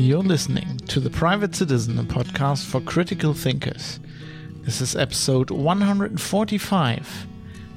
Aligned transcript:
You're 0.00 0.22
listening 0.22 0.78
to 0.86 1.00
The 1.00 1.10
Private 1.10 1.56
Citizen, 1.56 1.98
a 1.98 2.04
podcast 2.04 2.66
for 2.66 2.80
critical 2.80 3.34
thinkers. 3.34 3.98
This 4.62 4.80
is 4.80 4.94
episode 4.94 5.50
145 5.50 7.26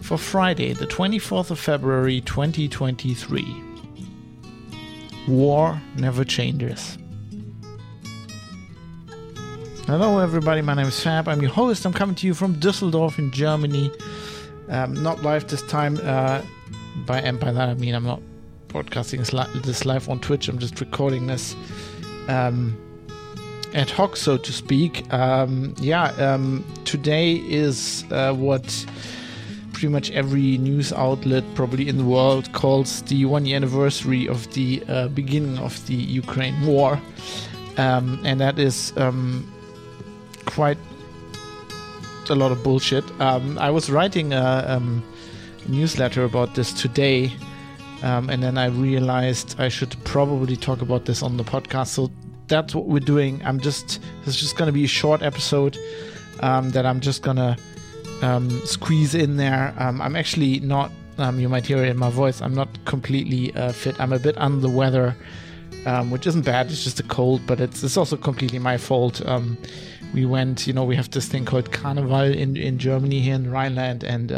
for 0.01 0.17
Friday, 0.19 0.73
the 0.73 0.85
24th 0.85 1.49
of 1.49 1.57
February 1.57 2.21
2023. 2.21 3.63
War 5.27 5.81
never 5.97 6.23
changes. 6.23 6.99
Hello, 9.87 10.19
everybody. 10.19 10.61
My 10.61 10.75
name 10.75 10.85
is 10.85 11.01
Fab. 11.01 11.27
I'm 11.27 11.41
your 11.41 11.49
host. 11.49 11.87
I'm 11.87 11.93
coming 11.93 12.15
to 12.17 12.27
you 12.27 12.35
from 12.35 12.53
Düsseldorf 12.57 13.17
in 13.17 13.31
Germany. 13.31 13.91
Um, 14.69 14.93
not 14.93 15.23
live 15.23 15.47
this 15.47 15.63
time. 15.63 15.99
Uh, 16.03 16.43
by 17.07 17.19
and 17.19 17.39
by 17.39 17.51
that 17.51 17.67
I 17.67 17.73
mean 17.73 17.95
I'm 17.95 18.03
not 18.03 18.21
broadcasting 18.67 19.21
this 19.21 19.85
live 19.85 20.07
on 20.07 20.19
Twitch. 20.19 20.47
I'm 20.47 20.59
just 20.59 20.79
recording 20.79 21.25
this 21.25 21.55
um, 22.27 22.77
ad 23.73 23.89
hoc, 23.89 24.15
so 24.17 24.37
to 24.37 24.51
speak. 24.51 25.11
Um, 25.13 25.73
yeah, 25.79 26.05
um, 26.13 26.65
today 26.85 27.35
is 27.35 28.03
uh, 28.11 28.33
what 28.33 28.85
pretty 29.73 29.87
much 29.87 30.11
every 30.11 30.57
news 30.57 30.93
outlet 30.93 31.43
probably 31.55 31.87
in 31.87 31.97
the 31.97 32.03
world 32.03 32.51
calls 32.53 33.01
the 33.03 33.25
one 33.25 33.45
year 33.45 33.55
anniversary 33.55 34.27
of 34.27 34.51
the 34.53 34.83
uh, 34.87 35.07
beginning 35.09 35.57
of 35.59 35.85
the 35.87 35.95
Ukraine 35.95 36.65
war. 36.65 37.01
Um, 37.77 38.19
and 38.25 38.39
that 38.41 38.59
is 38.59 38.93
um, 38.97 39.51
quite 40.45 40.77
a 42.29 42.35
lot 42.35 42.51
of 42.51 42.63
bullshit. 42.63 43.03
Um, 43.19 43.57
I 43.57 43.71
was 43.71 43.89
writing 43.89 44.33
a 44.33 44.81
newsletter 45.67 46.23
about 46.23 46.55
this 46.55 46.73
today 46.73 47.33
um, 48.03 48.29
and 48.29 48.41
then 48.41 48.57
I 48.57 48.65
realized 48.65 49.59
I 49.59 49.69
should 49.69 49.95
probably 50.03 50.55
talk 50.55 50.81
about 50.81 51.05
this 51.05 51.21
on 51.21 51.37
the 51.37 51.43
podcast. 51.43 51.87
So 51.87 52.11
that's 52.47 52.73
what 52.73 52.85
we're 52.85 52.99
doing. 52.99 53.41
I'm 53.45 53.59
just, 53.59 54.01
it's 54.25 54.37
just 54.37 54.57
going 54.57 54.67
to 54.67 54.73
be 54.73 54.83
a 54.83 54.87
short 54.87 55.21
episode 55.21 55.77
um, 56.39 56.71
that 56.71 56.85
I'm 56.85 56.99
just 56.99 57.21
going 57.21 57.37
to 57.37 57.57
um, 58.21 58.49
squeeze 58.65 59.15
in 59.15 59.37
there. 59.37 59.73
Um, 59.77 60.01
I'm 60.01 60.15
actually 60.15 60.59
not, 60.59 60.91
um, 61.17 61.39
you 61.39 61.47
might 61.47 61.65
hear 61.65 61.83
it 61.83 61.89
in 61.89 61.97
my 61.97 62.09
voice, 62.09 62.41
I'm 62.41 62.55
not 62.55 62.67
completely 62.85 63.53
uh, 63.55 63.71
fit. 63.71 63.99
I'm 63.99 64.13
a 64.13 64.19
bit 64.19 64.37
under 64.37 64.59
the 64.59 64.69
weather, 64.69 65.15
um, 65.85 66.09
which 66.09 66.25
isn't 66.25 66.43
bad. 66.43 66.71
It's 66.71 66.83
just 66.83 66.99
a 66.99 67.03
cold, 67.03 67.41
but 67.45 67.61
it's, 67.61 67.83
it's 67.83 67.97
also 67.97 68.17
completely 68.17 68.59
my 68.59 68.77
fault. 68.77 69.21
we 70.13 70.25
went, 70.25 70.65
you 70.65 70.73
know, 70.73 70.83
we 70.83 70.95
have 70.95 71.11
this 71.11 71.27
thing 71.27 71.45
called 71.45 71.71
Carnival 71.71 72.21
in, 72.21 72.57
in 72.57 72.79
Germany 72.79 73.21
here 73.21 73.35
in 73.35 73.51
Rhineland, 73.51 74.03
and 74.03 74.31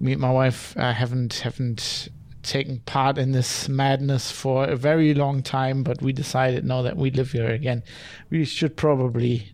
me 0.00 0.12
and 0.12 0.20
my 0.20 0.30
wife 0.30 0.76
uh, 0.76 0.92
haven't 0.92 1.34
haven't 1.34 2.08
taken 2.48 2.80
part 2.80 3.18
in 3.18 3.32
this 3.32 3.68
madness 3.68 4.30
for 4.30 4.64
a 4.64 4.76
very 4.76 5.14
long 5.14 5.42
time, 5.42 5.82
but 5.82 6.02
we 6.02 6.12
decided 6.12 6.64
now 6.64 6.82
that 6.82 6.96
we 6.96 7.10
live 7.10 7.32
here 7.32 7.50
again, 7.50 7.82
we 8.30 8.44
should 8.44 8.76
probably, 8.76 9.52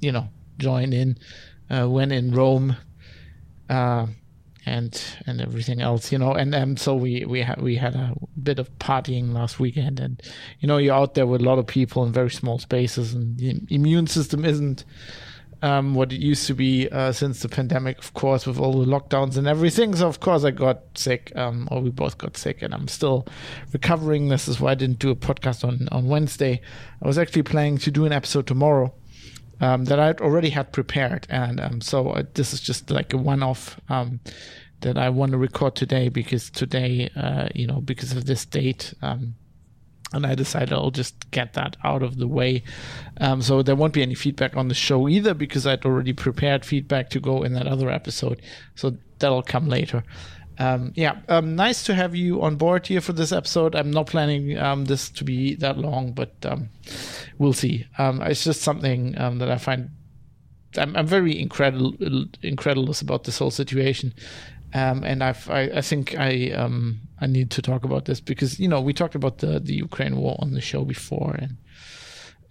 you 0.00 0.12
know, 0.12 0.28
join 0.58 0.92
in 0.92 1.18
uh, 1.68 1.86
when 1.88 2.10
in 2.10 2.32
Rome, 2.32 2.76
uh, 3.68 4.06
and 4.66 5.02
and 5.26 5.40
everything 5.40 5.80
else, 5.80 6.12
you 6.12 6.18
know. 6.18 6.32
And 6.32 6.54
um, 6.54 6.76
so 6.76 6.94
we 6.94 7.24
we 7.24 7.42
had 7.42 7.60
we 7.60 7.76
had 7.76 7.94
a 7.94 8.14
bit 8.42 8.58
of 8.58 8.76
partying 8.78 9.32
last 9.32 9.58
weekend, 9.58 10.00
and 10.00 10.20
you 10.60 10.68
know, 10.68 10.78
you're 10.78 10.94
out 10.94 11.14
there 11.14 11.26
with 11.26 11.40
a 11.40 11.44
lot 11.44 11.58
of 11.58 11.66
people 11.66 12.04
in 12.04 12.12
very 12.12 12.30
small 12.30 12.58
spaces, 12.58 13.14
and 13.14 13.38
the 13.38 13.60
immune 13.70 14.06
system 14.06 14.44
isn't 14.44 14.84
um, 15.62 15.94
what 15.94 16.12
it 16.12 16.20
used 16.20 16.46
to 16.46 16.54
be 16.54 16.88
uh, 16.88 17.12
since 17.12 17.40
the 17.40 17.48
pandemic, 17.48 17.98
of 17.98 18.14
course, 18.14 18.46
with 18.46 18.58
all 18.58 18.72
the 18.72 18.86
lockdowns 18.86 19.36
and 19.36 19.46
everything. 19.46 19.94
So, 19.94 20.08
of 20.08 20.20
course, 20.20 20.44
I 20.44 20.50
got 20.50 20.82
sick, 20.94 21.32
um, 21.36 21.68
or 21.70 21.80
we 21.80 21.90
both 21.90 22.18
got 22.18 22.36
sick, 22.36 22.62
and 22.62 22.74
I'm 22.74 22.88
still 22.88 23.26
recovering. 23.72 24.28
This 24.28 24.48
is 24.48 24.60
why 24.60 24.72
I 24.72 24.74
didn't 24.74 24.98
do 24.98 25.10
a 25.10 25.16
podcast 25.16 25.64
on, 25.64 25.88
on 25.92 26.06
Wednesday. 26.06 26.60
I 27.02 27.06
was 27.06 27.18
actually 27.18 27.42
planning 27.42 27.78
to 27.78 27.90
do 27.90 28.06
an 28.06 28.12
episode 28.12 28.46
tomorrow 28.46 28.94
um, 29.60 29.84
that 29.86 30.00
I'd 30.00 30.20
already 30.20 30.50
had 30.50 30.72
prepared. 30.72 31.26
And 31.30 31.60
um, 31.60 31.80
so 31.80 32.10
uh, 32.10 32.22
this 32.34 32.52
is 32.52 32.60
just 32.60 32.90
like 32.90 33.12
a 33.12 33.18
one 33.18 33.42
off 33.42 33.78
um, 33.88 34.20
that 34.80 34.96
I 34.96 35.10
want 35.10 35.32
to 35.32 35.38
record 35.38 35.74
today 35.76 36.08
because 36.08 36.50
today, 36.50 37.10
uh, 37.14 37.48
you 37.54 37.66
know, 37.66 37.80
because 37.80 38.12
of 38.12 38.24
this 38.24 38.44
date, 38.44 38.94
um, 39.02 39.34
and 40.12 40.26
I 40.26 40.34
decided 40.34 40.72
I'll 40.72 40.90
just 40.90 41.30
get 41.30 41.54
that 41.54 41.76
out 41.84 42.02
of 42.02 42.18
the 42.18 42.28
way. 42.28 42.62
Um, 43.20 43.42
so 43.42 43.62
there 43.62 43.76
won't 43.76 43.94
be 43.94 44.02
any 44.02 44.14
feedback 44.14 44.56
on 44.56 44.68
the 44.68 44.74
show 44.74 45.08
either 45.08 45.34
because 45.34 45.66
I'd 45.66 45.84
already 45.84 46.12
prepared 46.12 46.64
feedback 46.64 47.10
to 47.10 47.20
go 47.20 47.42
in 47.42 47.54
that 47.54 47.66
other 47.66 47.90
episode. 47.90 48.42
So 48.74 48.96
that'll 49.18 49.42
come 49.42 49.68
later. 49.68 50.04
Um, 50.58 50.92
yeah, 50.94 51.20
um, 51.28 51.56
nice 51.56 51.84
to 51.84 51.94
have 51.94 52.14
you 52.14 52.42
on 52.42 52.56
board 52.56 52.86
here 52.86 53.00
for 53.00 53.14
this 53.14 53.32
episode. 53.32 53.74
I'm 53.74 53.90
not 53.90 54.08
planning 54.08 54.58
um, 54.58 54.84
this 54.84 55.08
to 55.10 55.24
be 55.24 55.54
that 55.56 55.78
long, 55.78 56.12
but 56.12 56.34
um, 56.44 56.68
we'll 57.38 57.54
see. 57.54 57.86
Um, 57.96 58.20
it's 58.20 58.44
just 58.44 58.60
something 58.60 59.12
that 59.12 59.50
I 59.50 59.56
find 59.56 59.90
I'm, 60.76 60.96
I'm 60.96 61.06
very 61.06 61.38
incredible, 61.38 61.94
incredulous 62.42 63.00
about 63.00 63.24
this 63.24 63.38
whole 63.38 63.50
situation. 63.50 64.14
Um, 64.72 65.02
and 65.02 65.22
I've, 65.24 65.50
I, 65.50 65.62
I 65.62 65.80
think 65.80 66.16
I 66.16 66.50
um, 66.52 67.00
I 67.20 67.26
need 67.26 67.50
to 67.52 67.62
talk 67.62 67.84
about 67.84 68.04
this 68.04 68.20
because 68.20 68.60
you 68.60 68.68
know 68.68 68.80
we 68.80 68.92
talked 68.92 69.14
about 69.16 69.38
the 69.38 69.58
the 69.58 69.74
Ukraine 69.74 70.16
war 70.16 70.36
on 70.38 70.52
the 70.52 70.60
show 70.60 70.84
before, 70.84 71.34
and 71.34 71.56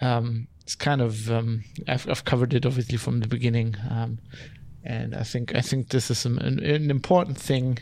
um, 0.01 0.47
it's 0.61 0.75
kind 0.75 1.01
of 1.01 1.31
um, 1.31 1.63
I've, 1.87 2.09
I've 2.09 2.25
covered 2.25 2.53
it 2.53 2.65
obviously 2.65 2.97
from 2.97 3.21
the 3.21 3.27
beginning, 3.27 3.77
um, 3.89 4.19
and 4.83 5.15
I 5.15 5.23
think 5.23 5.55
I 5.55 5.61
think 5.61 5.89
this 5.89 6.11
is 6.11 6.25
an, 6.25 6.39
an 6.39 6.91
important 6.91 7.37
thing 7.37 7.79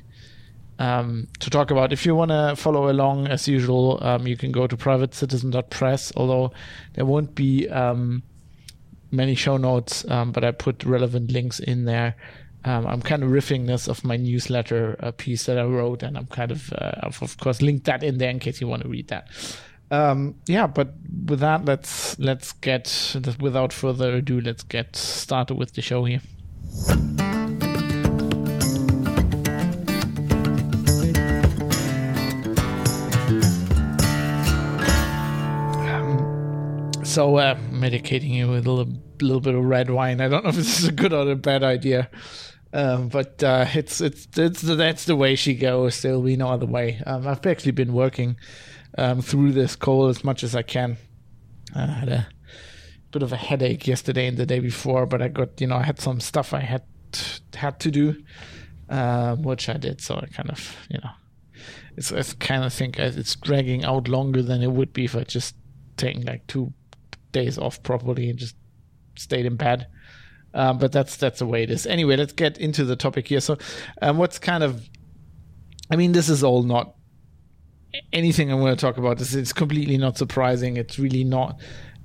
um, 0.77 1.27
to 1.39 1.49
talk 1.49 1.71
about. 1.71 1.91
If 1.91 2.05
you 2.05 2.13
want 2.13 2.29
to 2.29 2.55
follow 2.55 2.91
along 2.91 3.27
as 3.27 3.47
usual, 3.47 3.99
you 4.23 4.37
can 4.37 4.51
go 4.51 4.67
to 4.67 4.77
privatecitizen.press. 4.77 6.13
Although 6.15 6.51
there 6.93 7.05
won't 7.05 7.33
be 7.33 7.67
many 9.09 9.33
show 9.33 9.57
notes, 9.57 10.03
but 10.03 10.43
I 10.43 10.51
put 10.51 10.83
relevant 10.83 11.31
links 11.31 11.59
in 11.59 11.85
there 11.85 12.15
um, 12.65 12.85
I'm 12.85 13.01
kind 13.01 13.23
of 13.23 13.29
riffing 13.29 13.67
this 13.67 13.87
of 13.87 14.03
my 14.03 14.17
newsletter 14.17 14.95
uh, 14.99 15.11
piece 15.11 15.45
that 15.45 15.57
I 15.57 15.63
wrote, 15.63 16.03
and 16.03 16.17
I'm 16.17 16.27
kind 16.27 16.51
of, 16.51 16.73
uh, 16.73 16.91
I've 17.03 17.21
of 17.21 17.37
course, 17.37 17.61
linked 17.61 17.85
that 17.85 18.03
in 18.03 18.17
there 18.17 18.29
in 18.29 18.39
case 18.39 18.59
you 18.59 18.67
want 18.67 18.83
to 18.83 18.89
read 18.89 19.07
that. 19.07 19.29
Um, 19.89 20.35
yeah, 20.47 20.67
but 20.67 20.93
with 21.27 21.39
that, 21.39 21.63
let's 21.63 22.19
let's 22.19 22.51
get 22.51 23.15
without 23.39 23.71
further 23.71 24.15
ado, 24.15 24.41
let's 24.41 24.63
get 24.63 24.97
started 24.97 25.55
with 25.55 25.75
the 25.75 25.81
show 25.81 26.03
here. 26.03 26.19
Um, 35.87 37.01
so, 37.05 37.37
uh, 37.37 37.55
medicating 37.71 38.31
you 38.31 38.49
with 38.49 38.67
a 38.67 38.71
little, 38.71 38.93
little 39.21 39.39
bit 39.39 39.55
of 39.55 39.63
red 39.63 39.89
wine. 39.89 40.19
I 40.19 40.27
don't 40.27 40.43
know 40.43 40.49
if 40.49 40.57
this 40.57 40.79
is 40.79 40.87
a 40.89 40.91
good 40.91 41.13
or 41.13 41.31
a 41.31 41.35
bad 41.37 41.63
idea. 41.63 42.09
Um, 42.77 43.07
but 43.07 43.41
uh, 43.43 43.65
it's 43.73 44.01
it's 44.01 44.27
it's 44.37 44.61
that's 44.61 45.05
the 45.05 45.15
way 45.15 45.33
she 45.33 45.55
goes. 45.55 45.99
There'll 45.99 46.21
be 46.21 46.37
no 46.37 46.49
other 46.49 46.67
way. 46.67 47.01
Um, 47.07 47.27
I've 47.27 47.43
actually 47.47 47.71
been 47.71 47.91
working 47.91 48.37
um, 48.99 49.23
through 49.23 49.53
this 49.53 49.75
cold 49.75 50.11
as 50.11 50.23
much 50.23 50.43
as 50.43 50.55
I 50.55 50.61
can. 50.61 50.97
I 51.75 51.87
had 51.87 52.09
a 52.09 52.27
bit 53.09 53.23
of 53.23 53.33
a 53.33 53.35
headache 53.35 53.87
yesterday 53.87 54.27
and 54.27 54.37
the 54.37 54.45
day 54.45 54.59
before, 54.59 55.07
but 55.07 55.23
I 55.23 55.27
got 55.27 55.59
you 55.59 55.65
know 55.65 55.77
I 55.77 55.81
had 55.81 55.99
some 55.99 56.19
stuff 56.19 56.53
I 56.53 56.59
had 56.59 56.83
had 57.55 57.79
to 57.79 57.89
do, 57.89 58.23
um, 58.89 59.41
which 59.41 59.69
I 59.69 59.77
did. 59.77 59.99
So 59.99 60.17
I 60.17 60.27
kind 60.27 60.51
of 60.51 60.77
you 60.91 60.99
know 60.99 61.09
it's 61.95 62.11
I 62.11 62.21
kind 62.39 62.63
of 62.63 62.71
think 62.71 62.99
it's 62.99 63.35
dragging 63.37 63.85
out 63.85 64.07
longer 64.07 64.43
than 64.43 64.61
it 64.61 64.71
would 64.71 64.93
be 64.93 65.05
if 65.05 65.15
I 65.15 65.23
just 65.23 65.55
taken 65.95 66.25
like 66.25 66.45
two 66.45 66.73
days 67.31 67.57
off 67.57 67.81
properly 67.81 68.29
and 68.29 68.37
just 68.37 68.55
stayed 69.15 69.47
in 69.47 69.55
bed. 69.55 69.87
Um, 70.57 70.79
but 70.79 70.91
that's 70.91 71.15
that's 71.17 71.37
the 71.37 71.45
way 71.45 71.61
it 71.61 71.69
is. 71.69 71.85
Anyway, 71.85 72.15
let's 72.15 72.33
get 72.33 72.57
into 72.57 72.83
the 72.83 72.95
topic 72.95 73.27
here. 73.27 73.39
So, 73.39 73.59
um, 74.01 74.17
what's 74.17 74.39
kind 74.39 74.63
of, 74.63 74.89
I 75.91 75.95
mean, 75.95 76.13
this 76.13 76.29
is 76.29 76.43
all 76.43 76.63
not 76.63 76.95
anything 78.11 78.51
I'm 78.51 78.59
going 78.59 78.75
to 78.75 78.81
talk 78.81 78.97
about. 78.97 79.19
This 79.19 79.35
it's 79.35 79.53
completely 79.53 79.97
not 79.97 80.17
surprising. 80.17 80.75
It's 80.75 80.97
really 80.97 81.23
not. 81.23 81.59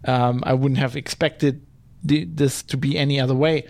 Um, 0.05 0.43
I 0.45 0.53
wouldn't 0.53 0.79
have 0.79 0.97
expected 0.97 1.67
the, 2.05 2.25
this 2.27 2.63
to 2.65 2.77
be 2.77 2.99
any 2.99 3.19
other 3.19 3.35
way. 3.35 3.67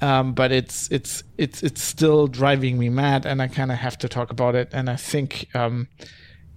Um, 0.00 0.32
but 0.32 0.50
it's 0.50 0.90
it's 0.90 1.22
it's 1.36 1.62
it's 1.62 1.82
still 1.82 2.26
driving 2.26 2.78
me 2.78 2.88
mad, 2.88 3.26
and 3.26 3.42
I 3.42 3.48
kind 3.48 3.70
of 3.70 3.76
have 3.76 3.98
to 3.98 4.08
talk 4.08 4.30
about 4.30 4.54
it. 4.54 4.70
And 4.72 4.88
I 4.88 4.96
think, 4.96 5.54
um, 5.54 5.88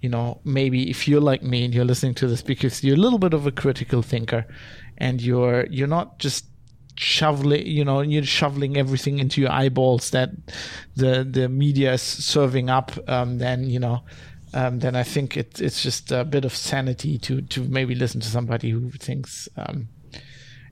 you 0.00 0.08
know, 0.08 0.40
maybe 0.44 0.88
if 0.88 1.06
you're 1.06 1.20
like 1.20 1.42
me 1.42 1.64
and 1.64 1.74
you're 1.74 1.84
listening 1.84 2.14
to 2.14 2.26
this 2.26 2.40
because 2.40 2.82
you're 2.82 2.96
a 2.96 3.00
little 3.00 3.18
bit 3.18 3.34
of 3.34 3.46
a 3.46 3.52
critical 3.52 4.00
thinker, 4.00 4.46
and 4.96 5.20
you're 5.20 5.66
you're 5.66 5.86
not 5.86 6.18
just 6.18 6.46
shoveling 6.96 7.66
you 7.66 7.84
know 7.84 8.00
you're 8.00 8.24
shoveling 8.24 8.76
everything 8.76 9.18
into 9.18 9.40
your 9.40 9.52
eyeballs 9.52 10.10
that 10.10 10.30
the 10.96 11.26
the 11.28 11.48
media 11.48 11.92
is 11.94 12.02
serving 12.02 12.70
up 12.70 12.92
um, 13.08 13.38
then 13.38 13.68
you 13.68 13.78
know 13.78 14.02
um, 14.54 14.78
then 14.78 14.96
I 14.96 15.02
think 15.02 15.36
it, 15.36 15.60
it's 15.60 15.82
just 15.82 16.10
a 16.12 16.24
bit 16.24 16.44
of 16.44 16.56
sanity 16.56 17.18
to 17.18 17.42
to 17.42 17.62
maybe 17.62 17.94
listen 17.94 18.20
to 18.20 18.28
somebody 18.28 18.70
who 18.70 18.90
thinks 18.90 19.48
um, 19.56 19.88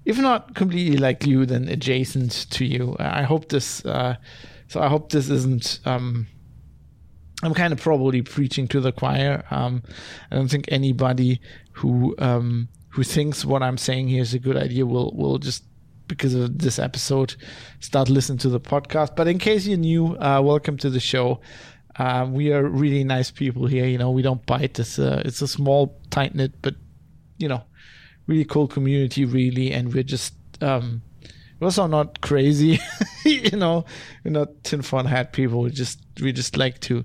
if 0.05 0.19
not 0.19 0.55
completely 0.55 0.97
like 0.97 1.27
you 1.27 1.45
then 1.45 1.69
adjacent 1.69 2.51
to 2.51 2.65
you. 2.65 2.97
I 2.99 3.23
hope 3.23 3.49
this 3.49 3.85
uh, 3.85 4.17
so 4.69 4.81
I 4.81 4.89
hope 4.89 5.11
this 5.11 5.29
isn't 5.29 5.81
um, 5.85 6.27
I'm 7.43 7.53
kind 7.53 7.73
of 7.73 7.81
probably 7.81 8.23
preaching 8.23 8.69
to 8.69 8.81
the 8.81 8.93
choir. 8.93 9.45
Um, 9.51 9.83
I 10.31 10.37
don't 10.37 10.49
think 10.49 10.67
anybody 10.69 11.41
who 11.73 12.15
um, 12.19 12.69
who 12.91 13.03
thinks 13.03 13.45
what 13.45 13.63
I'm 13.63 13.77
saying 13.77 14.09
here 14.09 14.23
is 14.23 14.35
a 14.35 14.39
good 14.39 14.57
idea 14.57 14.87
will 14.87 15.13
will 15.15 15.39
just 15.39 15.65
because 16.09 16.35
of 16.35 16.59
this 16.59 16.79
episode 16.79 17.35
start 17.81 18.09
listening 18.09 18.39
to 18.39 18.49
the 18.49 18.61
podcast. 18.61 19.17
But 19.17 19.29
in 19.29 19.39
case 19.39 19.67
you're 19.67 19.79
new, 19.79 20.17
uh, 20.17 20.41
welcome 20.43 20.77
to 20.79 20.91
the 20.91 21.01
show. 21.01 21.41
Uh, 21.97 22.27
we 22.29 22.53
are 22.53 22.65
really 22.65 23.05
nice 23.05 23.31
people 23.31 23.67
here. 23.67 23.87
You 23.87 23.99
know, 23.99 24.11
we 24.11 24.23
don't 24.23 24.45
bite. 24.47 24.79
It's 24.79 24.99
a 24.99 25.23
it's 25.25 25.41
a 25.43 25.49
small, 25.49 26.01
tight 26.11 26.35
knit, 26.35 26.53
but 26.61 26.75
you 27.39 27.47
know, 27.47 27.63
really 28.27 28.45
cool 28.45 28.67
community, 28.67 29.25
really, 29.25 29.73
and 29.73 29.95
we're 29.95 30.03
just 30.03 30.35
um, 30.61 31.03
we're 31.61 31.67
also 31.67 31.87
not 31.87 32.21
crazy. 32.21 32.81
you 33.25 33.57
know, 33.57 33.85
we're 34.25 34.33
not 34.33 34.65
tinfoil 34.65 35.05
hat 35.05 35.33
people. 35.33 35.63
We 35.63 35.71
just 35.71 36.01
we 36.21 36.33
just 36.33 36.57
like 36.57 36.81
to 36.81 37.05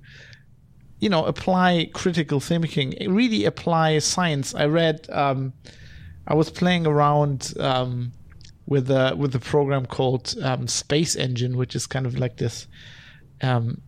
you 0.99 1.09
know 1.09 1.25
apply 1.25 1.89
critical 1.93 2.39
thinking 2.39 2.93
really 3.07 3.45
apply 3.45 3.97
science 3.99 4.53
i 4.53 4.65
read 4.65 5.07
um, 5.11 5.53
i 6.27 6.33
was 6.33 6.49
playing 6.49 6.85
around 6.85 7.53
um, 7.59 8.11
with 8.69 8.89
a 8.91 9.15
with 9.17 9.33
a 9.35 9.39
program 9.39 9.85
called 9.85 10.35
um, 10.43 10.67
space 10.67 11.15
engine 11.15 11.57
which 11.57 11.75
is 11.75 11.87
kind 11.87 12.05
of 12.05 12.17
like 12.17 12.37
this 12.37 12.67
um, 13.41 13.81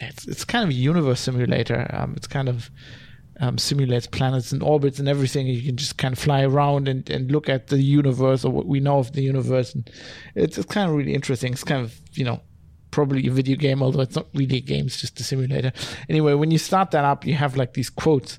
it's, 0.00 0.26
it's 0.26 0.44
kind 0.44 0.64
of 0.64 0.70
a 0.70 0.74
universe 0.74 1.20
simulator 1.20 1.86
um, 1.94 2.14
it's 2.16 2.26
kind 2.26 2.48
of 2.48 2.70
um, 3.40 3.58
simulates 3.58 4.06
planets 4.06 4.52
and 4.52 4.62
orbits 4.62 4.98
and 4.98 5.08
everything 5.08 5.46
you 5.46 5.62
can 5.62 5.76
just 5.76 5.98
kind 5.98 6.12
of 6.12 6.18
fly 6.18 6.42
around 6.42 6.88
and, 6.88 7.08
and 7.10 7.30
look 7.30 7.48
at 7.48 7.66
the 7.66 7.78
universe 7.78 8.44
or 8.44 8.52
what 8.52 8.66
we 8.66 8.80
know 8.80 8.98
of 8.98 9.12
the 9.12 9.22
universe 9.22 9.74
and 9.74 9.90
it's, 10.34 10.56
it's 10.56 10.72
kind 10.72 10.88
of 10.88 10.96
really 10.96 11.14
interesting 11.14 11.52
it's 11.52 11.64
kind 11.64 11.84
of 11.84 11.94
you 12.12 12.24
know 12.24 12.40
probably 12.90 13.26
a 13.26 13.30
video 13.30 13.56
game, 13.56 13.82
although 13.82 14.02
it's 14.02 14.14
not 14.14 14.26
really 14.34 14.58
a 14.58 14.60
game, 14.60 14.86
it's 14.86 15.00
just 15.00 15.18
a 15.18 15.24
simulator. 15.24 15.72
Anyway, 16.08 16.34
when 16.34 16.50
you 16.50 16.58
start 16.58 16.92
that 16.92 17.04
up, 17.04 17.26
you 17.26 17.34
have 17.34 17.56
like 17.56 17.72
these 17.72 17.88
quotes. 17.88 18.38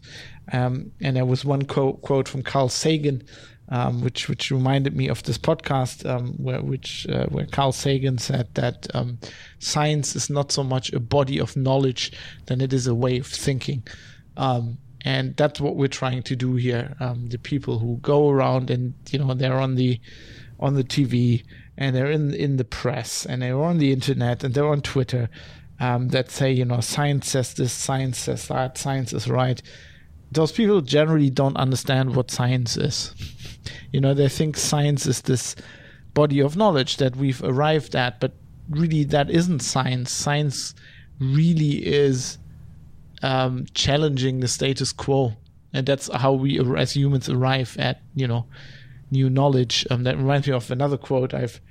Um, 0.52 0.92
and 1.02 1.16
there 1.18 1.26
was 1.26 1.44
one 1.44 1.64
quote, 1.64 2.02
quote 2.02 2.30
from 2.30 2.44
Carl 2.44 2.70
Sagan, 2.70 3.24
um, 3.70 4.02
which 4.02 4.28
which 4.28 4.52
reminded 4.52 4.96
me 4.96 5.08
of 5.08 5.24
this 5.24 5.38
podcast, 5.38 6.08
um, 6.10 6.34
where 6.34 6.62
which 6.62 7.08
uh, 7.10 7.26
where 7.28 7.46
Carl 7.46 7.72
Sagan 7.72 8.18
said 8.18 8.54
that 8.56 8.88
um, 8.94 9.18
science 9.60 10.16
is 10.16 10.30
not 10.30 10.52
so 10.52 10.64
much 10.64 10.92
a 10.94 11.00
body 11.00 11.40
of 11.40 11.56
knowledge 11.56 12.12
than 12.46 12.62
it 12.62 12.74
is 12.74 12.88
a 12.88 12.96
way 12.96 13.18
of 13.20 13.28
thinking. 13.28 13.84
Um, 14.38 14.78
and 15.06 15.36
that's 15.36 15.60
what 15.60 15.76
we're 15.76 15.88
trying 15.88 16.24
to 16.24 16.36
do 16.36 16.56
here. 16.56 16.96
Um, 17.00 17.28
the 17.30 17.38
people 17.38 17.80
who 17.80 17.98
go 18.02 18.30
around 18.30 18.70
and 18.70 18.94
you 19.12 19.20
know 19.20 19.34
they're 19.34 19.60
on 19.60 19.76
the 19.76 20.00
on 20.60 20.76
the 20.76 20.84
TV 20.84 21.44
and 21.78 21.96
they're 21.96 22.12
in 22.12 22.34
in 22.34 22.58
the 22.58 22.64
press 22.64 23.26
and 23.26 23.42
they're 23.42 23.62
on 23.62 23.80
the 23.80 23.92
internet 23.92 24.44
and 24.44 24.54
they're 24.54 24.68
on 24.68 24.82
Twitter 24.82 25.30
um, 25.80 26.10
that 26.10 26.32
say 26.32 26.52
you 26.52 26.66
know 26.66 26.80
science 26.80 27.30
says 27.30 27.54
this, 27.54 27.74
science 27.74 28.18
says 28.18 28.48
that, 28.48 28.78
science 28.78 29.14
is 29.14 29.28
right. 29.28 29.62
Those 30.32 30.52
people 30.52 30.82
generally 30.82 31.30
don't 31.30 31.58
understand 31.58 32.16
what 32.16 32.32
science 32.32 32.76
is. 32.78 33.14
You 33.92 34.02
know, 34.02 34.14
they 34.14 34.30
think 34.30 34.58
science 34.58 35.06
is 35.06 35.22
this 35.22 35.56
body 36.14 36.40
of 36.40 36.56
knowledge 36.56 36.98
that 36.98 37.16
we've 37.16 37.44
arrived 37.44 37.96
at, 37.96 38.20
but 38.20 38.34
really 38.70 39.04
that 39.06 39.30
isn't 39.30 39.60
science. 39.60 40.12
Science 40.12 40.74
really 41.20 41.86
is 41.86 42.38
um, 43.22 43.66
challenging 43.74 44.40
the 44.40 44.48
status 44.48 44.92
quo, 44.92 45.34
and 45.74 45.86
that's 45.88 46.10
how 46.14 46.34
we 46.34 46.60
as 46.78 46.96
humans 46.96 47.30
arrive 47.30 47.76
at 47.80 48.02
you 48.16 48.28
know 48.28 48.46
new 49.12 49.30
knowledge. 49.30 49.88
Um, 49.90 50.04
that 50.04 50.18
reminds 50.18 50.48
me 50.48 50.54
of 50.54 50.70
another 50.72 50.98
quote 50.98 51.34
I've 51.34 51.62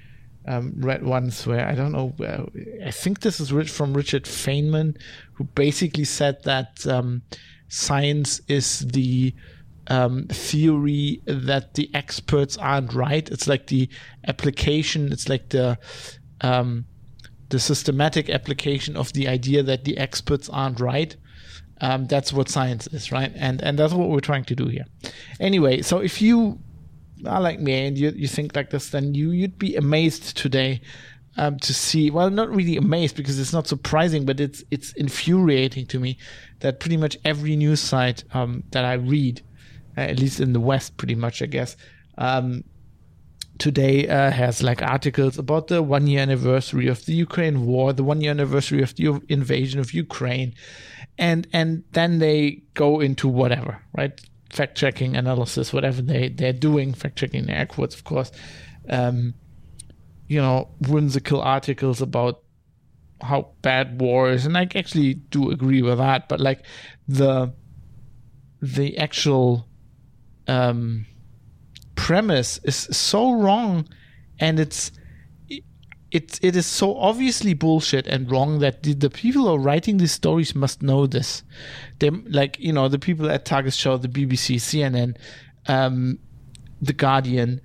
um, 0.47 0.75
read 0.79 1.05
once 1.05 1.47
where 1.47 1.67
I 1.67 1.75
don't 1.75 1.93
know, 1.93 2.15
uh, 2.25 2.45
I 2.85 2.91
think 2.91 3.21
this 3.21 3.41
is 3.41 3.51
from 3.71 3.95
Richard 3.95 4.25
Feynman, 4.25 4.97
who 5.35 5.45
basically 5.45 6.05
said 6.05 6.43
that 6.45 6.87
um, 6.87 7.23
science 7.69 8.41
is 8.49 8.81
the 8.81 9.35
um, 9.89 10.27
theory 10.29 11.23
that 11.27 11.75
the 11.75 11.91
experts 11.95 12.57
aren't 12.57 12.95
right. 12.95 13.29
It's 13.31 13.47
like 13.47 13.67
the 13.67 13.89
application, 14.27 15.13
it's 15.13 15.29
like 15.29 15.51
the 15.51 15.79
um, 16.41 16.87
the 17.49 17.61
systematic 17.61 18.31
application 18.31 18.97
of 18.97 19.13
the 19.13 19.29
idea 19.29 19.63
that 19.63 19.85
the 19.85 19.99
experts 19.99 20.49
aren't 20.49 20.81
right. 20.81 21.15
Um, 21.81 22.07
that's 22.07 22.33
what 22.33 22.49
science 22.49 22.87
is, 22.89 23.13
right? 23.13 23.33
And 23.35 23.61
and 23.61 23.79
that's 23.79 23.93
what 23.93 24.09
we're 24.09 24.21
trying 24.21 24.45
to 24.45 24.55
do 24.55 24.67
here. 24.67 24.85
Anyway, 25.41 25.83
so 25.83 25.99
if 25.99 26.23
you 26.23 26.59
are 27.27 27.41
like 27.41 27.61
me 27.61 27.87
and 27.87 27.99
you, 27.99 28.11
you 28.11 28.29
think 28.29 28.57
like 28.57 28.71
this, 28.71 28.91
then 28.91 29.15
you 29.15 29.31
you'd 29.31 29.59
be 29.59 29.77
amazed 29.77 30.37
today 30.37 30.81
um, 31.37 31.59
to 31.59 31.75
see. 31.75 32.11
Well, 32.11 32.31
not 32.31 32.55
really 32.55 32.77
amazed 32.77 33.17
because 33.17 33.39
it's 33.39 33.53
not 33.53 33.67
surprising, 33.67 34.25
but 34.25 34.41
it's 34.41 34.65
it's 34.71 34.93
infuriating 34.93 35.87
to 35.87 35.99
me 35.99 36.19
that 36.61 36.81
pretty 36.81 36.97
much 36.97 37.19
every 37.25 37.57
news 37.57 37.81
site 37.81 38.25
um, 38.33 38.63
that 38.71 38.85
I 38.85 38.95
read, 38.95 39.43
at 39.97 40.19
least 40.19 40.41
in 40.41 40.53
the 40.53 40.61
West, 40.61 40.97
pretty 40.97 41.15
much 41.15 41.43
I 41.43 41.47
guess, 41.47 41.77
um, 42.19 42.65
today 43.59 44.09
uh, 44.09 44.31
has 44.31 44.63
like 44.63 44.83
articles 44.83 45.39
about 45.39 45.69
the 45.69 45.83
one 45.83 46.07
year 46.07 46.21
anniversary 46.21 46.89
of 46.89 47.05
the 47.07 47.15
Ukraine 47.15 47.67
war, 47.67 47.93
the 47.93 48.05
one 48.05 48.21
year 48.21 48.31
anniversary 48.31 48.83
of 48.83 48.95
the 48.97 49.21
invasion 49.29 49.81
of 49.81 49.93
Ukraine, 49.93 50.55
and 51.19 51.47
and 51.53 51.85
then 51.93 52.19
they 52.19 52.63
go 52.75 53.01
into 53.01 53.29
whatever, 53.29 53.83
right? 53.97 54.21
fact 54.53 54.77
checking 54.77 55.17
analysis, 55.17 55.73
whatever 55.73 56.03
they 56.03 56.29
they're 56.29 56.53
doing, 56.53 56.93
fact 56.93 57.17
checking 57.17 57.49
air 57.51 57.67
quotes, 57.67 57.95
of 57.95 58.05
course. 58.05 58.31
Um, 58.89 59.35
you 60.29 60.41
know, 60.41 60.69
whimsical 60.89 61.41
articles 61.41 62.01
about 62.01 62.43
how 63.21 63.51
bad 63.63 64.01
war 64.01 64.31
is, 64.31 64.47
and 64.47 64.57
I 64.57 64.69
actually 64.75 65.15
do 65.15 65.51
agree 65.51 65.83
with 65.83 65.99
that. 65.99 66.29
But 66.29 66.41
like 66.41 66.65
the 67.09 67.53
the 68.61 68.99
actual 68.99 69.67
um, 70.47 71.07
premise 71.95 72.59
is 72.65 72.77
so 72.77 73.33
wrong, 73.33 73.89
and 74.39 74.59
it's 74.59 74.93
it 76.13 76.39
it 76.43 76.55
is 76.55 76.67
so 76.67 76.97
obviously 76.99 77.55
bullshit 77.55 78.07
and 78.07 78.31
wrong 78.31 78.59
that 78.59 78.83
the, 78.83 78.93
the 78.93 79.11
people 79.11 79.43
who 79.43 79.55
are 79.55 79.59
writing 79.59 79.97
these 79.97 80.13
stories 80.13 80.55
must 80.55 80.83
know 80.83 81.07
this. 81.07 81.43
They 81.99 82.11
like 82.11 82.59
you 82.59 82.73
know 82.73 82.89
the 82.89 82.99
people 82.99 83.31
at 83.31 83.45
Tagesschau, 83.45 84.01
the 84.01 84.09
BBC, 84.09 84.57
CNN, 84.57 85.17
um, 85.67 86.19
the 86.81 86.93
Guardian, 86.93 87.61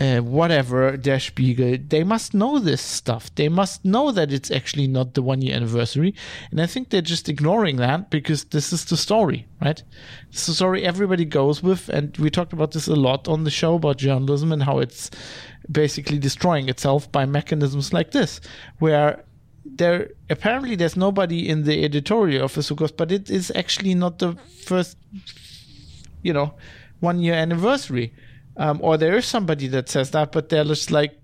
uh, 0.00 0.20
whatever, 0.20 0.96
Der 0.96 1.18
Spiegel, 1.18 1.76
they 1.86 2.02
must 2.02 2.32
know 2.32 2.58
this 2.58 2.80
stuff. 2.80 3.34
They 3.34 3.48
must 3.48 3.84
know 3.84 4.10
that 4.10 4.32
it's 4.32 4.50
actually 4.50 4.86
not 4.86 5.14
the 5.14 5.22
one 5.22 5.42
year 5.42 5.54
anniversary. 5.54 6.14
And 6.50 6.60
I 6.60 6.66
think 6.66 6.88
they're 6.88 7.02
just 7.02 7.28
ignoring 7.28 7.76
that 7.76 8.10
because 8.10 8.44
this 8.44 8.72
is 8.72 8.86
the 8.86 8.96
story, 8.96 9.46
right? 9.60 9.82
It's 10.30 10.46
the 10.46 10.54
story 10.54 10.84
everybody 10.84 11.26
goes 11.26 11.62
with. 11.62 11.90
And 11.90 12.16
we 12.16 12.30
talked 12.30 12.54
about 12.54 12.72
this 12.72 12.88
a 12.88 12.96
lot 12.96 13.28
on 13.28 13.44
the 13.44 13.50
show 13.50 13.74
about 13.74 13.98
journalism 13.98 14.50
and 14.50 14.62
how 14.62 14.78
it's 14.78 15.10
basically 15.70 16.18
destroying 16.18 16.68
itself 16.68 17.10
by 17.12 17.26
mechanisms 17.26 17.92
like 17.92 18.12
this, 18.12 18.40
where 18.78 19.22
there 19.64 20.10
apparently 20.30 20.74
there's 20.74 20.96
nobody 20.96 21.48
in 21.48 21.64
the 21.64 21.84
editorial 21.84 22.44
office 22.44 22.68
who 22.68 22.74
goes, 22.74 22.92
but 22.92 23.12
it 23.12 23.30
is 23.30 23.52
actually 23.54 23.94
not 23.94 24.18
the 24.18 24.36
first, 24.64 24.96
you 26.22 26.32
know, 26.32 26.54
one 27.00 27.20
year 27.20 27.34
anniversary 27.34 28.14
um, 28.56 28.80
or 28.82 28.96
there 28.96 29.16
is 29.16 29.26
somebody 29.26 29.68
that 29.68 29.88
says 29.88 30.10
that, 30.10 30.32
but 30.32 30.48
they're 30.48 30.64
just 30.64 30.90
like 30.90 31.18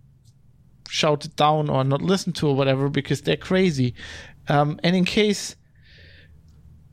shouted 0.89 1.37
down 1.37 1.69
or 1.69 1.85
not 1.85 2.01
listened 2.01 2.37
to 2.37 2.49
or 2.49 2.57
whatever 2.57 2.89
because 2.89 3.23
they're 3.23 3.37
crazy. 3.37 3.95
Um, 4.49 4.81
and 4.83 4.97
in 4.97 5.05
case, 5.05 5.55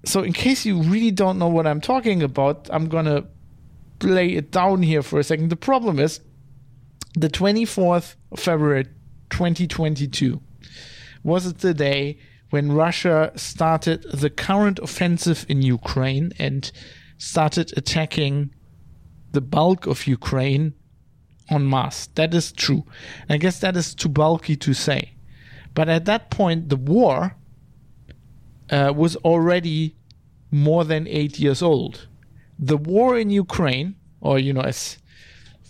so 0.03 0.21
in 0.21 0.33
case 0.33 0.65
you 0.65 0.81
really 0.81 1.11
don't 1.11 1.39
know 1.39 1.47
what 1.47 1.65
I'm 1.65 1.81
talking 1.81 2.21
about, 2.21 2.69
I'm 2.71 2.89
gonna 2.89 3.25
lay 4.03 4.29
it 4.33 4.51
down 4.51 4.83
here 4.83 5.01
for 5.01 5.19
a 5.19 5.23
second. 5.23 5.49
The 5.49 5.55
problem 5.55 5.99
is 5.99 6.19
the 7.13 7.29
24th 7.29 8.15
of 8.31 8.39
February 8.39 8.85
2022 9.29 10.41
was 11.23 11.47
it 11.47 11.59
the 11.59 11.73
day 11.73 12.17
when 12.51 12.71
Russia 12.71 13.31
started 13.35 14.03
the 14.13 14.29
current 14.29 14.79
offensive 14.79 15.45
in 15.49 15.61
Ukraine 15.61 16.31
and 16.37 16.71
started 17.17 17.73
attacking 17.75 18.53
the 19.35 19.41
bulk 19.41 19.85
of 19.85 20.07
Ukraine 20.07 20.73
on 21.49 21.69
masse. 21.69 22.07
That 22.15 22.33
is 22.33 22.51
true. 22.51 22.83
I 23.29 23.37
guess 23.37 23.59
that 23.59 23.75
is 23.77 23.93
too 23.93 24.09
bulky 24.09 24.55
to 24.55 24.73
say. 24.73 25.01
But 25.75 25.87
at 25.89 26.05
that 26.05 26.31
point, 26.31 26.69
the 26.69 26.77
war 26.77 27.35
uh, 28.69 28.93
was 28.95 29.15
already 29.17 29.95
more 30.51 30.83
than 30.83 31.07
eight 31.07 31.37
years 31.39 31.61
old. 31.61 32.07
The 32.57 32.77
war 32.77 33.17
in 33.17 33.29
Ukraine, 33.29 33.95
or, 34.21 34.39
you 34.39 34.53
know, 34.53 34.61
as 34.61 34.97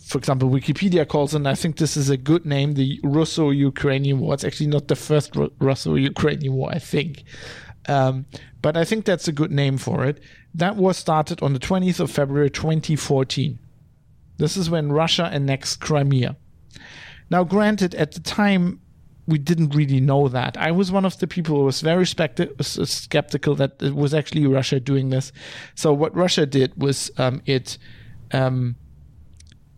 for 0.06 0.20
example, 0.20 0.50
Wikipedia 0.50 1.08
calls 1.08 1.34
and 1.34 1.48
I 1.48 1.56
think 1.56 1.78
this 1.78 1.98
is 1.98 2.12
a 2.12 2.18
good 2.18 2.46
name, 2.46 2.76
the 2.76 3.00
Russo 3.04 3.50
Ukrainian 3.50 4.20
War. 4.20 4.36
It's 4.36 4.44
actually 4.44 4.68
not 4.68 4.88
the 4.88 4.96
first 4.96 5.36
Russo 5.60 5.96
Ukrainian 5.96 6.54
War, 6.54 6.70
I 6.72 6.78
think. 6.94 7.24
Um, 7.88 8.26
but 8.62 8.76
I 8.76 8.84
think 8.84 9.06
that's 9.06 9.28
a 9.28 9.32
good 9.32 9.52
name 9.52 9.78
for 9.78 10.06
it. 10.06 10.22
That 10.54 10.76
war 10.76 10.94
started 10.94 11.42
on 11.42 11.54
the 11.54 11.60
20th 11.60 12.00
of 12.00 12.12
February 12.12 12.50
2014. 12.50 13.60
This 14.38 14.58
is 14.58 14.70
when 14.70 14.92
Russia 14.92 15.30
annexed 15.32 15.80
Crimea. 15.80 16.36
Now, 17.30 17.44
granted, 17.44 17.96
at 17.96 18.12
the 18.14 18.20
time, 18.20 18.82
we 19.28 19.38
didn't 19.38 19.74
really 19.74 20.00
know 20.00 20.28
that. 20.28 20.58
I 20.58 20.72
was 20.72 20.92
one 20.92 21.06
of 21.06 21.18
the 21.20 21.28
people 21.28 21.58
who 21.58 21.64
was 21.64 21.82
very 21.82 22.06
skeptical 22.06 23.56
that 23.56 23.82
it 23.82 23.96
was 23.96 24.14
actually 24.14 24.46
Russia 24.46 24.80
doing 24.80 25.10
this. 25.10 25.32
So, 25.74 25.94
what 25.94 26.16
Russia 26.16 26.46
did 26.46 26.80
was 26.80 27.10
um, 27.18 27.42
it 27.46 27.78
um, 28.32 28.76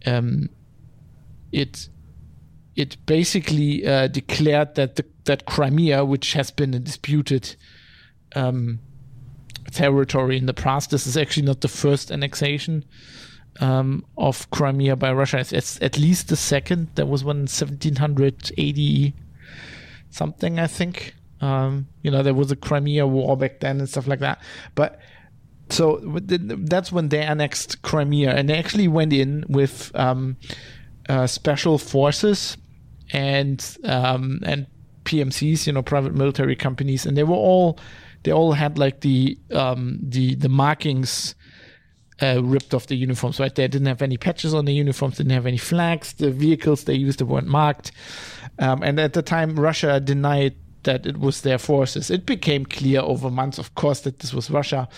um, 0.05 0.49
it 1.51 1.87
it 2.75 2.97
basically 3.05 3.87
uh, 3.87 4.07
declared 4.07 4.75
that 4.75 4.97
the, 4.97 5.05
that 5.25 5.45
Crimea, 5.45 6.03
which 6.03 6.33
has 6.33 6.51
been 6.51 6.73
a 6.73 6.79
disputed 6.79 7.55
um, 8.35 8.79
territory 9.71 10.37
in 10.37 10.45
the 10.45 10.53
past, 10.53 10.91
this 10.91 11.07
is 11.07 11.17
actually 11.17 11.45
not 11.45 11.61
the 11.61 11.67
first 11.67 12.11
annexation 12.11 12.85
um, 13.59 14.05
of 14.17 14.49
Crimea 14.51 14.95
by 14.95 15.11
Russia. 15.11 15.39
It's, 15.39 15.53
it's, 15.53 15.81
at 15.81 15.97
least 15.97 16.29
the 16.29 16.35
second. 16.35 16.89
There 16.95 17.05
was 17.05 17.21
in 17.21 17.47
1780 17.47 19.13
something, 20.09 20.59
I 20.59 20.67
think. 20.67 21.15
Um, 21.41 21.87
you 22.01 22.11
know, 22.11 22.23
there 22.23 22.33
was 22.33 22.51
a 22.51 22.55
Crimea 22.55 23.05
war 23.05 23.37
back 23.37 23.59
then 23.59 23.79
and 23.79 23.89
stuff 23.89 24.07
like 24.07 24.19
that. 24.19 24.41
But 24.75 24.99
so 25.69 25.99
that's 26.01 26.91
when 26.91 27.09
they 27.09 27.21
annexed 27.21 27.81
Crimea, 27.81 28.31
and 28.31 28.49
they 28.49 28.57
actually 28.57 28.87
went 28.87 29.13
in 29.13 29.43
with 29.49 29.91
um, 29.95 30.37
uh, 31.09 31.27
special 31.27 31.77
forces 31.77 32.57
and 33.11 33.77
um, 33.83 34.39
and 34.43 34.65
PMCs, 35.03 35.67
you 35.67 35.73
know, 35.73 35.81
private 35.81 36.15
military 36.15 36.55
companies, 36.55 37.05
and 37.05 37.17
they 37.17 37.23
were 37.23 37.35
all 37.35 37.79
they 38.27 38.33
all 38.33 38.51
had 38.51 38.77
like 38.77 38.99
the 38.99 39.37
um, 39.53 39.99
the 40.01 40.35
the 40.35 40.49
markings 40.49 41.33
uh, 42.21 42.43
ripped 42.43 42.73
off 42.73 42.87
the 42.87 42.97
uniforms. 42.97 43.39
Right, 43.39 43.55
they 43.55 43.69
didn't 43.69 43.87
have 43.87 44.01
any 44.01 44.17
patches 44.17 44.53
on 44.53 44.65
the 44.65 44.73
uniforms, 44.73 45.15
didn't 45.15 45.31
have 45.31 45.45
any 45.45 45.57
flags. 45.57 46.11
The 46.11 46.29
vehicles 46.29 46.83
they 46.83 46.95
used 46.95 47.21
weren't 47.21 47.47
marked, 47.47 47.93
um, 48.59 48.83
and 48.83 48.99
at 48.99 49.13
the 49.13 49.21
time 49.21 49.57
Russia 49.57 50.01
denied 50.01 50.55
that 50.83 51.05
it 51.05 51.17
was 51.19 51.39
their 51.41 51.57
forces. 51.57 52.11
It 52.11 52.25
became 52.25 52.65
clear 52.65 52.99
over 52.99 53.31
months, 53.31 53.59
of 53.59 53.75
course, 53.75 54.01
that 54.01 54.19
this 54.19 54.33
was 54.33 54.51
Russia. 54.51 54.89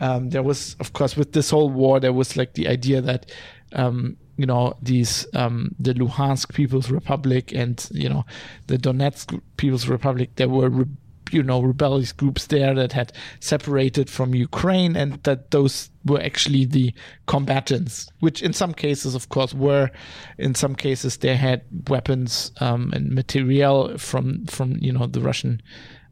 Um, 0.00 0.28
there 0.28 0.42
was, 0.42 0.76
of 0.78 0.92
course, 0.92 1.16
with 1.16 1.32
this 1.32 1.48
whole 1.48 1.70
war, 1.70 2.00
there 2.00 2.12
was 2.12 2.36
like 2.36 2.52
the 2.52 2.68
idea 2.68 3.00
that 3.00 3.32
um, 3.72 4.18
you 4.36 4.44
know 4.44 4.74
these 4.82 5.26
um, 5.32 5.74
the 5.78 5.94
Luhansk 5.94 6.52
People's 6.52 6.90
Republic 6.90 7.50
and 7.54 7.88
you 7.92 8.10
know 8.10 8.26
the 8.66 8.76
Donetsk 8.76 9.40
People's 9.56 9.88
Republic. 9.88 10.36
There 10.36 10.50
were 10.50 10.68
re- 10.68 10.96
you 11.34 11.42
know 11.42 11.60
rebellious 11.60 12.12
groups 12.12 12.46
there 12.46 12.74
that 12.74 12.92
had 12.92 13.12
separated 13.40 14.08
from 14.08 14.34
Ukraine, 14.34 14.96
and 14.96 15.22
that 15.24 15.50
those 15.50 15.90
were 16.04 16.20
actually 16.20 16.64
the 16.64 16.94
combatants, 17.26 18.08
which 18.20 18.42
in 18.42 18.52
some 18.52 18.72
cases, 18.72 19.14
of 19.14 19.28
course, 19.28 19.52
were. 19.52 19.90
In 20.38 20.54
some 20.54 20.74
cases, 20.74 21.18
they 21.18 21.36
had 21.36 21.62
weapons 21.88 22.52
um, 22.60 22.92
and 22.94 23.10
material 23.10 23.98
from 23.98 24.46
from 24.46 24.76
you 24.80 24.92
know 24.92 25.06
the 25.06 25.20
Russian. 25.20 25.60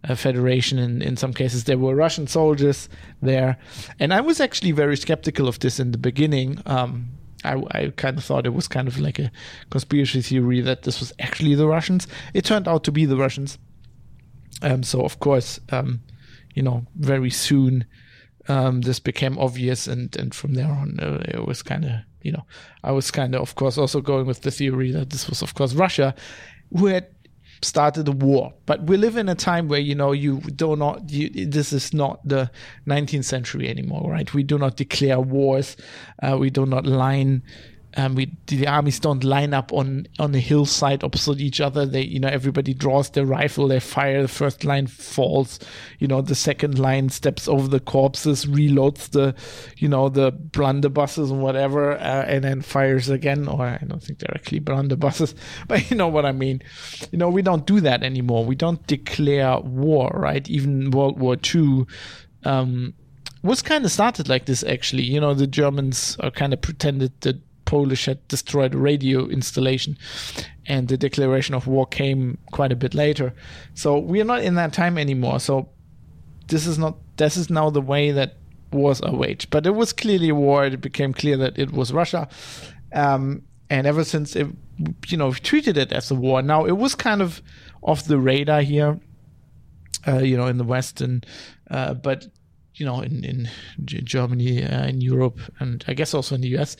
Uh, 0.08 0.16
Federation. 0.16 0.80
In, 0.80 1.00
in 1.00 1.16
some 1.16 1.32
cases, 1.32 1.62
there 1.62 1.78
were 1.78 1.94
Russian 1.94 2.26
soldiers 2.26 2.88
there. 3.20 3.56
And 4.00 4.12
I 4.12 4.20
was 4.20 4.40
actually 4.40 4.72
very 4.72 4.96
skeptical 4.96 5.46
of 5.46 5.60
this 5.60 5.78
in 5.78 5.92
the 5.92 5.98
beginning. 5.98 6.60
Um, 6.66 7.10
I, 7.44 7.62
I 7.70 7.92
kind 7.96 8.18
of 8.18 8.24
thought 8.24 8.46
it 8.46 8.54
was 8.54 8.68
kind 8.68 8.88
of 8.88 8.98
like 8.98 9.18
a 9.18 9.30
conspiracy 9.70 10.22
theory 10.22 10.60
that 10.60 10.82
this 10.82 11.00
was 11.00 11.12
actually 11.18 11.54
the 11.54 11.66
Russians. 11.66 12.06
It 12.34 12.44
turned 12.44 12.68
out 12.68 12.84
to 12.84 12.92
be 12.92 13.04
the 13.04 13.16
Russians. 13.16 13.58
Um, 14.62 14.82
so 14.82 15.02
of 15.02 15.18
course, 15.18 15.60
um, 15.70 16.00
you 16.54 16.62
know, 16.62 16.86
very 16.96 17.30
soon 17.30 17.84
um, 18.48 18.80
this 18.80 18.98
became 18.98 19.38
obvious, 19.38 19.86
and 19.86 20.14
and 20.16 20.34
from 20.34 20.54
there 20.54 20.70
on, 20.70 20.98
uh, 21.00 21.22
it 21.28 21.46
was 21.46 21.62
kind 21.62 21.84
of 21.84 21.92
you 22.22 22.32
know, 22.32 22.44
I 22.82 22.92
was 22.92 23.10
kind 23.10 23.34
of 23.34 23.42
of 23.42 23.54
course 23.54 23.78
also 23.78 24.00
going 24.00 24.26
with 24.26 24.42
the 24.42 24.50
theory 24.50 24.92
that 24.92 25.10
this 25.10 25.28
was 25.28 25.42
of 25.42 25.54
course 25.54 25.74
Russia, 25.74 26.14
who 26.76 26.86
had 26.86 27.06
started 27.62 28.08
a 28.08 28.12
war. 28.12 28.52
But 28.66 28.84
we 28.84 28.96
live 28.96 29.16
in 29.16 29.28
a 29.28 29.34
time 29.34 29.68
where 29.68 29.80
you 29.80 29.94
know 29.94 30.12
you 30.12 30.40
do 30.40 30.76
not. 30.76 31.10
You, 31.10 31.46
this 31.46 31.72
is 31.72 31.92
not 31.92 32.26
the 32.26 32.50
19th 32.86 33.24
century 33.24 33.68
anymore, 33.68 34.10
right? 34.10 34.32
We 34.34 34.42
do 34.42 34.58
not 34.58 34.76
declare 34.76 35.20
wars. 35.20 35.76
Uh, 36.22 36.36
we 36.38 36.50
do 36.50 36.66
not 36.66 36.86
line 36.86 37.42
we 38.14 38.34
the 38.46 38.66
armies 38.66 38.98
don't 38.98 39.22
line 39.22 39.52
up 39.52 39.72
on 39.72 40.06
on 40.18 40.34
a 40.34 40.38
hillside 40.38 41.04
opposite 41.04 41.40
each 41.40 41.60
other. 41.60 41.84
They 41.84 42.02
you 42.02 42.20
know 42.20 42.28
everybody 42.28 42.74
draws 42.74 43.10
their 43.10 43.26
rifle, 43.26 43.68
they 43.68 43.80
fire. 43.80 44.22
The 44.22 44.28
first 44.28 44.64
line 44.64 44.86
falls, 44.86 45.58
you 45.98 46.08
know 46.08 46.22
the 46.22 46.34
second 46.34 46.78
line 46.78 47.10
steps 47.10 47.48
over 47.48 47.68
the 47.68 47.80
corpses, 47.80 48.46
reloads 48.46 49.10
the 49.10 49.34
you 49.76 49.88
know 49.88 50.08
the 50.08 50.32
blunderbusses 50.32 51.30
and 51.30 51.42
whatever, 51.42 51.92
uh, 51.92 52.24
and 52.26 52.44
then 52.44 52.62
fires 52.62 53.08
again. 53.08 53.46
Or 53.46 53.62
I 53.66 53.84
don't 53.86 54.02
think 54.02 54.18
they're 54.20 54.34
actually 54.34 54.60
blunderbusses, 54.60 55.34
but 55.68 55.90
you 55.90 55.96
know 55.96 56.08
what 56.08 56.24
I 56.24 56.32
mean. 56.32 56.62
You 57.10 57.18
know 57.18 57.28
we 57.28 57.42
don't 57.42 57.66
do 57.66 57.80
that 57.80 58.02
anymore. 58.02 58.44
We 58.44 58.54
don't 58.54 58.86
declare 58.86 59.58
war, 59.60 60.10
right? 60.14 60.48
Even 60.48 60.90
World 60.90 61.18
War 61.18 61.36
Two. 61.36 61.86
Um, 62.44 62.94
was 63.42 63.60
kind 63.60 63.84
of 63.84 63.90
started 63.90 64.28
like 64.28 64.46
this 64.46 64.62
actually. 64.62 65.02
You 65.02 65.20
know, 65.20 65.34
the 65.34 65.46
Germans 65.46 66.16
are 66.20 66.30
kind 66.30 66.52
of 66.52 66.60
pretended 66.60 67.12
that 67.22 67.40
Polish 67.72 68.04
had 68.04 68.28
destroyed 68.28 68.74
a 68.74 68.78
radio 68.78 69.26
installation, 69.28 69.96
and 70.66 70.88
the 70.88 70.98
declaration 70.98 71.54
of 71.54 71.66
war 71.66 71.86
came 71.86 72.36
quite 72.50 72.70
a 72.70 72.76
bit 72.76 72.92
later. 72.92 73.32
So 73.72 73.98
we 73.98 74.20
are 74.20 74.26
not 74.26 74.42
in 74.42 74.56
that 74.56 74.74
time 74.74 74.98
anymore. 74.98 75.40
So 75.40 75.70
this 76.48 76.66
is 76.66 76.76
not 76.76 76.98
this 77.16 77.38
is 77.38 77.48
now 77.48 77.70
the 77.70 77.80
way 77.80 78.12
that 78.12 78.36
wars 78.72 79.00
are 79.00 79.16
waged. 79.16 79.48
But 79.48 79.66
it 79.66 79.74
was 79.74 79.94
clearly 79.94 80.28
a 80.28 80.34
war. 80.34 80.66
It 80.66 80.82
became 80.82 81.14
clear 81.14 81.38
that 81.38 81.58
it 81.58 81.72
was 81.72 81.94
Russia, 81.94 82.28
um, 82.92 83.40
and 83.70 83.86
ever 83.86 84.04
since 84.04 84.36
it, 84.36 84.48
you 85.06 85.16
know, 85.16 85.32
treated 85.32 85.78
it 85.78 85.92
as 85.92 86.10
a 86.10 86.14
war. 86.14 86.42
Now 86.42 86.66
it 86.66 86.76
was 86.76 86.94
kind 86.94 87.22
of 87.22 87.40
off 87.80 88.04
the 88.04 88.18
radar 88.18 88.60
here, 88.60 89.00
uh, 90.06 90.18
you 90.18 90.36
know, 90.36 90.46
in 90.46 90.58
the 90.58 90.68
West, 90.74 91.00
and 91.00 91.24
uh, 91.70 91.94
but 91.94 92.26
you 92.74 92.86
know, 92.86 93.00
in 93.00 93.24
in 93.24 93.48
Germany, 93.84 94.64
uh, 94.64 94.86
in 94.86 95.00
Europe, 95.00 95.38
and 95.58 95.84
I 95.86 95.94
guess 95.94 96.14
also 96.14 96.34
in 96.34 96.40
the 96.40 96.56
US, 96.56 96.76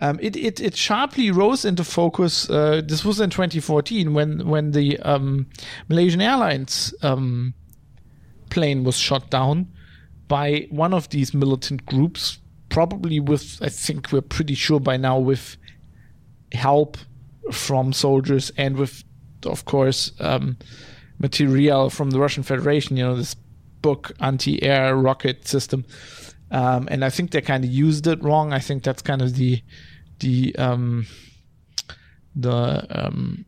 um, 0.00 0.18
it, 0.22 0.36
it 0.36 0.60
it 0.60 0.76
sharply 0.76 1.30
rose 1.30 1.64
into 1.64 1.84
focus. 1.84 2.48
Uh, 2.48 2.80
this 2.84 3.04
was 3.04 3.20
in 3.20 3.30
2014 3.30 4.14
when 4.14 4.46
when 4.46 4.70
the 4.72 4.98
um, 5.00 5.46
Malaysian 5.88 6.20
Airlines 6.20 6.94
um, 7.02 7.54
plane 8.50 8.84
was 8.84 8.96
shot 8.96 9.30
down 9.30 9.68
by 10.28 10.66
one 10.70 10.94
of 10.94 11.08
these 11.08 11.34
militant 11.34 11.84
groups, 11.86 12.38
probably 12.68 13.18
with 13.18 13.58
I 13.60 13.68
think 13.68 14.12
we're 14.12 14.20
pretty 14.20 14.54
sure 14.54 14.80
by 14.80 14.96
now 14.96 15.18
with 15.18 15.56
help 16.52 16.96
from 17.50 17.92
soldiers 17.92 18.52
and 18.56 18.76
with, 18.76 19.02
of 19.44 19.64
course, 19.64 20.12
um, 20.20 20.56
material 21.18 21.90
from 21.90 22.10
the 22.10 22.20
Russian 22.20 22.42
Federation. 22.44 22.96
You 22.96 23.04
know 23.04 23.16
this 23.16 23.34
Buk 23.82 24.12
anti-air 24.20 24.96
rocket 24.96 25.46
system. 25.46 25.84
Um, 26.50 26.86
and 26.90 27.04
I 27.04 27.10
think 27.10 27.30
they 27.30 27.40
kind 27.40 27.64
of 27.64 27.70
used 27.70 28.06
it 28.06 28.22
wrong. 28.22 28.52
I 28.52 28.58
think 28.58 28.82
that's 28.84 29.02
kind 29.02 29.22
of 29.22 29.36
the 29.36 29.62
the 30.20 30.54
um, 30.56 31.06
the 32.36 32.86
um, 32.90 33.44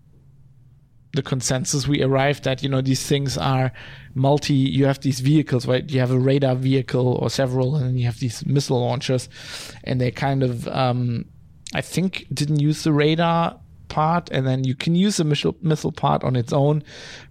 the 1.12 1.23
consensus 1.23 1.87
we 1.87 2.03
arrived 2.03 2.47
at. 2.47 2.62
You 2.62 2.69
know, 2.69 2.81
these 2.81 3.07
things 3.07 3.38
are 3.38 3.73
multi. 4.14 4.55
You 4.55 4.87
have 4.87 5.00
these 5.00 5.21
vehicles, 5.21 5.67
right? 5.67 5.88
You 5.88 6.00
have 6.00 6.11
a 6.11 6.19
radar 6.19 6.57
vehicle 6.57 7.07
or 7.07 7.31
several, 7.31 7.76
and 7.76 7.99
you 7.99 8.07
have 8.07 8.19
these 8.19 8.45
missile 8.47 8.81
launchers, 8.81 9.29
and 9.85 10.00
they 10.00 10.11
kind 10.11 10.43
of, 10.43 10.67
um, 10.69 11.26
I 11.75 11.83
think, 11.83 12.26
didn't 12.33 12.61
use 12.61 12.85
the 12.85 12.93
radar 12.93 13.61
part, 13.94 14.28
and 14.32 14.44
then 14.44 14.64
you 14.64 14.74
can 14.74 14.94
use 15.06 15.16
the 15.18 15.24
missile, 15.24 15.56
missile 15.62 15.92
part 15.92 16.24
on 16.24 16.34
its 16.34 16.52
own. 16.52 16.82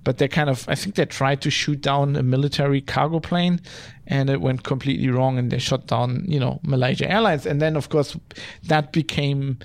But 0.06 0.18
they 0.18 0.30
kind 0.30 0.50
of, 0.50 0.66
I 0.70 0.76
think 0.76 0.96
they 0.96 1.06
tried 1.06 1.42
to 1.42 1.52
shoot 1.52 1.82
down 1.82 2.16
a 2.16 2.24
military 2.24 2.82
cargo 2.82 3.20
plane, 3.20 3.60
and 4.08 4.30
it 4.30 4.40
went 4.40 4.64
completely 4.64 5.10
wrong, 5.10 5.38
and 5.38 5.52
they 5.52 5.60
shot 5.60 5.88
down, 5.88 6.26
you 6.26 6.40
know, 6.40 6.60
Malaysia 6.64 7.10
Airlines. 7.12 7.46
And 7.46 7.62
then, 7.62 7.76
of 7.76 7.90
course, 7.90 8.16
that 8.64 8.94
became 8.94 9.58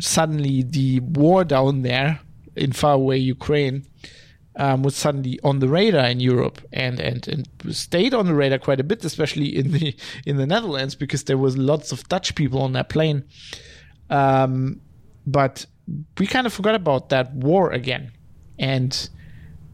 suddenly 0.00 0.64
the 0.64 1.00
war 1.00 1.44
down 1.44 1.82
there 1.82 2.20
in 2.56 2.72
faraway 2.72 3.18
Ukraine. 3.18 3.86
Um, 4.60 4.82
was 4.82 4.96
suddenly 4.96 5.38
on 5.44 5.60
the 5.60 5.68
radar 5.68 6.06
in 6.06 6.18
Europe 6.18 6.60
and, 6.72 6.98
and 6.98 7.28
and 7.28 7.48
stayed 7.70 8.12
on 8.12 8.26
the 8.26 8.34
radar 8.34 8.58
quite 8.58 8.80
a 8.80 8.88
bit, 8.90 9.04
especially 9.04 9.56
in 9.60 9.70
the 9.70 9.94
in 10.26 10.36
the 10.36 10.48
Netherlands 10.48 10.96
because 10.96 11.22
there 11.28 11.38
was 11.38 11.56
lots 11.56 11.92
of 11.92 11.98
Dutch 12.08 12.34
people 12.34 12.60
on 12.62 12.72
that 12.72 12.88
plane. 12.88 13.22
Um, 14.10 14.80
but 15.28 15.66
we 16.18 16.26
kind 16.26 16.46
of 16.46 16.52
forgot 16.52 16.74
about 16.74 17.08
that 17.10 17.32
war 17.34 17.70
again, 17.72 18.12
and 18.58 19.08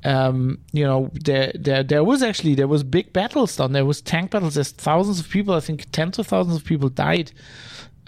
um, 0.04 0.59
you 0.73 0.85
know 0.85 1.11
there 1.14 1.52
there 1.54 1.83
there 1.83 2.04
was 2.04 2.23
actually 2.23 2.54
there 2.54 2.68
was 2.68 2.83
big 2.85 3.12
battles 3.12 3.56
done. 3.56 3.73
There 3.73 3.85
was 3.85 4.00
tank 4.00 4.30
battles. 4.30 4.54
There's 4.54 4.71
thousands 4.73 5.21
of 5.21 5.28
people. 5.28 5.54
I 5.54 5.61
think 5.61 5.90
tens 5.90 6.18
of 6.18 6.26
thousands 6.26 6.56
of 6.56 6.64
people 6.64 6.88
died 6.88 7.33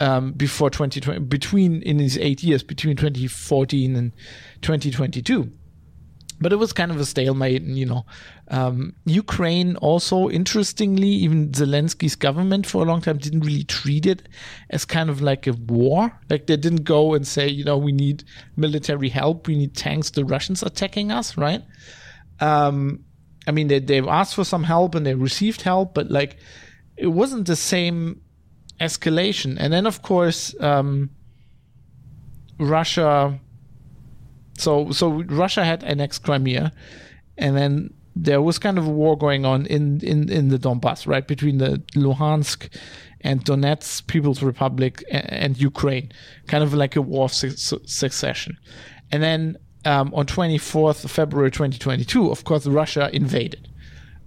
um, 0.00 0.32
before 0.32 0.70
2020 0.70 1.20
between 1.20 1.82
in 1.82 1.96
these 1.96 2.18
eight 2.18 2.42
years 2.42 2.62
between 2.62 2.96
2014 2.96 3.96
and 3.96 4.12
2022 4.62 5.50
but 6.40 6.52
it 6.52 6.56
was 6.56 6.72
kind 6.72 6.90
of 6.90 7.00
a 7.00 7.04
stalemate. 7.04 7.62
And, 7.62 7.78
you 7.78 7.86
know, 7.86 8.04
um, 8.48 8.94
Ukraine 9.04 9.76
also, 9.76 10.28
interestingly, 10.28 11.08
even 11.08 11.50
Zelensky's 11.50 12.16
government 12.16 12.66
for 12.66 12.82
a 12.82 12.84
long 12.84 13.00
time 13.00 13.18
didn't 13.18 13.40
really 13.40 13.64
treat 13.64 14.06
it 14.06 14.28
as 14.70 14.84
kind 14.84 15.10
of 15.10 15.20
like 15.22 15.46
a 15.46 15.52
war. 15.52 16.12
Like 16.28 16.46
they 16.46 16.56
didn't 16.56 16.84
go 16.84 17.14
and 17.14 17.26
say, 17.26 17.48
you 17.48 17.64
know, 17.64 17.78
we 17.78 17.92
need 17.92 18.24
military 18.56 19.08
help, 19.08 19.46
we 19.46 19.56
need 19.56 19.74
tanks, 19.74 20.10
the 20.10 20.24
Russians 20.24 20.62
attacking 20.62 21.10
us, 21.10 21.36
right? 21.36 21.62
Um, 22.40 23.04
I 23.46 23.52
mean, 23.52 23.68
they, 23.68 23.78
they've 23.78 24.06
asked 24.06 24.34
for 24.34 24.44
some 24.44 24.64
help 24.64 24.94
and 24.94 25.06
they 25.06 25.14
received 25.14 25.62
help, 25.62 25.94
but 25.94 26.10
like 26.10 26.36
it 26.96 27.08
wasn't 27.08 27.46
the 27.46 27.56
same 27.56 28.20
escalation. 28.80 29.56
And 29.58 29.72
then, 29.72 29.86
of 29.86 30.02
course, 30.02 30.54
um, 30.60 31.10
Russia. 32.58 33.40
So 34.58 34.90
so 34.90 35.22
Russia 35.24 35.64
had 35.64 35.84
annexed 35.84 36.22
Crimea, 36.22 36.72
and 37.36 37.56
then 37.56 37.92
there 38.14 38.40
was 38.40 38.58
kind 38.58 38.78
of 38.78 38.86
a 38.86 38.90
war 38.90 39.16
going 39.16 39.44
on 39.44 39.66
in 39.66 40.00
in 40.00 40.30
in 40.30 40.48
the 40.48 40.58
Donbass, 40.58 41.06
right 41.06 41.26
between 41.26 41.58
the 41.58 41.82
Luhansk 41.94 42.68
and 43.20 43.44
Donetsk 43.44 44.06
People's 44.06 44.42
Republic 44.42 45.04
and, 45.10 45.32
and 45.32 45.60
Ukraine, 45.60 46.12
kind 46.46 46.62
of 46.62 46.72
like 46.72 46.96
a 46.96 47.02
war 47.02 47.24
of 47.24 47.32
su- 47.32 47.50
succession. 47.84 48.56
And 49.10 49.22
then 49.22 49.56
um, 49.84 50.12
on 50.14 50.26
24th 50.26 51.08
February 51.08 51.50
2022, 51.50 52.30
of 52.30 52.44
course, 52.44 52.66
Russia 52.66 53.10
invaded 53.12 53.68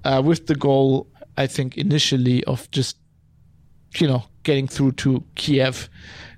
uh, 0.03 0.21
with 0.23 0.47
the 0.47 0.55
goal, 0.55 1.07
I 1.37 1.47
think, 1.47 1.77
initially 1.77 2.43
of 2.45 2.69
just 2.71 2.97
you 3.95 4.07
know 4.07 4.23
getting 4.43 4.67
through 4.67 4.93
to 4.93 5.23
Kiev, 5.35 5.89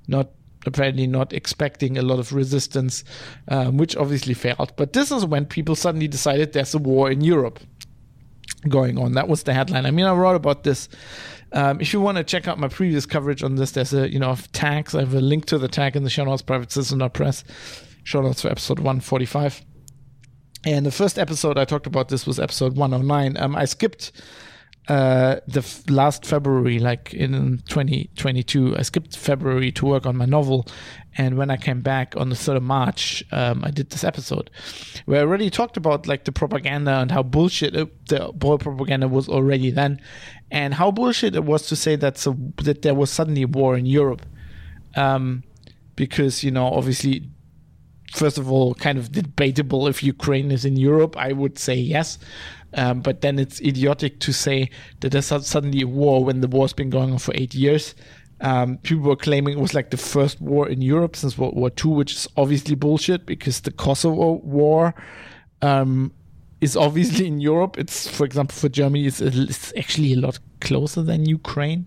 not 0.07 0.29
apparently 0.65 1.07
not 1.07 1.33
expecting 1.33 1.97
a 1.97 2.01
lot 2.01 2.19
of 2.19 2.33
resistance, 2.33 3.03
um, 3.47 3.77
which 3.77 3.95
obviously 3.95 4.33
failed. 4.33 4.73
But 4.75 4.93
this 4.93 5.11
is 5.11 5.25
when 5.25 5.45
people 5.45 5.75
suddenly 5.75 6.07
decided 6.07 6.53
there's 6.53 6.73
a 6.73 6.77
war 6.77 7.09
in 7.11 7.21
Europe 7.21 7.59
going 8.67 8.97
on. 8.97 9.13
That 9.13 9.27
was 9.27 9.43
the 9.43 9.53
headline. 9.53 9.85
I 9.85 9.91
mean, 9.91 10.05
I 10.05 10.13
wrote 10.13 10.35
about 10.35 10.63
this. 10.63 10.89
Um, 11.53 11.81
if 11.81 11.93
you 11.93 11.99
want 11.99 12.17
to 12.17 12.23
check 12.23 12.47
out 12.47 12.59
my 12.59 12.67
previous 12.67 13.05
coverage 13.05 13.43
on 13.43 13.55
this, 13.55 13.71
there's 13.71 13.93
a 13.93 14.11
you 14.11 14.19
know 14.19 14.29
of 14.29 14.51
tags. 14.51 14.95
I 14.95 15.01
have 15.01 15.13
a 15.13 15.21
link 15.21 15.45
to 15.45 15.57
the 15.57 15.67
tag 15.67 15.95
in 15.95 16.03
the 16.03 16.09
show 16.09 16.23
notes. 16.23 16.41
Private 16.41 16.71
Citizen 16.71 17.07
Press 17.09 17.43
show 18.03 18.21
notes 18.21 18.41
for 18.41 18.49
episode 18.49 18.79
145. 18.79 19.61
And 20.63 20.85
the 20.85 20.91
first 20.91 21.17
episode 21.17 21.57
I 21.57 21.65
talked 21.65 21.87
about 21.87 22.09
this 22.09 22.27
was 22.27 22.39
episode 22.39 22.77
109. 22.77 23.35
Um, 23.37 23.55
I 23.55 23.65
skipped 23.65 24.11
uh, 24.91 25.39
the 25.47 25.59
f- 25.59 25.89
last 25.89 26.25
February, 26.25 26.77
like 26.77 27.13
in 27.13 27.61
2022, 27.69 28.75
I 28.77 28.81
skipped 28.81 29.15
February 29.15 29.71
to 29.71 29.85
work 29.85 30.05
on 30.05 30.17
my 30.17 30.25
novel. 30.25 30.67
And 31.17 31.37
when 31.37 31.49
I 31.49 31.55
came 31.55 31.79
back 31.79 32.13
on 32.17 32.27
the 32.27 32.35
3rd 32.35 32.57
of 32.57 32.63
March, 32.63 33.23
um, 33.31 33.63
I 33.63 33.71
did 33.71 33.89
this 33.89 34.03
episode 34.03 34.49
where 35.05 35.21
I 35.21 35.23
already 35.23 35.49
talked 35.49 35.77
about 35.77 36.07
like 36.07 36.25
the 36.25 36.33
propaganda 36.33 36.95
and 36.95 37.09
how 37.09 37.23
bullshit 37.23 37.73
it, 37.73 38.07
the 38.07 38.33
boy 38.33 38.57
propaganda 38.57 39.07
was 39.07 39.29
already 39.29 39.71
then, 39.71 40.01
and 40.51 40.73
how 40.73 40.91
bullshit 40.91 41.37
it 41.37 41.45
was 41.45 41.67
to 41.67 41.77
say 41.77 41.95
that 41.95 42.17
so 42.17 42.35
that 42.57 42.81
there 42.81 42.93
was 42.93 43.09
suddenly 43.09 43.45
war 43.45 43.77
in 43.77 43.85
Europe, 43.85 44.25
um, 44.97 45.43
because 45.95 46.43
you 46.43 46.51
know 46.51 46.67
obviously, 46.67 47.29
first 48.11 48.37
of 48.37 48.51
all, 48.51 48.73
kind 48.73 48.97
of 48.97 49.13
debatable 49.13 49.87
if 49.87 50.03
Ukraine 50.03 50.51
is 50.51 50.65
in 50.65 50.75
Europe. 50.75 51.15
I 51.15 51.31
would 51.31 51.57
say 51.57 51.75
yes. 51.75 52.17
Um, 52.73 53.01
but 53.01 53.21
then 53.21 53.37
it's 53.37 53.59
idiotic 53.61 54.19
to 54.21 54.31
say 54.31 54.69
that 55.01 55.11
there's 55.11 55.25
suddenly 55.25 55.81
a 55.81 55.87
war 55.87 56.23
when 56.23 56.41
the 56.41 56.47
war's 56.47 56.73
been 56.73 56.89
going 56.89 57.11
on 57.11 57.19
for 57.19 57.33
eight 57.35 57.53
years. 57.53 57.95
Um, 58.39 58.77
people 58.79 59.03
were 59.03 59.15
claiming 59.15 59.57
it 59.57 59.61
was 59.61 59.73
like 59.75 59.91
the 59.91 59.97
first 59.97 60.41
war 60.41 60.67
in 60.67 60.81
Europe 60.81 61.15
since 61.15 61.37
World 61.37 61.55
War 61.55 61.69
II, 61.83 61.91
which 61.91 62.13
is 62.13 62.27
obviously 62.37 62.75
bullshit 62.75 63.25
because 63.25 63.61
the 63.61 63.71
Kosovo 63.71 64.41
War 64.43 64.95
um, 65.61 66.11
is 66.59 66.75
obviously 66.75 67.27
in 67.27 67.39
Europe. 67.39 67.77
It's, 67.77 68.07
for 68.07 68.25
example, 68.25 68.55
for 68.55 68.69
Germany, 68.69 69.05
it's, 69.05 69.21
it's 69.21 69.73
actually 69.77 70.13
a 70.13 70.17
lot 70.17 70.39
closer 70.59 71.03
than 71.03 71.25
Ukraine. 71.25 71.85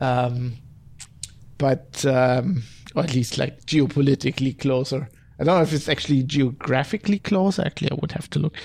Um, 0.00 0.54
but, 1.58 2.04
um, 2.06 2.62
or 2.94 3.02
at 3.02 3.14
least 3.14 3.36
like 3.36 3.64
geopolitically 3.66 4.58
closer. 4.58 5.08
I 5.38 5.44
don't 5.44 5.56
know 5.56 5.62
if 5.62 5.72
it's 5.74 5.88
actually 5.88 6.22
geographically 6.22 7.18
close. 7.18 7.58
Actually, 7.58 7.90
I 7.90 7.98
would 8.00 8.12
have 8.12 8.30
to 8.30 8.38
look. 8.38 8.56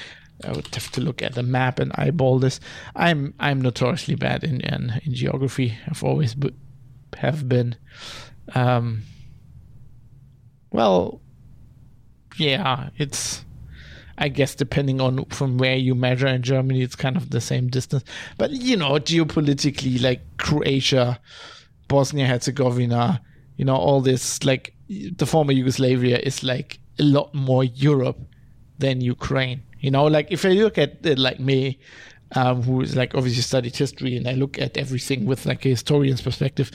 I 0.43 0.51
would 0.51 0.73
have 0.73 0.91
to 0.91 1.01
look 1.01 1.21
at 1.21 1.35
the 1.35 1.43
map 1.43 1.79
and 1.79 1.91
eyeball 1.95 2.39
this. 2.39 2.59
I'm 2.95 3.33
I'm 3.39 3.61
notoriously 3.61 4.15
bad 4.15 4.43
in 4.43 4.61
in, 4.61 5.01
in 5.03 5.13
geography. 5.13 5.77
I've 5.87 6.03
always 6.03 6.35
have 7.17 7.47
been. 7.47 7.75
Um, 8.55 9.03
well, 10.71 11.21
yeah, 12.37 12.89
it's. 12.97 13.45
I 14.17 14.27
guess 14.27 14.53
depending 14.53 15.01
on 15.01 15.25
from 15.25 15.57
where 15.57 15.75
you 15.75 15.95
measure 15.95 16.27
in 16.27 16.43
Germany, 16.43 16.83
it's 16.83 16.95
kind 16.95 17.17
of 17.17 17.31
the 17.31 17.41
same 17.41 17.69
distance. 17.69 18.03
But 18.37 18.51
you 18.51 18.77
know, 18.77 18.91
geopolitically, 18.91 19.99
like 20.01 20.21
Croatia, 20.37 21.19
Bosnia 21.87 22.27
Herzegovina, 22.27 23.21
you 23.57 23.65
know, 23.65 23.75
all 23.75 24.01
this 24.01 24.43
like 24.43 24.75
the 24.87 25.25
former 25.25 25.53
Yugoslavia 25.53 26.19
is 26.19 26.43
like 26.43 26.79
a 26.99 27.03
lot 27.03 27.33
more 27.33 27.63
Europe 27.63 28.19
than 28.77 29.01
Ukraine. 29.01 29.63
You 29.81 29.91
know, 29.91 30.05
like 30.05 30.31
if 30.31 30.45
I 30.45 30.49
look 30.49 30.77
at 30.77 31.05
uh, 31.05 31.15
like 31.17 31.39
me, 31.39 31.79
um, 32.35 32.61
who 32.63 32.81
is 32.81 32.95
like 32.95 33.13
obviously 33.13 33.41
studied 33.41 33.75
history, 33.75 34.15
and 34.15 34.27
I 34.27 34.33
look 34.33 34.57
at 34.59 34.77
everything 34.77 35.25
with 35.25 35.45
like 35.45 35.65
a 35.65 35.69
historian's 35.69 36.21
perspective, 36.21 36.71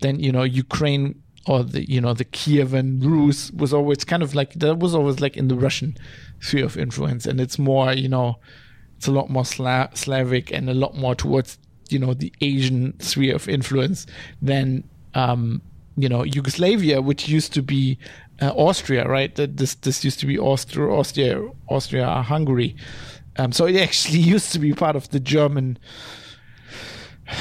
then 0.00 0.20
you 0.20 0.32
know 0.32 0.42
Ukraine 0.42 1.22
or 1.46 1.62
the 1.62 1.88
you 1.90 2.00
know 2.00 2.12
the 2.12 2.26
Kievan 2.26 3.02
Rus 3.02 3.50
was 3.52 3.72
always 3.72 4.04
kind 4.04 4.22
of 4.22 4.34
like 4.34 4.54
that 4.54 4.78
was 4.78 4.94
always 4.94 5.20
like 5.20 5.36
in 5.36 5.48
the 5.48 5.54
Russian 5.54 5.96
sphere 6.40 6.64
of 6.66 6.76
influence, 6.76 7.26
and 7.26 7.40
it's 7.40 7.58
more 7.58 7.92
you 7.92 8.08
know 8.08 8.38
it's 8.96 9.06
a 9.06 9.12
lot 9.12 9.30
more 9.30 9.44
Sla- 9.44 9.96
Slavic 9.96 10.52
and 10.52 10.68
a 10.68 10.74
lot 10.74 10.96
more 10.96 11.14
towards 11.14 11.58
you 11.88 11.98
know 11.98 12.12
the 12.12 12.32
Asian 12.40 12.98
sphere 13.00 13.34
of 13.34 13.48
influence 13.48 14.06
than 14.42 14.84
um, 15.14 15.62
you 15.96 16.08
know 16.08 16.22
Yugoslavia, 16.24 17.00
which 17.00 17.28
used 17.28 17.52
to 17.54 17.62
be 17.62 17.98
uh, 18.40 18.52
Austria, 18.56 19.06
right? 19.08 19.34
That 19.34 19.56
this 19.56 19.74
this 19.74 20.04
used 20.04 20.20
to 20.20 20.26
be 20.26 20.38
Austria, 20.38 20.88
Austria, 20.88 21.50
Austria, 21.68 22.22
Hungary. 22.22 22.76
Um, 23.36 23.52
so 23.52 23.66
it 23.66 23.76
actually 23.76 24.18
used 24.34 24.52
to 24.52 24.58
be 24.58 24.72
part 24.72 24.96
of 24.96 25.08
the 25.10 25.20
German. 25.20 25.78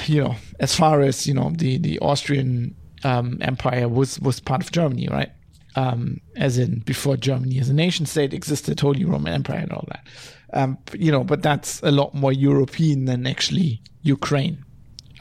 You 0.06 0.24
know, 0.24 0.36
as 0.60 0.76
far 0.76 1.02
as 1.02 1.28
you 1.28 1.34
know, 1.34 1.52
the 1.56 1.78
the 1.78 2.00
Austrian 2.00 2.76
um, 3.04 3.38
Empire 3.42 3.88
was 3.88 4.20
was 4.20 4.40
part 4.40 4.64
of 4.64 4.72
Germany, 4.72 5.08
right? 5.10 5.32
Um, 5.76 6.22
as 6.36 6.58
in 6.58 6.80
before 6.80 7.18
Germany 7.18 7.60
as 7.60 7.70
a 7.70 7.74
nation 7.74 8.06
state 8.08 8.34
existed, 8.34 8.80
Holy 8.80 9.06
Roman 9.06 9.34
Empire 9.34 9.60
and 9.60 9.72
all 9.72 9.86
that. 9.90 10.08
Um, 10.54 10.78
you 10.94 11.12
know, 11.12 11.24
but 11.24 11.44
that's 11.44 11.82
a 11.84 11.92
lot 11.92 12.16
more 12.16 12.32
European 12.34 13.06
than 13.06 13.28
actually 13.28 13.82
Ukraine 14.02 14.66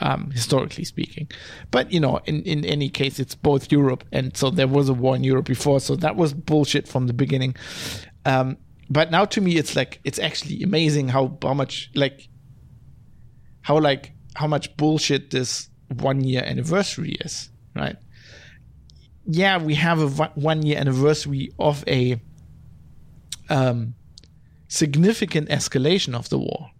um, 0.01 0.31
historically 0.31 0.85
speaking. 0.85 1.29
But 1.71 1.93
you 1.93 2.01
know, 2.01 2.21
in 2.25 2.43
in 2.43 2.65
any 2.65 2.89
case, 2.89 3.19
it's 3.19 3.35
both 3.35 3.73
Europe 3.73 4.05
and 4.13 4.37
so 4.37 4.51
there 4.51 4.69
was 4.69 4.89
a 4.89 4.95
war 4.95 5.17
in 5.17 5.25
Europe 5.25 5.47
before, 5.47 5.81
so 5.81 5.97
that 5.97 6.17
was 6.17 6.33
bullshit 6.33 6.89
from 6.89 7.07
the 7.07 7.13
beginning. 7.13 7.57
Um, 8.25 8.59
but 8.89 9.11
now 9.11 9.25
to 9.25 9.41
me, 9.41 9.57
it's 9.57 9.75
like 9.77 10.01
it's 10.05 10.19
actually 10.19 10.63
amazing 10.63 11.09
how 11.09 11.39
how 11.43 11.55
much 11.55 11.91
like 11.95 12.29
how 13.63 13.79
like 13.79 14.13
how 14.35 14.47
much 14.47 14.77
bullshit 14.77 15.31
this 15.31 15.69
one 15.89 16.23
year 16.23 16.43
anniversary 16.45 17.17
is, 17.21 17.51
right? 17.75 17.97
Yeah, 19.29 19.59
we 19.59 19.75
have 19.75 20.21
a 20.21 20.25
one 20.35 20.63
year 20.63 20.79
anniversary 20.79 21.53
of 21.59 21.83
a 21.89 22.21
um, 23.49 23.95
significant 24.69 25.49
escalation 25.49 26.15
of 26.15 26.29
the 26.29 26.39
war 26.39 26.71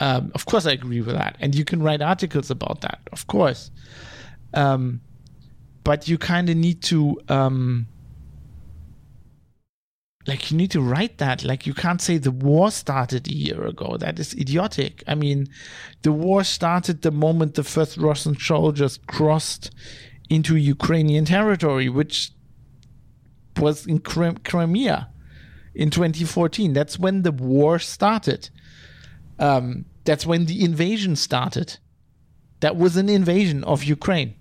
um, 0.00 0.32
of 0.34 0.46
course, 0.46 0.66
I 0.66 0.72
agree 0.72 1.02
with 1.02 1.14
that, 1.14 1.36
and 1.40 1.54
you 1.54 1.64
can 1.64 1.82
write 1.82 2.00
articles 2.00 2.50
about 2.50 2.80
that, 2.80 3.00
of 3.12 3.26
course. 3.26 3.70
Um, 4.54 5.02
but 5.84 6.08
you 6.08 6.16
kind 6.16 6.48
of 6.48 6.56
need 6.56 6.82
to, 6.84 7.20
um, 7.28 7.86
like, 10.26 10.50
you 10.50 10.56
need 10.56 10.70
to 10.70 10.80
write 10.80 11.18
that. 11.18 11.44
Like, 11.44 11.66
you 11.66 11.74
can't 11.74 12.00
say 12.00 12.16
the 12.16 12.30
war 12.30 12.70
started 12.70 13.28
a 13.28 13.34
year 13.34 13.64
ago. 13.64 13.96
That 13.98 14.18
is 14.18 14.34
idiotic. 14.34 15.04
I 15.06 15.14
mean, 15.14 15.48
the 16.02 16.12
war 16.12 16.44
started 16.44 17.02
the 17.02 17.10
moment 17.10 17.54
the 17.54 17.64
first 17.64 17.96
Russian 17.98 18.38
soldiers 18.38 18.98
crossed 19.06 19.70
into 20.30 20.56
Ukrainian 20.56 21.26
territory, 21.26 21.88
which 21.88 22.30
was 23.58 23.86
in 23.86 23.98
Crimea 23.98 25.10
in 25.74 25.90
2014. 25.90 26.72
That's 26.72 26.98
when 26.98 27.22
the 27.22 27.32
war 27.32 27.78
started. 27.78 28.48
Um, 29.38 29.86
that's 30.04 30.26
when 30.26 30.46
the 30.46 30.64
invasion 30.64 31.16
started. 31.16 31.78
That 32.60 32.76
was 32.76 32.96
an 32.96 33.08
invasion 33.08 33.64
of 33.64 33.84
Ukraine. 33.84 34.34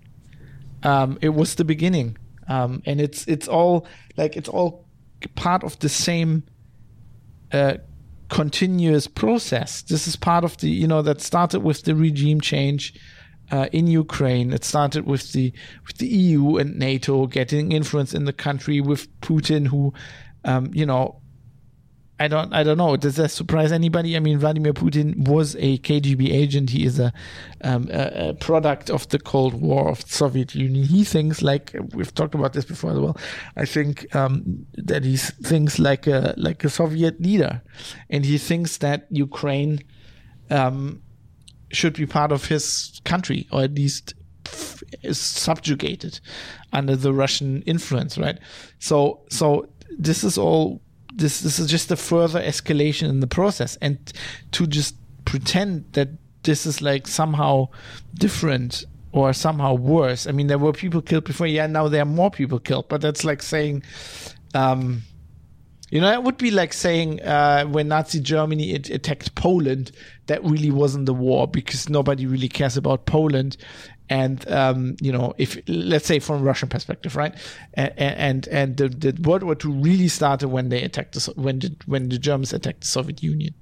Um, 0.84 1.18
it 1.22 1.30
was 1.30 1.56
the 1.56 1.66
beginning, 1.66 2.18
um, 2.48 2.82
and 2.86 3.02
it's 3.02 3.28
it's 3.28 3.48
all 3.48 3.86
like 4.18 4.38
it's 4.38 4.50
all 4.50 4.86
part 5.36 5.64
of 5.64 5.78
the 5.80 5.90
same 5.90 6.44
uh, 7.52 7.76
continuous 8.30 9.08
process. 9.08 9.82
This 9.82 10.08
is 10.08 10.16
part 10.16 10.44
of 10.44 10.58
the 10.58 10.70
you 10.70 10.88
know 10.88 11.02
that 11.02 11.22
started 11.22 11.62
with 11.62 11.84
the 11.84 11.96
regime 11.96 12.42
change. 12.42 12.94
Uh, 13.52 13.68
in 13.72 13.88
Ukraine. 13.88 14.54
It 14.54 14.64
started 14.64 15.08
with 15.08 15.32
the 15.32 15.52
with 15.88 15.98
the 15.98 16.06
EU 16.06 16.58
and 16.58 16.78
NATO 16.78 17.26
getting 17.26 17.72
influence 17.72 18.14
in 18.14 18.26
the 18.26 18.32
country 18.32 18.80
with 18.80 19.08
Putin, 19.22 19.66
who, 19.66 19.92
um, 20.46 20.70
you 20.72 20.86
know, 20.86 21.19
I 22.20 22.28
don't 22.28 22.54
I 22.54 22.64
don't 22.64 22.78
know. 22.78 22.98
Does 22.98 23.16
that 23.16 23.30
surprise 23.32 23.72
anybody? 23.72 24.18
I 24.18 24.20
mean, 24.20 24.40
Vladimir 24.40 24.74
Putin 24.74 25.28
was 25.28 25.56
a 25.56 25.78
KGB 25.80 26.32
agent. 26.32 26.70
He 26.70 26.86
is 26.86 27.00
a, 27.00 27.14
um, 27.64 27.88
a, 27.90 28.30
a, 28.30 28.34
product 28.34 28.90
of 28.90 29.08
the 29.08 29.20
Cold 29.20 29.54
War 29.54 29.88
of 29.88 30.04
the 30.04 30.12
Soviet 30.12 30.54
Union. 30.54 30.86
He 30.86 31.06
thinks 31.06 31.42
like 31.42 31.74
we've 31.94 32.14
talked 32.14 32.36
about 32.36 32.52
this 32.52 32.66
before 32.66 32.92
as 32.92 33.00
well. 33.00 33.18
I 33.56 33.64
think 33.64 34.14
um, 34.14 34.66
that 34.74 35.06
he 35.06 35.16
thinks 35.16 35.80
like 35.80 36.08
a 36.08 36.34
like 36.36 36.64
a 36.66 36.70
Soviet 36.70 37.22
leader, 37.22 37.62
and 38.10 38.26
he 38.26 38.38
thinks 38.38 38.78
that 38.78 39.08
Ukraine 39.10 39.80
um, 40.50 41.02
should 41.72 41.94
be 41.94 42.06
part 42.06 42.34
of 42.34 42.46
his 42.46 43.00
country, 43.06 43.48
or 43.52 43.62
at 43.62 43.76
least 43.76 44.14
is 45.04 45.20
subjugated 45.20 46.20
under 46.74 46.98
the 46.98 47.14
Russian 47.14 47.62
influence, 47.62 48.18
right? 48.18 48.40
So 48.80 49.22
so 49.30 49.70
this 49.98 50.26
is 50.26 50.38
all 50.38 50.82
this 51.14 51.42
this 51.42 51.60
is 51.60 51.70
just 51.70 51.92
a 51.92 51.96
further 51.96 52.42
escalation 52.42 53.10
in 53.10 53.20
the 53.20 53.28
process, 53.28 53.78
and 53.82 53.98
to 54.52 54.68
just 54.68 54.96
pretend 55.26 55.86
that 55.94 56.10
this 56.44 56.66
is 56.66 56.82
like 56.82 57.08
somehow 57.08 57.68
different 58.16 58.86
or 59.12 59.34
somehow 59.34 59.74
worse. 59.74 60.28
I 60.28 60.32
mean, 60.32 60.48
there 60.48 60.58
were 60.58 60.74
people 60.74 61.02
killed 61.02 61.26
before. 61.26 61.48
Yeah, 61.48 61.68
now 61.68 61.88
there 61.88 62.02
are 62.02 62.06
more 62.06 62.32
people 62.32 62.60
killed, 62.60 62.88
but 62.90 63.02
that's 63.02 63.24
like 63.24 63.42
saying, 63.42 63.84
um, 64.54 65.02
you 65.90 66.00
know, 66.00 66.12
it 66.12 66.24
would 66.24 66.38
be 66.38 66.52
like 66.52 66.74
saying 66.74 67.22
uh, 67.22 67.66
when 67.66 67.88
Nazi 67.88 68.20
Germany 68.20 68.72
it 68.72 68.90
attacked 68.90 69.34
Poland, 69.36 69.92
that 70.28 70.44
really 70.44 70.72
wasn't 70.72 71.08
the 71.08 71.14
war 71.14 71.48
because 71.48 71.90
nobody 71.90 72.28
really 72.28 72.50
cares 72.50 72.78
about 72.78 73.06
Poland. 73.06 73.58
And 74.10 74.50
um, 74.52 74.96
you 75.02 75.12
know, 75.12 75.34
if 75.38 75.58
let's 75.68 76.08
say 76.08 76.20
from 76.20 76.42
a 76.42 76.44
Russian 76.44 76.68
perspective, 76.68 77.16
right? 77.16 77.36
And 77.76 77.94
and, 77.98 78.48
and 78.48 78.78
the, 78.78 78.90
the 78.90 79.22
World 79.22 79.44
War 79.44 79.56
II 79.64 79.72
really 79.74 80.08
started 80.08 80.48
when 80.48 80.70
they 80.70 80.82
attacked 80.82 81.14
the, 81.14 81.32
when 81.36 81.60
the, 81.60 81.76
when 81.86 82.10
the 82.10 82.18
Germans 82.18 82.52
attacked 82.52 82.82
the 82.82 82.88
Soviet 82.88 83.22
Union. 83.22 83.54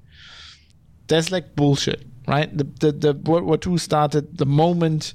That's 1.08 1.32
like 1.32 1.56
bullshit, 1.56 2.06
right? 2.28 2.56
The 2.58 2.64
the, 2.64 2.92
the 2.92 3.14
World 3.14 3.44
War 3.44 3.58
II 3.66 3.78
started 3.78 4.38
the 4.38 4.46
moment 4.46 5.14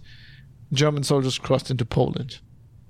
German 0.73 1.03
soldiers 1.03 1.39
crossed 1.39 1.71
into 1.71 1.85
Poland. 1.85 2.39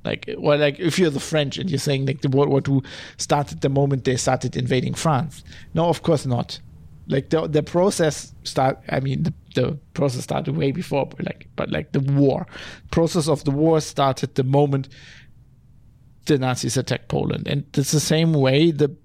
Like, 0.04 0.28
well, 0.36 0.58
like 0.58 0.80
if 0.80 0.98
you're 0.98 1.10
the 1.10 1.20
French 1.20 1.58
and 1.58 1.70
you're 1.70 1.78
saying 1.78 2.06
like 2.06 2.22
the 2.22 2.28
World 2.28 2.48
War 2.48 2.62
II 2.66 2.82
started 3.18 3.60
the 3.60 3.68
moment 3.68 4.04
they 4.04 4.16
started 4.16 4.56
invading 4.56 4.94
France. 4.94 5.44
No, 5.74 5.88
of 5.88 6.02
course 6.02 6.26
not. 6.26 6.60
Like 7.06 7.30
the 7.30 7.46
the 7.46 7.62
process 7.62 8.32
start. 8.42 8.80
I 8.88 9.00
mean, 9.00 9.24
the, 9.24 9.34
the 9.54 9.78
process 9.94 10.24
started 10.24 10.56
way 10.56 10.72
before, 10.72 11.06
but 11.06 11.24
like, 11.24 11.48
but 11.56 11.70
like 11.70 11.92
the 11.92 12.00
war 12.00 12.46
process 12.90 13.28
of 13.28 13.44
the 13.44 13.50
war 13.50 13.80
started 13.80 14.34
the 14.34 14.44
moment 14.44 14.88
the 16.26 16.38
Nazis 16.38 16.76
attacked 16.76 17.08
Poland, 17.08 17.48
and 17.48 17.64
it's 17.76 17.92
the 17.92 18.00
same 18.00 18.32
way 18.32 18.70
the 18.70 18.96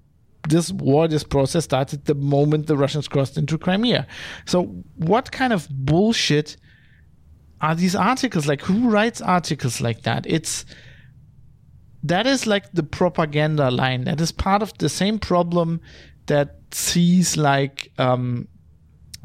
this 0.48 0.70
war, 0.72 1.08
this 1.08 1.24
process 1.24 1.64
started 1.64 2.06
the 2.06 2.14
moment 2.14 2.68
the 2.68 2.76
Russians 2.76 3.08
crossed 3.08 3.36
into 3.36 3.58
Crimea. 3.58 4.06
So, 4.46 4.62
what 4.96 5.30
kind 5.30 5.52
of 5.52 5.68
bullshit? 5.68 6.56
are 7.60 7.74
these 7.74 7.94
articles 7.94 8.46
like 8.46 8.62
who 8.62 8.88
writes 8.88 9.20
articles 9.20 9.80
like 9.80 10.02
that 10.02 10.24
it's 10.26 10.64
that 12.02 12.26
is 12.26 12.46
like 12.46 12.70
the 12.72 12.82
propaganda 12.82 13.70
line 13.70 14.04
that 14.04 14.20
is 14.20 14.30
part 14.30 14.62
of 14.62 14.76
the 14.78 14.88
same 14.88 15.18
problem 15.18 15.80
that 16.26 16.56
sees 16.70 17.36
like 17.36 17.90
um 17.98 18.46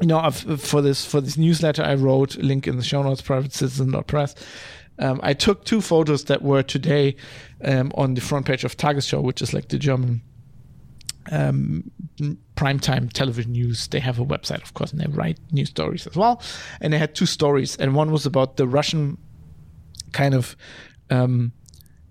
you 0.04 0.08
know 0.08 0.30
for 0.30 0.82
this 0.82 1.06
for 1.06 1.22
this 1.22 1.38
newsletter 1.38 1.82
i 1.82 1.94
wrote 1.94 2.36
link 2.36 2.66
in 2.66 2.76
the 2.76 2.82
show 2.82 3.02
notes 3.02 3.22
private 3.22 3.54
citizen.press 3.54 4.34
um, 4.98 5.18
i 5.22 5.32
took 5.32 5.64
two 5.64 5.80
photos 5.80 6.24
that 6.24 6.42
were 6.42 6.62
today 6.62 7.16
um, 7.64 7.90
on 7.94 8.12
the 8.12 8.20
front 8.20 8.44
page 8.44 8.64
of 8.64 8.76
tagesschau 8.76 9.22
which 9.22 9.40
is 9.40 9.54
like 9.54 9.68
the 9.68 9.78
german 9.78 10.20
um, 11.32 11.90
primetime 12.54 13.10
television 13.10 13.52
news. 13.52 13.88
They 13.88 14.00
have 14.00 14.18
a 14.18 14.24
website, 14.26 14.62
of 14.62 14.74
course, 14.74 14.92
and 14.92 15.00
they 15.00 15.06
write 15.06 15.38
news 15.52 15.70
stories 15.70 16.06
as 16.06 16.14
well. 16.16 16.42
And 16.82 16.92
they 16.92 16.98
had 16.98 17.14
two 17.14 17.24
stories, 17.24 17.76
and 17.76 17.94
one 17.94 18.10
was 18.12 18.26
about 18.26 18.58
the 18.58 18.66
Russian 18.66 19.16
kind 20.12 20.34
of. 20.34 20.54
Um, 21.08 21.52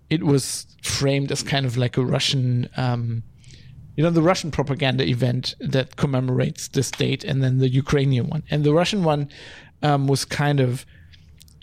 it 0.09 0.23
was 0.23 0.65
framed 0.81 1.31
as 1.31 1.43
kind 1.43 1.65
of 1.67 1.77
like 1.77 1.95
a 1.95 2.03
Russian, 2.03 2.69
um, 2.75 3.21
you 3.95 4.03
know, 4.03 4.09
the 4.09 4.21
Russian 4.21 4.51
propaganda 4.51 5.05
event 5.07 5.55
that 5.59 5.95
commemorates 5.97 6.67
this 6.69 6.89
date, 6.89 7.23
and 7.23 7.43
then 7.43 7.59
the 7.59 7.69
Ukrainian 7.69 8.27
one. 8.27 8.43
And 8.49 8.63
the 8.63 8.73
Russian 8.73 9.03
one 9.03 9.29
um, 9.81 10.07
was 10.07 10.25
kind 10.25 10.59
of 10.59 10.85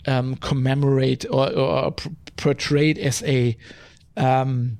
um, 0.07 0.35
commemorate 0.37 1.25
or, 1.29 1.51
or, 1.51 1.95
portrayed 2.37 2.97
as 2.97 3.21
a 3.23 3.55
um, 4.17 4.77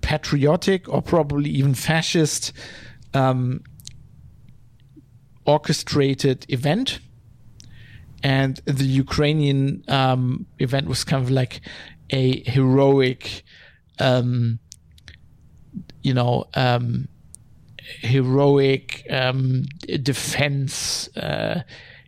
patriotic 0.00 0.88
or 0.88 1.02
probably 1.02 1.50
even 1.50 1.74
fascist 1.74 2.52
um, 3.14 3.62
orchestrated 5.46 6.46
event. 6.48 7.00
And 8.22 8.60
the 8.64 8.84
Ukrainian 8.84 9.84
um, 9.88 10.46
event 10.58 10.88
was 10.88 11.04
kind 11.04 11.22
of 11.22 11.30
like 11.30 11.60
a 12.10 12.48
heroic, 12.48 13.42
um, 13.98 14.58
you 16.04 16.14
know, 16.14 16.44
um, 16.54 17.08
heroic 18.00 19.04
um, 19.10 19.64
defense. 20.02 21.08
Uh, 21.16 21.62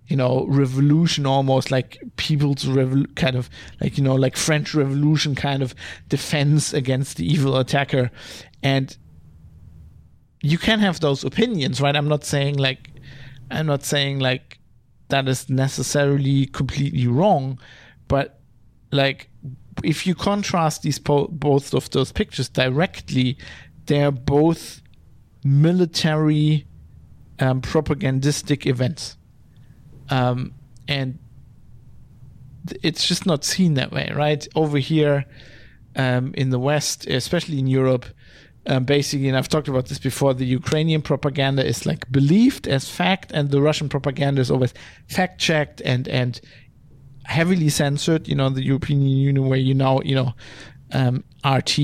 you 0.08 0.16
know, 0.16 0.46
revolution 0.46 1.26
almost 1.26 1.72
like 1.72 1.98
people's 2.14 2.64
revol- 2.64 3.12
kind 3.16 3.34
of 3.34 3.50
like, 3.80 3.98
you 3.98 4.04
know, 4.04 4.14
like 4.14 4.36
French 4.36 4.72
Revolution 4.72 5.34
kind 5.34 5.64
of 5.64 5.74
defense 6.08 6.72
against 6.72 7.16
the 7.16 7.26
evil 7.26 7.56
attacker. 7.56 8.12
And 8.62 8.96
you 10.42 10.58
can 10.58 10.78
have 10.78 11.00
those 11.00 11.24
opinions, 11.24 11.80
right? 11.80 11.96
I'm 11.96 12.06
not 12.06 12.24
saying 12.24 12.56
like, 12.56 12.88
I'm 13.50 13.66
not 13.66 13.82
saying 13.82 14.20
like 14.20 14.60
that 15.08 15.26
is 15.26 15.50
necessarily 15.50 16.46
completely 16.46 17.08
wrong, 17.08 17.58
but 18.06 18.38
like, 18.92 19.28
if 19.84 20.06
you 20.06 20.14
contrast 20.14 20.82
these 20.82 20.98
po- 20.98 21.28
both 21.28 21.74
of 21.74 21.90
those 21.90 22.12
pictures 22.12 22.48
directly, 22.48 23.36
they're 23.86 24.10
both 24.10 24.82
military 25.44 26.66
um, 27.38 27.60
propagandistic 27.60 28.66
events 28.66 29.16
um, 30.08 30.54
and 30.88 31.18
it's 32.82 33.06
just 33.06 33.26
not 33.26 33.44
seen 33.44 33.74
that 33.74 33.92
way, 33.92 34.10
right? 34.14 34.46
Over 34.54 34.78
here 34.78 35.24
um, 35.94 36.32
in 36.34 36.50
the 36.50 36.58
West, 36.58 37.06
especially 37.06 37.58
in 37.58 37.66
Europe, 37.66 38.06
um, 38.66 38.84
basically, 38.84 39.28
and 39.28 39.36
I've 39.36 39.48
talked 39.48 39.68
about 39.68 39.86
this 39.86 39.98
before, 39.98 40.34
the 40.34 40.44
Ukrainian 40.44 41.00
propaganda 41.00 41.64
is 41.64 41.86
like 41.86 42.10
believed 42.10 42.66
as 42.66 42.88
fact, 42.88 43.30
and 43.32 43.50
the 43.50 43.62
Russian 43.62 43.88
propaganda 43.88 44.40
is 44.40 44.50
always 44.50 44.74
fact 45.08 45.40
checked 45.40 45.80
and 45.82 46.08
and 46.08 46.40
heavily 47.24 47.68
censored. 47.68 48.26
You 48.26 48.34
know, 48.34 48.50
the 48.50 48.64
European 48.64 49.02
Union, 49.02 49.48
where 49.48 49.58
you 49.58 49.72
now, 49.72 50.00
you 50.00 50.16
know, 50.16 50.32
um, 50.92 51.22
RT 51.44 51.78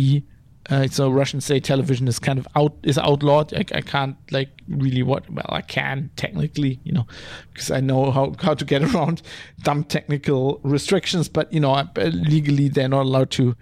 uh, 0.71 0.87
so 0.87 1.11
Russian 1.11 1.41
state 1.41 1.65
television 1.65 2.07
is 2.07 2.19
kind 2.19 2.39
of 2.39 2.47
out 2.55 2.75
is 2.85 2.97
outlawed. 2.97 3.53
I, 3.53 3.65
I, 3.75 3.81
can't 3.81 4.17
like 4.31 4.51
really 4.69 5.03
what 5.03 5.29
well 5.29 5.47
I 5.49 5.61
can 5.61 6.11
technically 6.17 6.79
you 6.85 6.93
know 6.93 7.07
because 7.53 7.71
I 7.71 7.81
know 7.81 8.11
how 8.13 8.35
how 8.41 8.55
to 8.55 8.65
get 8.65 8.83
around 8.95 9.23
dumb 9.63 9.85
technical 9.85 10.61
restrictions, 10.63 11.29
but 11.29 11.53
you 11.53 11.61
know 11.61 11.73
uh, 11.75 11.89
legally 12.13 12.69
they're 12.69 12.89
not 12.89 13.03
allowed 13.03 13.31
to 13.33 13.57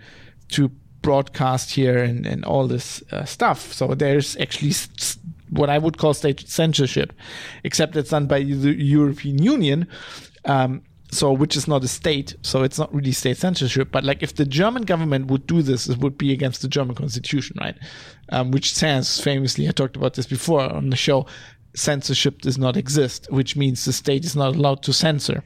to 0.51 0.71
broadcast 1.01 1.73
here 1.73 1.99
and 1.99 2.27
and 2.27 2.45
all 2.45 2.67
this 2.67 3.03
uh, 3.13 3.25
stuff. 3.25 3.73
So 3.73 3.95
there's 3.95 4.37
actually 4.37 4.75
what 5.49 5.71
I 5.71 5.79
would 5.79 5.97
call 5.97 6.13
state 6.13 6.47
censorship, 6.49 7.15
except 7.65 7.97
it's 7.97 8.11
done 8.11 8.27
by 8.27 8.41
the 8.43 8.75
European 8.75 9.43
Union. 9.43 9.89
Um, 10.45 10.83
so 11.13 11.33
which 11.33 11.57
is 11.57 11.67
not 11.67 11.83
a 11.85 11.89
state 11.89 12.35
so 12.43 12.63
it's 12.63 12.79
not 12.79 12.93
really 12.95 13.13
state 13.13 13.37
censorship 13.37 13.91
but 13.91 14.05
like 14.05 14.23
if 14.23 14.35
the 14.37 14.45
german 14.45 14.83
government 14.83 15.27
would 15.27 15.47
do 15.47 15.63
this 15.63 15.89
it 15.89 15.99
would 15.99 16.17
be 16.17 16.33
against 16.33 16.63
the 16.63 16.69
german 16.69 16.95
constitution 16.95 17.57
right? 17.61 17.77
Um, 18.31 18.51
which 18.51 18.75
says 18.75 19.21
famously 19.21 19.69
i 19.69 19.73
talked 19.73 19.97
about 19.97 20.15
this 20.15 20.27
before 20.27 20.61
on 20.61 20.91
the 20.91 20.97
show 20.97 21.27
censorship 21.75 22.43
does 22.43 22.59
not 22.59 22.77
exist 22.77 23.27
which 23.31 23.57
means 23.57 23.85
the 23.85 23.93
state 23.93 24.25
is 24.25 24.37
not 24.37 24.57
allowed 24.57 24.83
to 24.83 24.93
censor. 24.93 25.45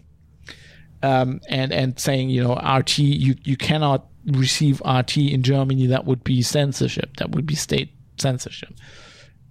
Um, 1.02 1.40
and 1.50 1.70
and 1.70 2.00
saying 2.00 2.30
you 2.30 2.42
know 2.42 2.54
rt 2.56 2.98
you 2.98 3.34
you 3.44 3.58
cannot 3.58 4.06
receive 4.32 4.80
rt 4.86 5.18
in 5.18 5.42
germany 5.42 5.86
that 5.88 6.06
would 6.06 6.24
be 6.24 6.40
censorship 6.40 7.18
that 7.18 7.32
would 7.32 7.44
be 7.44 7.54
state 7.54 7.90
censorship. 8.18 8.72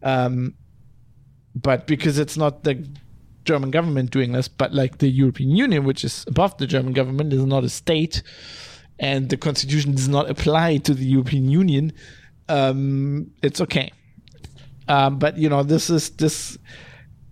Um, 0.01 0.55
but 1.55 1.85
because 1.85 2.17
it's 2.17 2.37
not 2.37 2.63
the 2.63 2.87
German 3.45 3.71
government 3.71 4.11
doing 4.11 4.31
this, 4.31 4.47
but 4.47 4.73
like 4.73 4.99
the 4.99 5.09
European 5.09 5.51
Union, 5.51 5.83
which 5.83 6.03
is 6.03 6.25
above 6.27 6.57
the 6.57 6.67
German 6.67 6.93
government, 6.93 7.33
is 7.33 7.45
not 7.45 7.63
a 7.63 7.69
state, 7.69 8.23
and 8.99 9.29
the 9.29 9.37
constitution 9.37 9.91
does 9.91 10.07
not 10.07 10.29
apply 10.29 10.77
to 10.77 10.93
the 10.93 11.05
European 11.05 11.49
Union. 11.49 11.93
Um, 12.49 13.31
it's 13.41 13.61
okay, 13.61 13.91
um, 14.87 15.19
but 15.19 15.37
you 15.37 15.49
know 15.49 15.63
this 15.63 15.89
is 15.89 16.11
this. 16.11 16.57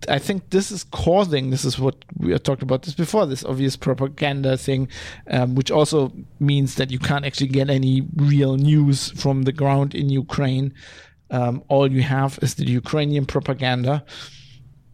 I 0.08 0.18
think 0.18 0.50
this 0.50 0.72
is 0.72 0.82
causing. 0.82 1.50
This 1.50 1.64
is 1.64 1.78
what 1.78 2.04
we 2.16 2.36
talked 2.38 2.62
about 2.62 2.82
this 2.82 2.94
before. 2.94 3.24
This 3.24 3.44
obvious 3.44 3.76
propaganda 3.76 4.56
thing, 4.56 4.88
um, 5.30 5.54
which 5.54 5.70
also 5.70 6.12
means 6.40 6.74
that 6.74 6.90
you 6.90 6.98
can't 6.98 7.24
actually 7.24 7.48
get 7.48 7.70
any 7.70 8.02
real 8.16 8.56
news 8.56 9.10
from 9.12 9.44
the 9.44 9.52
ground 9.52 9.94
in 9.94 10.08
Ukraine. 10.08 10.74
Um, 11.30 11.62
all 11.68 11.90
you 11.90 12.02
have 12.02 12.38
is 12.42 12.54
the 12.56 12.66
Ukrainian 12.66 13.24
propaganda 13.24 14.04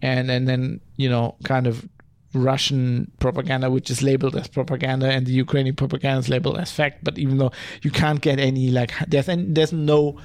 and 0.02 0.30
and 0.30 0.48
then 0.48 0.80
you 0.96 1.08
know 1.08 1.37
kind 1.44 1.66
of 1.66 1.88
Russian 2.34 3.11
propaganda, 3.20 3.70
which 3.70 3.90
is 3.90 4.02
labeled 4.02 4.37
as 4.37 4.48
propaganda, 4.48 5.11
and 5.11 5.26
the 5.26 5.32
Ukrainian 5.32 5.76
propaganda 5.76 6.18
is 6.18 6.28
labeled 6.28 6.58
as 6.58 6.70
fact. 6.70 7.02
But 7.02 7.18
even 7.18 7.38
though 7.38 7.52
you 7.82 7.90
can't 7.90 8.20
get 8.20 8.38
any 8.38 8.70
like 8.70 8.92
there's 9.06 9.26
there's 9.28 9.72
no 9.72 10.18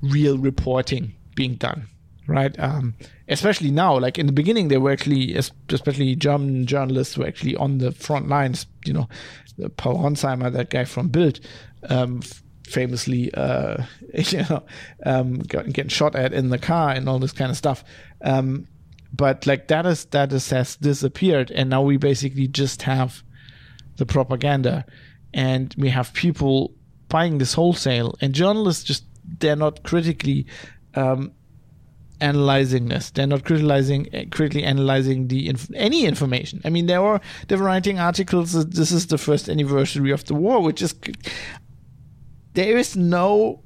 real 0.00 0.38
reporting 0.38 1.14
being 1.34 1.54
done, 1.54 1.88
right? 2.26 2.58
Um, 2.58 2.94
especially 3.28 3.70
now, 3.70 3.98
like 3.98 4.18
in 4.18 4.26
the 4.26 4.32
beginning, 4.32 4.68
they 4.68 4.78
were 4.78 4.90
actually, 4.90 5.36
especially 5.36 6.16
German 6.16 6.66
journalists, 6.66 7.18
were 7.18 7.26
actually 7.26 7.56
on 7.56 7.78
the 7.78 7.92
front 7.92 8.28
lines. 8.28 8.66
You 8.86 8.94
know, 8.94 9.08
Paul 9.76 9.98
Ronzheimer, 9.98 10.52
that 10.52 10.70
guy 10.70 10.84
from 10.84 11.08
Bild, 11.08 11.40
um, 11.88 12.22
famously, 12.66 13.32
uh, 13.34 13.84
you 14.14 14.44
know, 14.48 14.62
um, 15.04 15.38
getting 15.40 15.88
shot 15.88 16.14
at 16.16 16.32
in 16.32 16.48
the 16.48 16.58
car 16.58 16.90
and 16.90 17.08
all 17.08 17.18
this 17.18 17.32
kind 17.32 17.50
of 17.50 17.56
stuff. 17.56 17.84
Um, 18.22 18.66
but 19.12 19.46
like 19.46 19.68
that 19.68 19.86
is 19.86 20.04
that 20.06 20.32
is 20.32 20.50
has 20.50 20.76
disappeared, 20.76 21.50
and 21.50 21.70
now 21.70 21.82
we 21.82 21.96
basically 21.96 22.48
just 22.48 22.82
have 22.82 23.22
the 23.96 24.06
propaganda, 24.06 24.84
and 25.34 25.74
we 25.76 25.90
have 25.90 26.12
people 26.12 26.72
buying 27.08 27.38
this 27.38 27.54
wholesale, 27.54 28.14
and 28.20 28.34
journalists 28.34 28.84
just 28.84 29.04
they're 29.38 29.56
not 29.56 29.82
critically 29.82 30.46
um, 30.94 31.32
analyzing 32.20 32.88
this. 32.88 33.10
They're 33.10 33.26
not 33.26 33.44
criticizing, 33.44 34.06
critically 34.30 34.64
analyzing 34.64 35.28
the 35.28 35.48
inf- 35.48 35.70
any 35.74 36.04
information. 36.04 36.60
I 36.64 36.70
mean, 36.70 36.86
there 36.86 37.02
were 37.02 37.20
they 37.48 37.56
were 37.56 37.64
writing 37.64 37.98
articles. 37.98 38.52
This 38.68 38.92
is 38.92 39.06
the 39.06 39.18
first 39.18 39.48
anniversary 39.48 40.10
of 40.12 40.24
the 40.24 40.34
war, 40.34 40.60
which 40.60 40.82
is 40.82 40.94
there 42.54 42.76
is 42.76 42.96
no, 42.96 43.62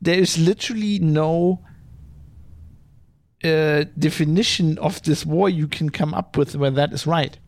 there 0.00 0.18
is 0.18 0.38
literally 0.38 0.98
no 0.98 1.64
uh, 3.44 3.84
definition 3.98 4.78
of 4.78 5.02
this 5.02 5.24
war 5.24 5.48
you 5.48 5.68
can 5.68 5.90
come 5.90 6.14
up 6.14 6.36
with 6.36 6.56
where 6.56 6.70
that 6.70 6.92
is 6.92 7.06
right. 7.06 7.38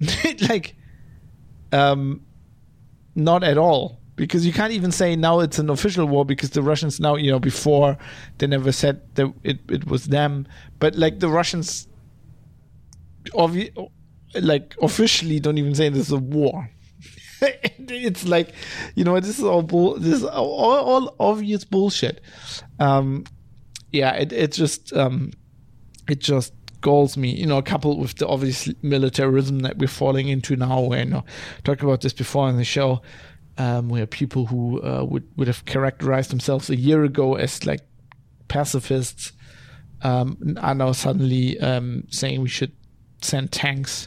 like, 0.48 0.76
um, 1.72 2.24
not 3.14 3.42
at 3.44 3.58
all. 3.58 4.00
Because 4.16 4.44
you 4.44 4.52
can't 4.52 4.72
even 4.72 4.90
say 4.90 5.14
now 5.14 5.38
it's 5.38 5.60
an 5.60 5.70
official 5.70 6.04
war 6.06 6.24
because 6.24 6.50
the 6.50 6.60
Russians 6.62 6.98
now 6.98 7.14
you 7.14 7.30
know 7.30 7.38
before 7.38 7.96
they 8.38 8.48
never 8.48 8.72
said 8.72 9.00
that 9.14 9.32
it, 9.44 9.60
it 9.70 9.86
was 9.86 10.06
them. 10.06 10.48
But 10.80 10.96
like 10.96 11.20
the 11.20 11.28
Russians 11.28 11.86
obvi- 13.32 13.72
like 14.34 14.74
officially 14.82 15.38
don't 15.38 15.56
even 15.56 15.74
say 15.76 15.88
this 15.88 16.06
is 16.06 16.12
a 16.12 16.18
war. 16.18 16.68
It's 17.90 18.26
like 18.26 18.52
you 18.96 19.04
know 19.04 19.18
this 19.20 19.38
is 19.38 19.44
all 19.44 19.62
bull 19.62 19.98
this 19.98 20.14
is 20.14 20.24
all, 20.24 20.50
all 20.50 21.14
obvious 21.20 21.64
bullshit. 21.64 22.20
Um 22.80 23.24
yeah 23.92 24.12
it, 24.14 24.32
it 24.32 24.52
just 24.52 24.92
um 24.92 25.32
it 26.08 26.20
just 26.20 26.52
galls 26.80 27.16
me 27.16 27.30
you 27.30 27.46
know 27.46 27.60
coupled 27.60 27.98
with 28.00 28.16
the 28.16 28.26
obvious 28.26 28.68
militarism 28.82 29.60
that 29.60 29.78
we're 29.78 29.88
falling 29.88 30.28
into 30.28 30.56
now. 30.56 30.80
Where 30.80 31.00
you 31.00 31.10
know 31.10 31.24
talked 31.64 31.82
about 31.82 32.00
this 32.02 32.12
before 32.12 32.48
in 32.48 32.56
the 32.56 32.64
show 32.64 33.02
um, 33.58 33.88
where 33.88 34.06
people 34.06 34.46
who 34.46 34.82
uh, 34.82 35.04
would 35.04 35.28
would 35.36 35.48
have 35.48 35.64
characterized 35.64 36.30
themselves 36.30 36.70
a 36.70 36.76
year 36.76 37.04
ago 37.04 37.34
as 37.34 37.66
like 37.66 37.80
pacifists 38.46 39.32
um, 40.02 40.56
are 40.60 40.74
now 40.74 40.92
suddenly 40.92 41.58
um, 41.60 42.04
saying 42.08 42.40
we 42.40 42.48
should 42.48 42.72
send 43.20 43.50
tanks 43.50 44.06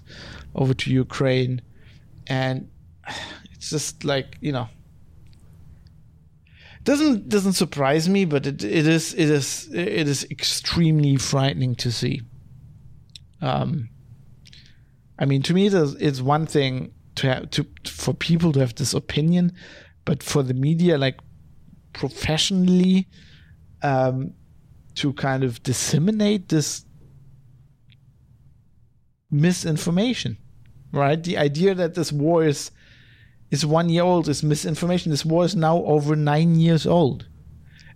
over 0.55 0.73
to 0.73 0.91
Ukraine, 0.91 1.61
and 2.27 2.69
it's 3.53 3.69
just 3.69 4.05
like 4.05 4.37
you 4.39 4.53
know 4.53 4.69
doesn't 6.83 7.29
doesn't 7.29 7.53
surprise 7.53 8.09
me, 8.09 8.25
but 8.25 8.47
it, 8.47 8.63
it 8.63 8.87
is 8.87 9.13
it 9.13 9.29
is 9.29 9.69
it 9.73 10.07
is 10.07 10.25
extremely 10.31 11.15
frightening 11.17 11.75
to 11.75 11.91
see. 11.91 12.21
Um, 13.41 13.89
I 15.19 15.25
mean, 15.25 15.41
to 15.43 15.53
me, 15.53 15.67
it's 15.67 16.21
one 16.21 16.47
thing 16.47 16.93
to 17.15 17.27
have 17.27 17.51
to 17.51 17.65
for 17.85 18.13
people 18.13 18.51
to 18.53 18.59
have 18.59 18.75
this 18.75 18.93
opinion, 18.93 19.53
but 20.05 20.23
for 20.23 20.41
the 20.41 20.53
media, 20.53 20.97
like 20.97 21.19
professionally, 21.93 23.07
um, 23.83 24.33
to 24.95 25.13
kind 25.13 25.43
of 25.43 25.61
disseminate 25.63 26.49
this 26.49 26.85
misinformation, 29.29 30.37
right? 30.91 31.23
The 31.23 31.37
idea 31.37 31.75
that 31.75 31.93
this 31.93 32.11
war 32.11 32.43
is 32.43 32.71
is 33.51 33.65
one 33.65 33.89
year 33.89 34.03
old 34.03 34.27
is 34.27 34.41
misinformation. 34.43 35.11
This 35.11 35.25
war 35.25 35.45
is 35.45 35.55
now 35.55 35.83
over 35.83 36.15
nine 36.15 36.55
years 36.55 36.87
old. 36.87 37.27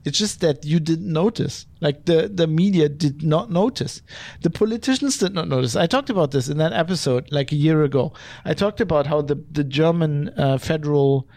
It's 0.04 0.20
just 0.20 0.40
that 0.42 0.64
you 0.64 0.80
didn't 0.80 1.12
notice. 1.12 1.66
Like 1.82 2.06
the, 2.06 2.30
the 2.32 2.46
media 2.46 2.88
did 2.90 3.24
not 3.24 3.50
notice. 3.50 4.04
The 4.42 4.52
politicians 4.52 5.18
did 5.18 5.34
not 5.34 5.48
notice. 5.48 5.76
I 5.76 5.88
talked 5.88 6.12
about 6.12 6.30
this 6.30 6.48
in 6.48 6.60
that 6.60 6.74
episode 6.74 7.32
like 7.32 7.52
a 7.52 7.56
year 7.56 7.84
ago. 7.84 8.14
I 8.46 8.54
talked 8.54 8.80
about 8.80 9.08
how 9.08 9.24
the, 9.24 9.44
the 9.52 9.64
German 9.64 10.30
uh, 10.38 10.60
federal, 10.60 11.28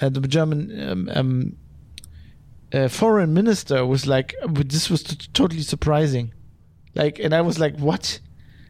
uh, 0.00 0.08
the 0.08 0.20
German 0.20 0.88
um, 0.88 1.10
um, 1.12 1.56
uh, 2.72 2.88
foreign 2.88 3.34
minister 3.34 3.84
was 3.84 4.06
like, 4.06 4.34
this 4.48 4.88
was 4.88 5.02
t- 5.02 5.28
totally 5.34 5.62
surprising. 5.62 6.32
Like, 6.94 7.18
and 7.18 7.34
I 7.34 7.42
was 7.42 7.58
like, 7.58 7.76
what? 7.78 8.20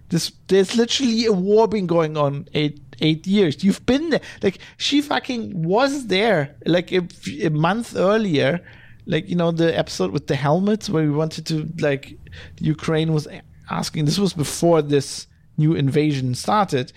This, 0.08 0.32
there's 0.48 0.76
literally 0.76 1.26
a 1.26 1.32
war 1.32 1.68
been 1.68 1.86
going 1.86 2.16
on 2.16 2.48
eight 2.54 2.83
eight 3.00 3.26
years. 3.26 3.62
You've 3.64 3.84
been 3.86 4.10
there. 4.10 4.20
Like 4.42 4.58
she 4.76 5.00
fucking 5.00 5.62
was 5.62 6.06
there 6.06 6.56
like 6.66 6.92
a, 6.92 7.06
a 7.42 7.50
month 7.50 7.96
earlier 7.96 8.60
like 9.06 9.28
you 9.28 9.36
know 9.36 9.50
the 9.50 9.76
episode 9.76 10.10
with 10.12 10.26
the 10.26 10.36
helmets 10.36 10.88
where 10.88 11.04
we 11.04 11.10
wanted 11.10 11.46
to 11.46 11.68
like 11.78 12.18
Ukraine 12.58 13.12
was 13.12 13.28
asking. 13.70 14.04
This 14.04 14.18
was 14.18 14.32
before 14.32 14.82
this 14.82 15.26
new 15.56 15.74
invasion 15.74 16.34
started. 16.34 16.92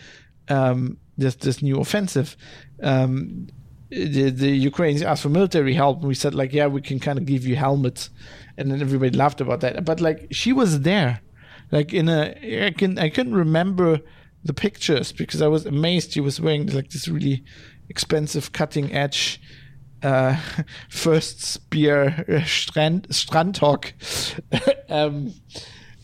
Um, 0.49 0.97
this 1.17 1.35
this 1.35 1.61
new 1.61 1.79
offensive. 1.79 2.37
Um, 2.81 3.47
the 3.89 4.29
the 4.29 4.49
Ukrainians 4.49 5.01
asked 5.01 5.23
for 5.23 5.29
military 5.29 5.73
help, 5.73 5.99
and 5.99 6.07
we 6.07 6.15
said 6.15 6.35
like, 6.35 6.53
yeah, 6.53 6.67
we 6.67 6.81
can 6.81 6.99
kind 6.99 7.17
of 7.17 7.25
give 7.25 7.45
you 7.45 7.55
helmets, 7.55 8.09
and 8.57 8.71
then 8.71 8.81
everybody 8.81 9.15
laughed 9.15 9.41
about 9.41 9.61
that. 9.61 9.83
But 9.85 9.99
like, 9.99 10.27
she 10.31 10.53
was 10.53 10.81
there, 10.81 11.21
like 11.71 11.93
in 11.93 12.09
a 12.09 12.65
I 12.67 12.71
can 12.71 12.97
I 12.97 13.09
couldn't 13.09 13.35
remember 13.35 14.01
the 14.47 14.53
pictures 14.53 15.11
because 15.11 15.41
I 15.41 15.47
was 15.47 15.65
amazed. 15.65 16.13
he 16.13 16.21
was 16.21 16.41
wearing 16.41 16.67
like 16.67 16.89
this 16.89 17.07
really 17.07 17.43
expensive 17.89 18.51
cutting 18.51 18.93
edge 18.93 19.39
uh, 20.03 20.37
first 20.89 21.41
spear 21.41 22.25
uh, 22.27 22.43
Strand 22.45 23.07
Strandhogg 23.09 23.93
um, 24.89 25.33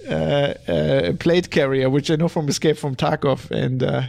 uh, 0.10 0.54
uh, 0.68 1.14
plate 1.14 1.50
carrier, 1.50 1.90
which 1.90 2.12
I 2.12 2.16
know 2.16 2.28
from 2.28 2.50
Escape 2.50 2.78
from 2.78 2.96
Tarkov, 2.96 3.50
and 3.52 3.84
uh, 3.84 4.04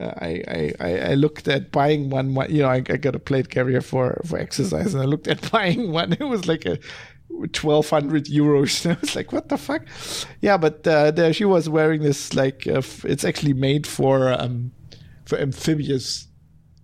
I, 0.00 0.72
I 0.80 0.98
I 1.10 1.14
looked 1.14 1.48
at 1.48 1.70
buying 1.70 2.10
one. 2.10 2.34
You 2.50 2.62
know, 2.62 2.68
I, 2.68 2.76
I 2.76 2.96
got 2.96 3.14
a 3.14 3.20
plate 3.20 3.50
carrier 3.50 3.80
for 3.80 4.20
for 4.26 4.38
exercise, 4.38 4.94
and 4.94 5.02
I 5.02 5.06
looked 5.06 5.28
at 5.28 5.50
buying 5.52 5.92
one. 5.92 6.12
It 6.12 6.24
was 6.24 6.48
like 6.48 6.66
a 6.66 6.78
1200 7.30 8.26
euros 8.26 8.88
i 8.90 8.96
was 9.00 9.16
like 9.16 9.32
what 9.32 9.48
the 9.48 9.56
fuck 9.56 9.82
yeah 10.40 10.56
but 10.56 10.86
uh, 10.86 11.10
there 11.10 11.32
she 11.32 11.44
was 11.44 11.68
wearing 11.68 12.02
this 12.02 12.34
like 12.34 12.66
uh, 12.66 12.78
f- 12.78 13.04
it's 13.04 13.24
actually 13.24 13.54
made 13.54 13.86
for 13.86 14.32
um 14.32 14.72
for 15.24 15.38
amphibious 15.38 16.28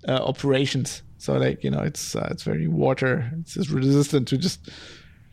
uh, 0.09 0.13
operations 0.13 1.03
so 1.27 1.35
like 1.35 1.65
you 1.65 1.71
know, 1.71 1.81
it's 1.81 2.15
uh, 2.15 2.29
it's 2.31 2.45
very 2.45 2.69
water. 2.69 3.33
It's 3.41 3.55
just 3.55 3.71
resistant 3.71 4.29
to 4.29 4.39
just 4.39 4.71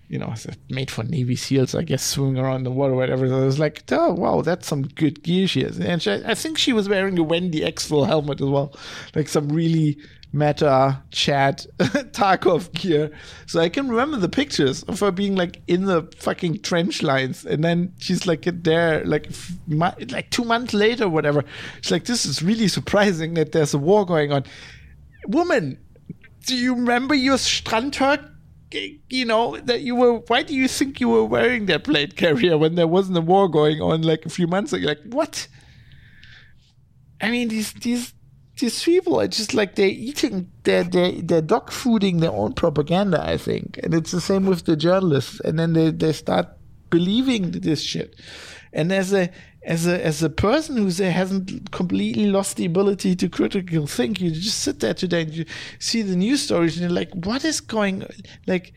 you 0.10 0.20
know, 0.20 0.34
made 0.70 0.92
for 0.92 1.04
Navy 1.04 1.36
SEALs, 1.36 1.74
I 1.74 1.84
guess, 1.84 2.04
swimming 2.04 2.38
around 2.38 2.64
the 2.64 2.72
water, 2.72 2.94
whatever. 2.94 3.28
So 3.28 3.42
I 3.42 3.46
was 3.46 3.60
like, 3.60 3.84
oh 3.92 4.14
wow, 4.14 4.42
that's 4.42 4.68
some 4.68 4.84
good 4.84 5.24
gear 5.24 5.48
she 5.48 5.64
has. 5.64 5.80
And 5.80 6.02
she, 6.02 6.12
I 6.12 6.34
think 6.36 6.58
she 6.58 6.74
was 6.74 6.90
wearing 6.90 7.18
a 7.20 7.24
Wendy 7.24 7.62
Exfil 7.62 8.08
helmet 8.08 8.42
as 8.42 8.48
well, 8.48 8.76
like 9.16 9.28
some 9.28 9.50
really 9.50 9.98
meta 10.34 11.02
chat 11.12 11.66
Tarkov 11.78 12.72
gear. 12.74 13.12
So 13.46 13.60
I 13.60 13.70
can 13.70 13.88
remember 13.88 14.18
the 14.18 14.28
pictures 14.28 14.84
of 14.84 15.00
her 15.00 15.12
being 15.12 15.36
like 15.36 15.62
in 15.68 15.86
the 15.86 16.12
fucking 16.18 16.62
trench 16.62 17.04
lines, 17.04 17.46
and 17.46 17.64
then 17.64 17.94
she's 18.00 18.26
like 18.26 18.46
there, 18.64 19.06
like 19.06 19.30
like 19.68 20.32
two 20.32 20.44
months 20.44 20.74
later, 20.74 21.08
whatever. 21.08 21.46
She's 21.82 21.92
like, 21.92 22.06
this 22.06 22.26
is 22.26 22.42
really 22.42 22.68
surprising 22.68 23.36
that 23.36 23.52
there's 23.52 23.74
a 23.74 23.78
war 23.78 24.06
going 24.06 24.32
on. 24.32 24.44
Woman, 25.28 25.78
do 26.46 26.56
you 26.56 26.74
remember 26.76 27.16
your 27.16 27.38
Strandhogg? 27.38 28.32
You 29.08 29.26
know 29.26 29.58
that 29.58 29.82
you 29.82 29.96
were. 29.96 30.14
Why 30.28 30.42
do 30.42 30.56
you 30.56 30.68
think 30.68 31.00
you 31.00 31.08
were 31.08 31.24
wearing 31.24 31.68
that 31.68 31.84
plate 31.84 32.16
carrier 32.16 32.58
when 32.58 32.74
there 32.74 32.88
wasn't 32.88 33.18
a 33.20 33.22
war 33.22 33.48
going 33.48 33.80
on 33.82 34.02
like 34.02 34.26
a 34.26 34.30
few 34.30 34.48
months 34.48 34.74
ago? 34.74 34.88
Like 34.88 35.04
what? 35.06 35.48
I 37.22 37.30
mean, 37.30 37.50
these 37.50 37.72
these 37.74 38.16
these 38.60 38.84
people 38.84 39.20
are 39.20 39.28
just 39.28 39.54
like 39.54 39.76
they're 39.76 39.88
eating, 39.88 40.50
they're 40.64 40.84
they're, 40.84 41.12
they're 41.14 41.42
dog 41.42 41.72
fooding 41.72 42.20
their 42.20 42.32
own 42.32 42.54
propaganda. 42.54 43.24
I 43.24 43.38
think, 43.38 43.80
and 43.84 43.94
it's 43.94 44.12
the 44.12 44.22
same 44.22 44.46
with 44.46 44.66
the 44.66 44.76
journalists. 44.76 45.40
And 45.40 45.58
then 45.58 45.74
they 45.74 45.92
they 45.92 46.14
start 46.14 46.48
believing 46.90 47.52
this 47.52 47.82
shit. 47.82 48.16
And 48.72 48.92
as 48.92 49.14
a 49.14 49.30
as 49.64 49.88
a 49.88 50.06
as 50.06 50.22
a 50.22 50.30
person 50.30 50.78
who 50.78 50.86
hasn't 51.04 51.72
completely 51.72 52.28
lost 52.28 52.58
the 52.58 52.66
ability 52.66 53.16
to 53.16 53.30
critical 53.30 53.88
think, 53.88 54.22
you 54.22 54.30
just 54.32 54.60
sit 54.60 54.80
there 54.82 54.94
today 54.94 55.22
and 55.24 55.32
you 55.32 55.46
see 55.80 56.02
the 56.04 56.16
news 56.16 56.44
stories 56.44 56.78
and 56.78 56.82
you're 56.82 57.00
like, 57.00 57.12
what 57.14 57.44
is 57.44 57.60
going 57.60 58.06
like 58.46 58.74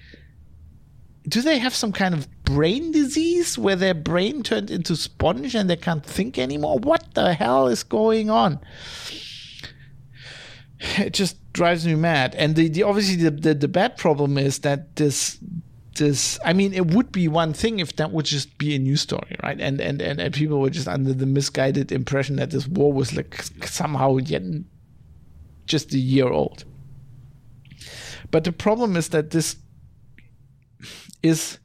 do 1.28 1.42
they 1.42 1.58
have 1.58 1.74
some 1.74 1.92
kind 1.92 2.14
of 2.14 2.28
brain 2.44 2.92
disease 2.92 3.58
where 3.58 3.76
their 3.76 3.94
brain 3.94 4.42
turned 4.42 4.70
into 4.70 4.94
sponge 4.94 5.54
and 5.54 5.68
they 5.68 5.76
can't 5.76 6.06
think 6.06 6.38
anymore? 6.38 6.78
What 6.78 7.14
the 7.14 7.34
hell 7.34 7.66
is 7.66 7.82
going 7.82 8.30
on? 8.30 8.60
It 10.98 11.12
just 11.12 11.36
drives 11.52 11.86
me 11.86 11.94
mad. 11.94 12.34
And 12.34 12.56
the, 12.56 12.68
the 12.68 12.82
obviously 12.82 13.16
the, 13.16 13.30
the, 13.30 13.54
the 13.54 13.68
bad 13.68 13.96
problem 13.96 14.38
is 14.38 14.60
that 14.60 14.96
this 14.96 15.38
this 15.98 16.38
i 16.44 16.52
mean 16.52 16.74
it 16.74 16.88
would 16.88 17.10
be 17.10 17.26
one 17.26 17.54
thing 17.54 17.78
if 17.78 17.96
that 17.96 18.12
would 18.12 18.26
just 18.26 18.58
be 18.58 18.74
a 18.74 18.78
news 18.78 19.00
story 19.00 19.34
right? 19.42 19.58
And 19.58 19.80
and 19.80 20.02
and, 20.02 20.20
and 20.20 20.34
people 20.34 20.60
were 20.60 20.68
just 20.68 20.88
under 20.88 21.14
the 21.14 21.24
misguided 21.24 21.90
impression 21.90 22.36
that 22.36 22.50
this 22.50 22.68
war 22.68 22.92
was 22.92 23.14
like 23.16 23.42
somehow 23.64 24.18
yet 24.18 24.42
just 25.64 25.94
a 25.94 25.98
year 25.98 26.28
old. 26.28 26.64
But 28.30 28.44
the 28.44 28.52
problem 28.52 28.96
is 28.96 29.08
that 29.08 29.30
this 29.30 29.56
is 31.22 31.58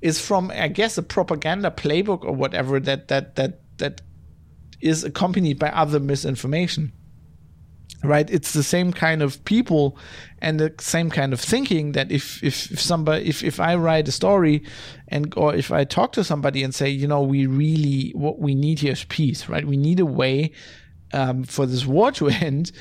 is 0.00 0.20
from 0.20 0.50
i 0.50 0.68
guess 0.68 0.98
a 0.98 1.02
propaganda 1.02 1.70
playbook 1.70 2.24
or 2.24 2.32
whatever 2.32 2.80
that 2.80 3.08
that 3.08 3.36
that 3.36 3.60
that 3.78 4.00
is 4.80 5.04
accompanied 5.04 5.58
by 5.58 5.68
other 5.68 6.00
misinformation 6.00 6.92
right? 8.02 8.28
It's 8.30 8.52
the 8.52 8.62
same 8.62 8.92
kind 8.92 9.22
of 9.22 9.44
people 9.44 9.96
and 10.40 10.60
the 10.60 10.74
same 10.78 11.10
kind 11.10 11.32
of 11.32 11.40
thinking 11.40 11.92
that 11.92 12.12
if 12.12 12.42
if, 12.42 12.70
if 12.70 12.80
somebody 12.80 13.26
if, 13.26 13.42
if 13.42 13.58
i 13.58 13.74
write 13.74 14.06
a 14.08 14.12
story 14.12 14.62
and 15.08 15.32
or 15.38 15.54
if 15.54 15.72
i 15.72 15.84
talk 15.84 16.12
to 16.12 16.22
somebody 16.22 16.62
and 16.62 16.74
say 16.74 16.90
you 16.90 17.06
know 17.06 17.22
we 17.22 17.46
really 17.46 18.10
what 18.14 18.38
we 18.40 18.54
need 18.54 18.78
here 18.80 18.92
is 18.92 19.04
peace 19.04 19.48
right? 19.48 19.66
We 19.66 19.76
need 19.76 20.00
a 20.00 20.06
way 20.06 20.52
um, 21.12 21.44
for 21.44 21.66
this 21.66 21.86
war 21.86 22.10
to 22.12 22.28
end. 22.50 22.72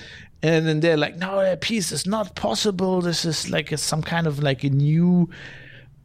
And 0.41 0.67
then 0.67 0.81
they're 0.81 0.97
like 0.97 1.15
no 1.15 1.55
peace 1.61 1.91
is 1.93 2.05
not 2.05 2.35
possible. 2.35 2.99
This 2.99 3.23
is 3.23 3.49
like 3.49 3.71
a, 3.71 3.77
some 3.77 4.03
kind 4.03 4.27
of 4.27 4.43
like 4.43 4.63
a 4.65 4.69
new 4.69 5.29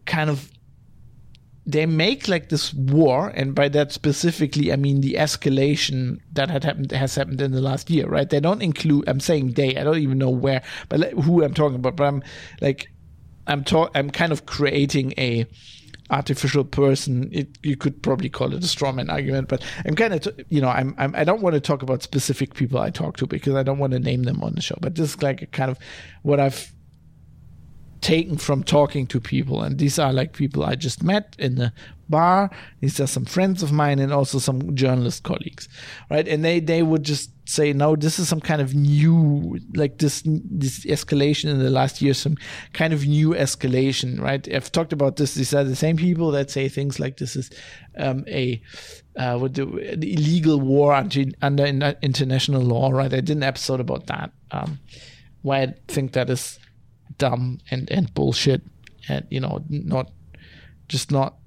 kind 0.07 0.31
of 0.31 0.51
they 1.69 1.85
make 1.85 2.29
like 2.29 2.49
this 2.49 2.73
war, 2.73 3.29
and 3.35 3.55
by 3.55 3.69
that 3.69 3.93
specifically, 3.93 4.73
I 4.73 4.77
mean 4.77 5.03
the 5.03 5.15
escalation 5.15 6.19
that 6.33 6.49
had 6.49 6.65
happened 6.65 6.91
has 6.93 7.15
happened 7.15 7.43
in 7.43 7.53
the 7.53 7.61
last 7.61 7.91
year, 7.91 8.09
right? 8.09 8.29
They 8.29 8.41
don't 8.41 8.63
include. 8.63 9.07
I'm 9.07 9.21
saying 9.21 9.53
they. 9.53 9.77
I 9.77 9.85
don't 9.85 9.99
even 9.99 10.17
know 10.17 10.31
where, 10.31 10.63
but 10.89 11.01
like, 11.01 11.13
who 11.13 11.45
I'm 11.45 11.53
talking 11.53 11.77
about. 11.77 11.95
But 11.95 12.05
I'm 12.05 12.23
like, 12.63 12.91
I'm 13.47 13.65
talk. 13.65 13.91
I'm 13.95 14.09
kind 14.09 14.33
of 14.33 14.47
creating 14.47 15.13
a 15.19 15.47
artificial 16.11 16.65
person. 16.65 17.29
It, 17.33 17.59
you 17.63 17.77
could 17.77 18.03
probably 18.03 18.31
call 18.31 18.55
it 18.55 18.65
a 18.65 18.67
strawman 18.67 19.13
argument, 19.13 19.49
but 19.49 19.63
I'm 19.85 19.95
kind 19.95 20.15
of, 20.15 20.23
t- 20.23 20.45
you 20.49 20.63
know, 20.63 20.71
I'm, 20.71 20.95
I'm 20.97 21.15
I 21.15 21.25
don't 21.25 21.43
want 21.43 21.53
to 21.53 21.61
talk 21.61 21.83
about 21.83 22.03
specific 22.03 22.55
people 22.55 22.79
I 22.79 22.89
talk 22.89 23.19
to 23.19 23.27
because 23.27 23.55
I 23.55 23.63
don't 23.63 23.79
want 23.79 23.93
to 23.93 23.99
name 23.99 24.23
them 24.23 24.43
on 24.43 24.55
the 24.55 24.63
show. 24.63 24.79
But 24.81 24.95
this 24.95 25.17
is 25.17 25.23
like 25.23 25.43
a 25.43 25.47
kind 25.47 25.71
of 25.71 25.79
what 26.23 26.41
I've 26.41 26.73
taken 28.01 28.37
from 28.37 28.63
talking 28.63 29.07
to 29.09 29.21
people. 29.21 29.63
And 29.63 29.79
these 29.79 29.99
are 29.99 30.13
like 30.13 30.33
people 30.33 30.65
i 30.65 30.75
just 30.75 31.03
met 31.03 31.35
in 31.39 31.57
the 31.57 31.73
bar. 32.09 32.51
These 32.81 33.01
are 33.01 33.07
some 33.07 33.25
friends 33.25 33.63
of 33.63 33.71
mine 33.71 33.99
and 33.99 34.13
also 34.13 34.39
some 34.39 34.75
journalist 34.75 35.23
colleagues 35.25 35.69
right? 36.11 36.27
And 36.27 36.45
they 36.45 36.61
they 36.61 36.83
would 36.83 37.03
just 37.03 37.31
say 37.49 37.73
no 37.73 37.97
this 37.97 38.19
is 38.19 38.29
some 38.29 38.41
kind 38.41 38.61
of 38.61 38.75
new 38.75 39.59
like 39.75 39.99
this 39.99 40.23
this 40.25 40.85
escalation 40.85 41.49
in 41.51 41.59
the 41.59 41.71
last 41.71 42.03
year 42.03 42.13
some 42.13 42.37
kind 42.75 42.93
of 42.93 43.07
new 43.07 43.31
escalation 43.31 44.21
right? 44.21 44.47
I've 44.53 44.73
talked 44.73 44.93
about 44.93 45.17
this. 45.17 45.35
These 45.35 45.55
are 45.55 45.65
the 45.65 45.77
same 45.77 45.97
people 45.97 46.31
that 46.33 46.51
say 46.51 46.69
things 46.69 46.99
like 46.99 47.17
this 47.19 47.37
is 47.37 47.51
um, 47.97 48.25
a 48.29 48.63
uh, 49.17 49.37
with 49.41 49.55
the, 49.55 49.67
the, 49.97 50.15
illegal 50.15 50.61
war 50.61 50.93
under, 50.93 51.25
under 51.43 51.97
international 52.03 52.63
law 52.63 52.91
right? 52.91 53.13
I 53.13 53.21
did 53.21 53.31
an 53.31 53.43
episode 53.43 53.81
about 53.81 54.07
that 54.07 54.31
um, 54.51 54.79
why 55.43 55.63
i 55.63 55.75
think 55.89 56.13
that 56.13 56.31
is 56.31 56.59
dumb 57.17 57.59
and 57.71 57.91
and 57.91 58.13
bullshit 58.15 58.63
and 59.09 59.27
you 59.31 59.41
know 59.41 59.65
not 59.69 60.11
just 60.89 61.11
not 61.11 61.39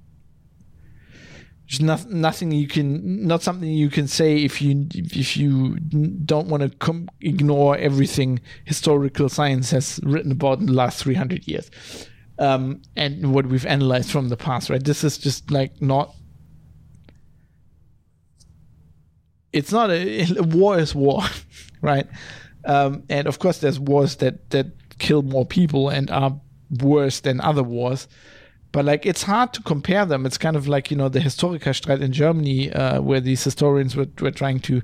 just 1.71 1.82
not, 1.82 2.10
nothing 2.10 2.52
you 2.52 2.67
can 2.67 3.26
not 3.26 3.41
something 3.41 3.69
you 3.69 3.89
can 3.89 4.06
say 4.06 4.43
if 4.43 4.62
you 4.62 4.88
if 4.91 5.38
you 5.38 5.78
don't 5.80 6.47
want 6.50 6.62
to 6.62 6.69
com- 6.80 7.08
ignore 7.21 7.78
everything 7.78 8.41
historical 8.65 9.30
science 9.30 9.71
has 9.71 9.97
written 10.04 10.34
about 10.34 10.60
in 10.60 10.65
the 10.65 10.74
last 10.74 11.02
300 11.02 11.47
years. 11.47 11.71
Um, 12.38 12.82
and 12.97 13.34
what 13.34 13.45
we've 13.45 13.65
analyzed 13.65 14.12
from 14.12 14.28
the 14.28 14.36
past 14.36 14.69
right? 14.69 14.84
This 14.84 15.06
is 15.06 15.17
just 15.17 15.50
like 15.50 15.82
not 15.82 16.13
it's 19.54 19.71
not 19.71 19.89
a, 19.91 20.26
a 20.38 20.43
war 20.43 20.78
is 20.78 20.93
war 20.93 21.24
right? 21.82 22.08
Um, 22.65 23.04
and 23.08 23.28
of 23.28 23.39
course 23.39 23.60
there's 23.60 23.80
wars 23.80 24.17
that 24.17 24.50
that 24.50 24.67
kill 25.01 25.23
more 25.23 25.45
people 25.45 25.89
and 25.89 26.09
are 26.11 26.39
worse 26.79 27.19
than 27.19 27.41
other 27.41 27.63
wars. 27.63 28.07
But 28.71 28.85
like 28.85 29.05
it's 29.05 29.23
hard 29.23 29.51
to 29.53 29.61
compare 29.63 30.05
them. 30.05 30.25
It's 30.25 30.37
kind 30.37 30.55
of 30.55 30.65
like 30.65 30.89
you 30.91 30.95
know 30.95 31.09
the 31.09 31.19
Historikerstreit 31.19 32.01
in 32.01 32.13
Germany, 32.13 32.71
uh, 32.71 33.01
where 33.01 33.19
these 33.19 33.43
historians 33.43 33.97
were, 33.97 34.07
were 34.21 34.31
trying 34.31 34.61
to 34.61 34.81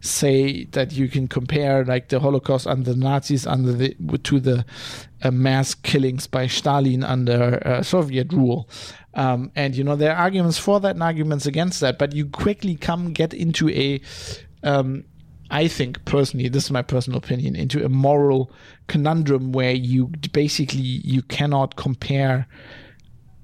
say 0.00 0.64
that 0.72 0.92
you 0.92 1.08
can 1.08 1.26
compare 1.26 1.84
like 1.84 2.10
the 2.10 2.20
Holocaust 2.20 2.66
under 2.66 2.92
the 2.92 2.98
Nazis 2.98 3.46
under 3.46 3.72
the 3.72 3.96
to 4.24 4.40
the 4.40 4.66
uh, 5.22 5.30
mass 5.30 5.74
killings 5.74 6.26
by 6.26 6.46
Stalin 6.48 7.02
under 7.02 7.66
uh, 7.66 7.82
Soviet 7.82 8.30
rule. 8.30 8.68
Um, 9.14 9.50
and 9.56 9.74
you 9.74 9.84
know 9.84 9.96
there 9.96 10.12
are 10.12 10.22
arguments 10.22 10.58
for 10.58 10.78
that 10.80 10.96
and 10.96 11.02
arguments 11.02 11.46
against 11.46 11.80
that, 11.80 11.98
but 11.98 12.14
you 12.14 12.26
quickly 12.26 12.76
come 12.76 13.14
get 13.14 13.32
into 13.32 13.70
a 13.70 14.02
um, 14.62 15.04
I 15.50 15.68
think 15.68 16.04
personally, 16.04 16.48
this 16.48 16.64
is 16.64 16.70
my 16.70 16.82
personal 16.82 17.18
opinion, 17.18 17.56
into 17.56 17.84
a 17.84 17.88
moral 17.88 18.50
conundrum 18.86 19.52
where 19.52 19.72
you 19.72 20.08
basically 20.32 20.80
you 20.80 21.22
cannot 21.22 21.76
compare 21.76 22.46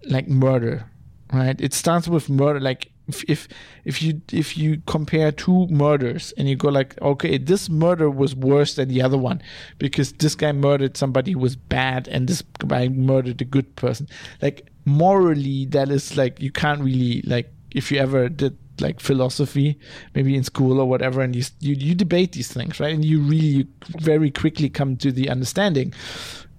like 0.08 0.28
murder, 0.28 0.88
right? 1.32 1.60
It 1.60 1.74
starts 1.74 2.06
with 2.08 2.30
murder, 2.30 2.60
like 2.60 2.92
if, 3.08 3.24
if 3.28 3.48
if 3.84 4.02
you 4.02 4.20
if 4.32 4.56
you 4.56 4.82
compare 4.86 5.30
two 5.32 5.66
murders 5.68 6.32
and 6.36 6.48
you 6.48 6.56
go 6.56 6.68
like 6.68 7.00
okay 7.00 7.38
this 7.38 7.68
murder 7.68 8.10
was 8.10 8.34
worse 8.34 8.74
than 8.74 8.88
the 8.88 9.00
other 9.00 9.18
one 9.18 9.40
because 9.78 10.12
this 10.14 10.34
guy 10.34 10.52
murdered 10.52 10.96
somebody 10.96 11.32
who 11.32 11.38
was 11.38 11.56
bad 11.56 12.08
and 12.08 12.28
this 12.28 12.42
guy 12.66 12.88
murdered 12.88 13.40
a 13.40 13.44
good 13.44 13.76
person 13.76 14.08
like 14.42 14.68
morally 14.84 15.66
that 15.66 15.88
is 15.88 16.16
like 16.16 16.40
you 16.40 16.50
can't 16.50 16.80
really 16.80 17.22
like 17.22 17.52
if 17.70 17.92
you 17.92 17.98
ever 17.98 18.28
did 18.28 18.56
like 18.80 19.00
philosophy, 19.00 19.78
maybe 20.14 20.36
in 20.36 20.44
school 20.44 20.80
or 20.80 20.86
whatever, 20.86 21.20
and 21.20 21.34
you, 21.34 21.42
you 21.60 21.74
you 21.74 21.94
debate 21.94 22.32
these 22.32 22.52
things, 22.52 22.80
right? 22.80 22.94
And 22.94 23.04
you 23.04 23.20
really 23.20 23.66
very 23.98 24.30
quickly 24.30 24.68
come 24.68 24.96
to 24.98 25.12
the 25.12 25.28
understanding, 25.28 25.92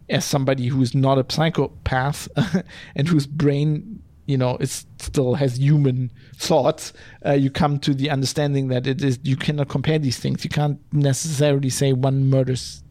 as 0.09 0.25
somebody 0.25 0.67
who 0.67 0.81
is 0.81 0.95
not 0.95 1.17
a 1.17 1.25
psychopath 1.33 2.27
and 2.95 3.07
whose 3.07 3.27
brain, 3.27 4.01
you 4.25 4.37
know, 4.37 4.57
is 4.57 4.85
still 4.99 5.35
has 5.35 5.59
human 5.59 6.11
thoughts. 6.35 6.93
Uh, 7.25 7.33
you 7.33 7.49
come 7.49 7.79
to 7.79 7.93
the 7.93 8.09
understanding 8.09 8.69
that 8.69 8.87
it 8.87 9.03
is 9.03 9.19
you 9.23 9.35
cannot 9.35 9.67
compare 9.67 9.99
these 9.99 10.17
things. 10.17 10.43
You 10.43 10.49
can't 10.49 10.79
necessarily 10.93 11.69
say 11.69 11.93
one 11.93 12.29
murders 12.29 12.83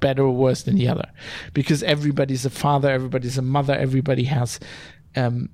better 0.00 0.22
or 0.22 0.34
worse 0.34 0.62
than 0.62 0.76
the 0.76 0.88
other, 0.88 1.08
because 1.52 1.82
everybody's 1.82 2.46
a 2.46 2.50
father, 2.50 2.90
everybody's 2.90 3.38
a 3.38 3.42
mother, 3.42 3.74
everybody 3.74 4.24
has. 4.24 4.58
Um, 5.16 5.50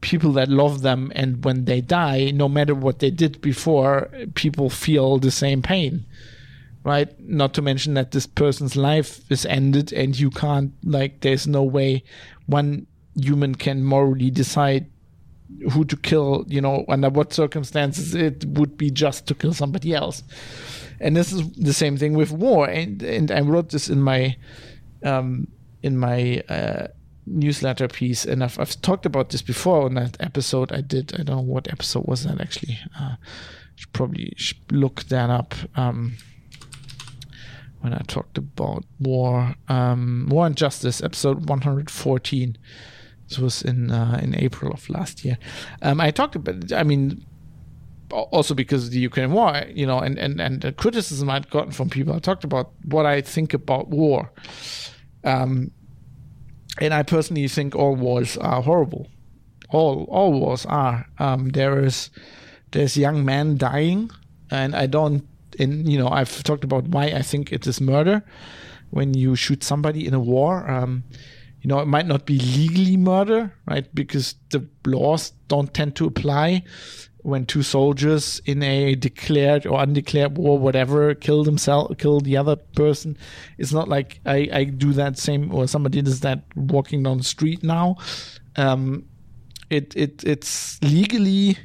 people 0.00 0.32
that 0.32 0.48
love 0.48 0.82
them 0.82 1.10
and 1.14 1.44
when 1.44 1.64
they 1.64 1.80
die 1.80 2.30
no 2.30 2.48
matter 2.48 2.74
what 2.74 3.00
they 3.00 3.10
did 3.10 3.40
before 3.40 4.08
people 4.34 4.70
feel 4.70 5.18
the 5.18 5.30
same 5.30 5.62
pain 5.62 6.04
right? 6.88 7.20
Not 7.20 7.52
to 7.54 7.62
mention 7.62 7.94
that 7.94 8.12
this 8.12 8.26
person's 8.26 8.74
life 8.74 9.30
is 9.30 9.44
ended 9.44 9.92
and 9.92 10.18
you 10.18 10.30
can't 10.30 10.72
like 10.82 11.20
there's 11.20 11.46
no 11.46 11.62
way 11.62 12.02
one 12.46 12.86
human 13.14 13.54
can 13.54 13.84
morally 13.84 14.30
decide 14.30 14.86
who 15.72 15.84
to 15.84 15.96
kill 15.96 16.44
you 16.46 16.60
know 16.60 16.84
under 16.88 17.08
what 17.08 17.32
circumstances 17.32 18.14
it 18.14 18.44
would 18.44 18.76
be 18.76 18.90
just 18.90 19.26
to 19.26 19.34
kill 19.34 19.52
somebody 19.52 19.94
else. 19.94 20.22
And 21.00 21.16
this 21.16 21.32
is 21.32 21.48
the 21.52 21.72
same 21.72 21.96
thing 21.96 22.14
with 22.14 22.32
war. 22.32 22.68
And 22.68 23.02
and 23.02 23.30
i 23.30 23.40
wrote 23.40 23.68
this 23.70 23.88
in 23.88 24.00
my 24.00 24.36
um 25.04 25.48
in 25.82 25.98
my 25.98 26.42
uh 26.48 26.88
newsletter 27.30 27.88
piece, 27.88 28.24
and 28.24 28.42
I've, 28.42 28.58
I've 28.58 28.80
talked 28.80 29.06
about 29.06 29.30
this 29.30 29.42
before 29.42 29.84
on 29.84 29.94
that 29.94 30.16
episode 30.20 30.72
I 30.72 30.80
did. 30.80 31.14
I 31.14 31.22
don't 31.22 31.36
know 31.36 31.40
what 31.42 31.70
episode 31.72 32.06
was 32.06 32.24
that 32.24 32.40
actually. 32.40 32.78
Uh, 32.98 33.16
should 33.76 33.92
probably 33.92 34.36
look 34.70 35.04
that 35.04 35.30
up. 35.30 35.54
Um, 35.76 36.14
when 37.80 37.94
I 37.94 38.02
talked 38.08 38.36
about 38.38 38.84
war, 38.98 39.54
um, 39.68 40.26
war 40.28 40.46
and 40.46 40.56
justice, 40.56 41.00
episode 41.00 41.48
114. 41.48 42.58
This 43.28 43.38
was 43.38 43.62
in 43.62 43.90
uh, 43.90 44.18
in 44.22 44.34
April 44.34 44.72
of 44.72 44.88
last 44.90 45.24
year. 45.24 45.38
Um, 45.82 46.00
I 46.00 46.10
talked 46.10 46.34
about. 46.34 46.72
I 46.72 46.82
mean, 46.82 47.24
also 48.10 48.54
because 48.54 48.86
of 48.86 48.90
the 48.90 49.00
Ukraine 49.00 49.32
war, 49.32 49.62
you 49.68 49.86
know, 49.86 49.98
and 49.98 50.18
and 50.18 50.40
and 50.40 50.60
the 50.62 50.72
criticism 50.72 51.30
I'd 51.30 51.50
gotten 51.50 51.72
from 51.72 51.90
people. 51.90 52.14
I 52.14 52.18
talked 52.18 52.44
about 52.44 52.72
what 52.84 53.06
I 53.06 53.20
think 53.20 53.54
about 53.54 53.88
war. 53.88 54.32
Um, 55.24 55.70
and 56.80 56.94
I 56.94 57.02
personally 57.02 57.48
think 57.48 57.74
all 57.74 57.94
wars 57.96 58.36
are 58.36 58.62
horrible. 58.62 59.08
All 59.70 60.04
all 60.10 60.32
wars 60.32 60.66
are. 60.66 61.06
Um, 61.18 61.50
there 61.50 61.84
is 61.84 62.10
there's 62.72 62.96
young 62.96 63.24
men 63.24 63.56
dying, 63.56 64.10
and 64.50 64.74
I 64.74 64.86
don't. 64.86 65.26
And 65.58 65.90
you 65.90 65.98
know, 65.98 66.08
I've 66.08 66.42
talked 66.42 66.64
about 66.64 66.88
why 66.88 67.06
I 67.06 67.22
think 67.22 67.52
it 67.52 67.66
is 67.66 67.80
murder 67.80 68.22
when 68.90 69.14
you 69.14 69.36
shoot 69.36 69.62
somebody 69.62 70.06
in 70.06 70.14
a 70.14 70.20
war. 70.20 70.68
Um, 70.70 71.04
you 71.60 71.68
know, 71.68 71.80
it 71.80 71.86
might 71.86 72.06
not 72.06 72.24
be 72.24 72.38
legally 72.38 72.96
murder, 72.96 73.52
right? 73.66 73.92
Because 73.94 74.36
the 74.50 74.66
laws 74.86 75.32
don't 75.48 75.74
tend 75.74 75.96
to 75.96 76.06
apply 76.06 76.62
when 77.28 77.44
two 77.44 77.62
soldiers 77.62 78.40
in 78.46 78.62
a 78.62 78.94
declared 78.94 79.66
or 79.66 79.80
undeclared 79.82 80.38
war, 80.38 80.58
whatever, 80.58 81.14
kill 81.14 81.44
themselves, 81.44 81.94
kill 81.98 82.20
the 82.20 82.36
other 82.36 82.56
person. 82.56 83.16
It's 83.58 83.72
not 83.72 83.88
like 83.88 84.20
I, 84.24 84.48
I 84.52 84.64
do 84.64 84.92
that 84.94 85.18
same 85.18 85.54
or 85.54 85.66
somebody 85.68 86.00
does 86.02 86.20
that 86.20 86.42
walking 86.56 87.02
down 87.02 87.18
the 87.18 87.24
street 87.24 87.62
now. 87.62 87.96
Um, 88.56 89.04
it 89.70 89.94
it 89.94 90.24
it's 90.24 90.82
legally 90.82 91.58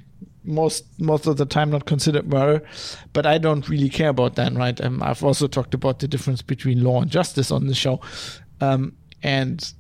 most 0.43 0.84
most 0.99 1.26
of 1.26 1.38
the 1.38 1.45
time 1.45 1.72
not 1.72 1.86
considered 1.86 2.28
murder, 2.28 2.66
but 3.14 3.26
I 3.26 3.38
don't 3.38 3.68
really 3.70 3.89
care 3.89 4.09
about 4.09 4.36
that, 4.36 4.53
right? 4.53 4.80
Um, 4.82 5.01
I've 5.01 5.24
also 5.24 5.47
talked 5.47 5.74
about 5.74 5.99
the 5.99 6.07
difference 6.07 6.41
between 6.41 6.84
law 6.84 7.01
and 7.01 7.09
justice 7.09 7.51
on 7.51 7.68
the 7.68 7.74
show, 7.74 8.01
um, 8.59 8.97
and 9.24 9.74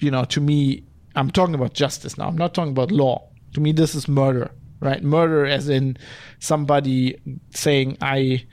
you 0.00 0.12
know, 0.12 0.24
to 0.26 0.40
me, 0.40 0.84
I'm 1.16 1.30
talking 1.32 1.56
about 1.56 1.74
justice 1.74 2.16
now. 2.16 2.28
I'm 2.28 2.38
not 2.38 2.54
talking 2.54 2.70
about 2.70 2.92
law. 2.92 3.28
To 3.54 3.60
me, 3.60 3.72
this 3.72 3.96
is 3.96 4.06
murder, 4.06 4.52
right? 4.80 5.02
Murder, 5.02 5.46
as 5.46 5.68
in 5.68 5.96
somebody 6.38 7.18
saying, 7.50 7.98
"I 8.00 8.44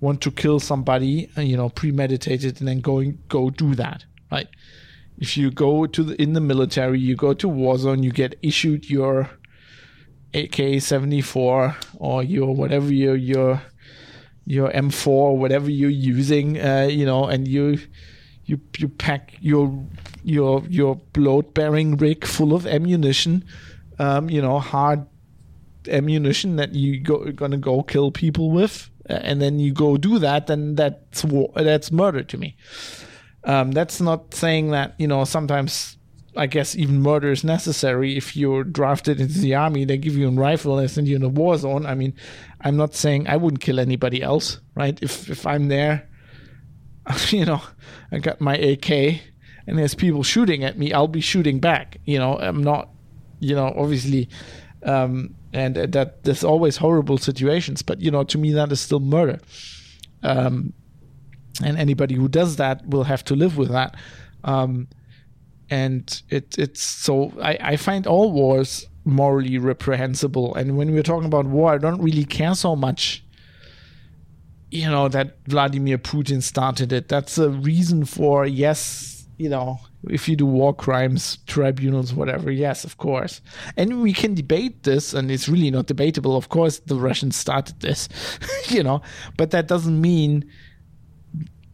want 0.00 0.20
to 0.22 0.30
kill 0.30 0.60
somebody," 0.60 1.28
you 1.36 1.56
know, 1.56 1.68
premeditated, 1.68 2.58
and 2.60 2.68
then 2.68 2.80
going 2.80 3.18
go 3.28 3.50
do 3.50 3.74
that, 3.74 4.04
right? 4.30 4.48
If 5.18 5.36
you 5.36 5.50
go 5.50 5.86
to 5.86 6.02
the 6.02 6.20
in 6.20 6.32
the 6.32 6.40
military, 6.40 7.00
you 7.00 7.16
go 7.16 7.34
to 7.34 7.48
war 7.48 7.78
zone, 7.78 8.02
you 8.02 8.10
get 8.10 8.38
issued 8.42 8.90
your 8.90 9.30
AK 10.32 10.80
seventy 10.80 11.20
four 11.20 11.76
or 11.96 12.22
your 12.22 12.54
whatever 12.54 12.92
your 12.92 13.14
your 13.14 13.62
your 14.46 14.70
M4 14.70 15.06
or 15.06 15.38
whatever 15.38 15.70
you're 15.70 15.90
using, 15.90 16.60
uh, 16.60 16.88
you 16.90 17.06
know, 17.06 17.26
and 17.26 17.48
you 17.48 17.78
you 18.44 18.60
you 18.78 18.88
pack 18.88 19.34
your 19.40 19.86
your 20.22 20.62
your 20.68 21.00
load 21.16 21.54
bearing 21.54 21.96
rig 21.96 22.24
full 22.24 22.54
of 22.54 22.66
ammunition, 22.66 23.44
um, 23.98 24.28
you 24.28 24.42
know, 24.42 24.58
hard 24.58 25.06
ammunition 25.88 26.56
that 26.56 26.74
you 26.74 27.00
go 27.00 27.30
gonna 27.32 27.58
go 27.58 27.82
kill 27.82 28.10
people 28.10 28.50
with, 28.50 28.90
and 29.06 29.40
then 29.40 29.58
you 29.58 29.72
go 29.72 29.96
do 29.96 30.18
that, 30.18 30.46
then 30.46 30.74
that's 30.74 31.24
war, 31.24 31.50
that's 31.56 31.90
murder 31.92 32.22
to 32.22 32.38
me. 32.38 32.56
Um, 33.44 33.72
that's 33.72 34.00
not 34.00 34.34
saying 34.34 34.70
that 34.70 34.94
you 34.98 35.06
know 35.06 35.24
sometimes 35.24 35.96
I 36.36 36.46
guess 36.46 36.74
even 36.74 37.00
murder 37.00 37.30
is 37.30 37.44
necessary 37.44 38.16
if 38.16 38.36
you're 38.36 38.64
drafted 38.64 39.20
into 39.20 39.38
the 39.38 39.54
army. 39.54 39.84
They 39.84 39.98
give 39.98 40.16
you 40.16 40.28
a 40.28 40.32
rifle 40.32 40.78
and 40.78 40.90
send 40.90 41.06
you 41.06 41.16
in 41.16 41.22
a 41.22 41.28
war 41.28 41.56
zone. 41.56 41.86
I 41.86 41.94
mean, 41.94 42.14
I'm 42.60 42.76
not 42.76 42.94
saying 42.94 43.28
I 43.28 43.36
wouldn't 43.36 43.60
kill 43.60 43.78
anybody 43.78 44.22
else, 44.22 44.60
right? 44.74 44.98
If 45.02 45.30
if 45.30 45.46
I'm 45.46 45.68
there, 45.68 46.08
you 47.28 47.44
know, 47.44 47.62
I 48.10 48.18
got 48.18 48.40
my 48.40 48.56
AK 48.56 49.20
and 49.66 49.78
there's 49.78 49.94
people 49.94 50.22
shooting 50.22 50.64
at 50.64 50.78
me, 50.78 50.92
I'll 50.92 51.08
be 51.08 51.20
shooting 51.20 51.60
back. 51.60 51.98
You 52.04 52.18
know, 52.18 52.38
I'm 52.38 52.62
not, 52.62 52.90
you 53.40 53.54
know, 53.54 53.72
obviously, 53.76 54.28
um, 54.82 55.34
and 55.54 55.76
that 55.76 56.24
there's 56.24 56.44
always 56.44 56.76
horrible 56.76 57.16
situations, 57.16 57.80
but 57.80 58.00
you 58.00 58.10
know, 58.10 58.24
to 58.24 58.38
me 58.38 58.52
that 58.52 58.72
is 58.72 58.80
still 58.80 59.00
murder. 59.00 59.40
Um, 60.22 60.72
and 61.62 61.78
anybody 61.78 62.16
who 62.16 62.28
does 62.28 62.56
that 62.56 62.86
will 62.86 63.04
have 63.04 63.24
to 63.24 63.36
live 63.36 63.56
with 63.56 63.70
that. 63.70 63.94
Um, 64.42 64.88
and 65.70 66.22
it 66.28 66.58
it's 66.58 66.82
so 66.82 67.32
I, 67.40 67.56
I 67.60 67.76
find 67.76 68.06
all 68.06 68.32
wars 68.32 68.86
morally 69.04 69.58
reprehensible. 69.58 70.54
And 70.56 70.76
when 70.76 70.92
we're 70.92 71.02
talking 71.02 71.26
about 71.26 71.46
war, 71.46 71.72
I 71.72 71.78
don't 71.78 72.02
really 72.02 72.24
care 72.24 72.54
so 72.54 72.74
much 72.74 73.24
you 74.74 74.90
know 74.90 75.08
that 75.08 75.36
Vladimir 75.46 75.98
Putin 75.98 76.42
started 76.42 76.92
it. 76.92 77.08
That's 77.08 77.38
a 77.38 77.48
reason 77.48 78.04
for 78.04 78.44
yes, 78.44 79.24
you 79.38 79.48
know, 79.48 79.78
if 80.10 80.28
you 80.28 80.36
do 80.36 80.46
war 80.46 80.74
crimes 80.74 81.38
tribunals, 81.46 82.12
whatever. 82.14 82.50
Yes, 82.50 82.84
of 82.84 82.98
course, 82.98 83.40
and 83.76 84.02
we 84.02 84.12
can 84.12 84.34
debate 84.34 84.82
this, 84.82 85.14
and 85.14 85.30
it's 85.30 85.48
really 85.48 85.70
not 85.70 85.86
debatable. 85.86 86.36
Of 86.36 86.48
course, 86.48 86.80
the 86.80 86.96
Russians 86.96 87.36
started 87.36 87.80
this, 87.80 88.08
you 88.68 88.82
know, 88.82 89.02
but 89.36 89.50
that 89.50 89.68
doesn't 89.68 90.00
mean 90.00 90.50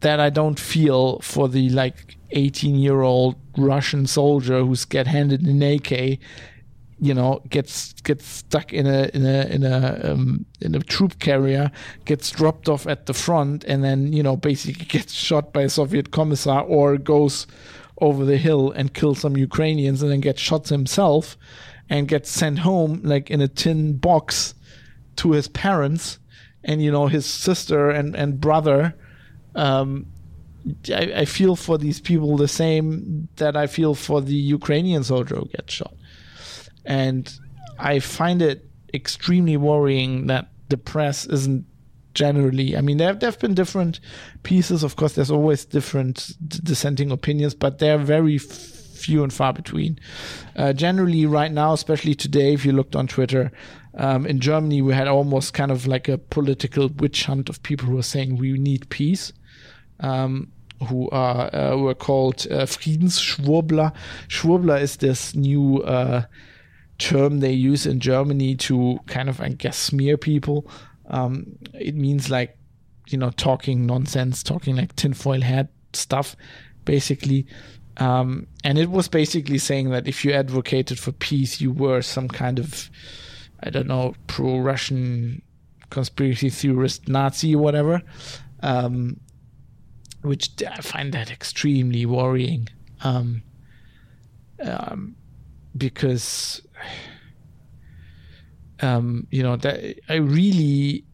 that 0.01 0.19
I 0.19 0.31
don't 0.31 0.59
feel 0.59 1.21
for 1.21 1.49
the 1.49 1.69
like 1.71 2.17
18 2.31 2.77
year 2.77 3.03
old 3.03 3.37
Russian 3.57 4.07
soldier 4.07 4.61
who's 4.65 4.85
get 4.85 5.07
handed 5.07 5.43
an 5.43 5.63
AK 5.63 6.19
you 7.01 7.15
know 7.15 7.41
gets 7.49 7.95
gets 8.03 8.27
stuck 8.27 8.73
in 8.73 8.87
a 8.87 9.11
in 9.15 9.25
a 9.25 9.47
in 9.47 9.65
a 9.65 10.01
um, 10.05 10.45
in 10.61 10.75
a 10.75 10.81
troop 10.81 11.19
carrier 11.19 11.71
gets 12.05 12.31
dropped 12.31 12.69
off 12.69 12.87
at 12.87 13.07
the 13.07 13.15
front 13.15 13.65
and 13.65 13.83
then 13.83 14.13
you 14.13 14.23
know 14.23 14.37
basically 14.37 14.85
gets 14.89 15.13
shot 15.13 15.53
by 15.53 15.63
a 15.63 15.69
soviet 15.69 16.11
commissar 16.11 16.63
or 16.63 16.99
goes 16.99 17.47
over 18.01 18.25
the 18.25 18.39
hill 18.39 18.71
and 18.73 18.95
kill 18.95 19.15
some 19.15 19.37
ukrainians 19.37 20.03
and 20.03 20.11
then 20.11 20.21
get 20.21 20.39
shot 20.39 20.69
himself 20.69 21.37
and 21.89 22.09
get 22.09 22.27
sent 22.27 22.61
home 22.61 23.01
like 23.03 23.31
in 23.31 23.41
a 23.41 23.49
tin 23.49 23.97
box 23.97 24.55
to 25.17 25.33
his 25.33 25.49
parents 25.49 26.19
and 26.65 26.83
you 26.83 26.91
know 26.91 27.07
his 27.07 27.27
sister 27.27 27.91
and 27.91 28.15
and 28.15 28.41
brother 28.41 28.95
um, 29.55 30.07
I, 30.89 31.13
I 31.17 31.25
feel 31.25 31.57
for 31.57 31.79
these 31.79 32.01
people 32.01 32.37
the 32.37 32.49
same 32.49 33.29
that 33.37 33.57
I 33.57 33.67
feel 33.67 33.95
for 33.95 34.21
the 34.21 34.35
Ukrainian 34.35 35.05
soldier 35.05 35.37
who 35.37 35.47
gets 35.47 35.73
shot. 35.73 35.95
And 36.85 37.33
I 37.79 37.99
find 37.99 38.43
it 38.43 38.69
extremely 38.93 39.57
worrying 39.57 40.27
that 40.27 40.51
the 40.69 40.77
press 40.77 41.27
isn't 41.27 41.65
generally 42.15 42.77
i 42.77 42.81
mean 42.81 42.97
there 42.97 43.17
have, 43.21 43.39
been 43.39 43.55
different 43.55 44.01
pieces 44.43 44.83
of 44.83 44.97
course 44.97 45.15
there's 45.15 45.31
always 45.31 45.65
different 45.65 46.37
dissenting 46.65 47.11
opinions 47.11 47.55
but 47.55 47.79
they're 47.79 47.99
very 47.99 48.39
few 48.39 49.23
and 49.23 49.33
far 49.33 49.53
between 49.53 49.99
uh, 50.57 50.73
generally 50.73 51.25
right 51.25 51.53
now 51.53 51.73
especially 51.73 52.15
today 52.15 52.53
if 52.53 52.65
you 52.65 52.73
looked 52.73 52.95
on 52.95 53.07
twitter 53.07 53.51
um, 53.95 54.27
in 54.27 54.41
germany 54.41 54.83
we 54.83 54.93
had 54.93 55.09
almost 55.09 55.55
kind 55.55 55.71
of 55.71 55.87
like 55.87 56.09
a 56.09 56.19
political 56.19 56.89
witch 56.97 57.25
hunt 57.25 57.49
of 57.49 57.63
people 57.63 57.87
who 57.87 57.99
are 57.99 58.03
saying 58.03 58.37
we 58.37 58.53
need 58.53 58.89
peace 58.91 59.33
um, 60.01 60.51
who 60.89 61.09
are 61.11 61.55
uh, 61.55 61.77
were 61.77 61.95
called 61.95 62.47
uh, 62.51 62.65
Friedensschwurbler. 62.65 63.93
Schwurbler 64.29 64.81
is 64.81 64.97
this 64.97 65.35
new 65.35 65.83
uh, 65.83 66.25
term 66.99 67.41
they 67.41 67.53
use 67.53 67.87
in 67.87 68.01
Germany 68.01 68.55
to 68.57 68.99
kind 69.07 69.29
of, 69.29 69.41
I 69.41 69.51
guess, 69.51 69.77
smear 69.77 70.17
people. 70.17 70.71
Um, 71.11 71.59
it 71.75 71.95
means 71.95 72.31
like, 72.31 72.57
you 73.09 73.19
know, 73.19 73.31
talking 73.31 73.87
nonsense, 73.87 74.43
talking 74.43 74.77
like 74.77 74.95
tinfoil 74.97 75.41
hat 75.41 75.69
stuff, 75.93 76.37
basically. 76.85 77.47
Um, 77.97 78.47
and 78.65 78.79
it 78.79 78.91
was 78.91 79.09
basically 79.09 79.59
saying 79.59 79.91
that 79.91 80.07
if 80.07 80.25
you 80.25 80.33
advocated 80.33 80.99
for 80.99 81.13
peace, 81.13 81.61
you 81.61 81.73
were 81.73 82.03
some 82.03 82.29
kind 82.29 82.59
of, 82.59 82.91
I 83.63 83.71
don't 83.71 83.89
know, 83.89 84.15
pro 84.27 84.59
Russian 84.59 85.43
conspiracy 85.91 86.51
theorist, 86.51 87.09
Nazi, 87.09 87.57
whatever. 87.57 88.03
Um, 88.63 89.21
which 90.23 90.51
I 90.63 90.81
find 90.81 91.13
that 91.13 91.31
extremely 91.31 92.07
worrying. 92.07 92.69
Um, 93.03 93.43
um, 94.63 95.17
because 95.77 96.61
um, 98.83 99.27
you 99.31 99.43
know 99.43 99.57
that 99.57 99.97
I 100.09 100.17
really 100.17 101.05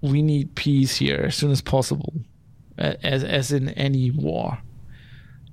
we 0.00 0.22
need 0.22 0.54
peace 0.54 0.96
here 0.96 1.24
as 1.26 1.36
soon 1.36 1.50
as 1.50 1.60
possible, 1.60 2.12
as 2.78 3.24
as 3.24 3.52
in 3.52 3.70
any 3.70 4.10
war. 4.10 4.58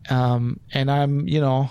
Um, 0.09 0.59
and 0.73 0.89
I'm 0.89 1.27
you 1.27 1.41
know 1.41 1.69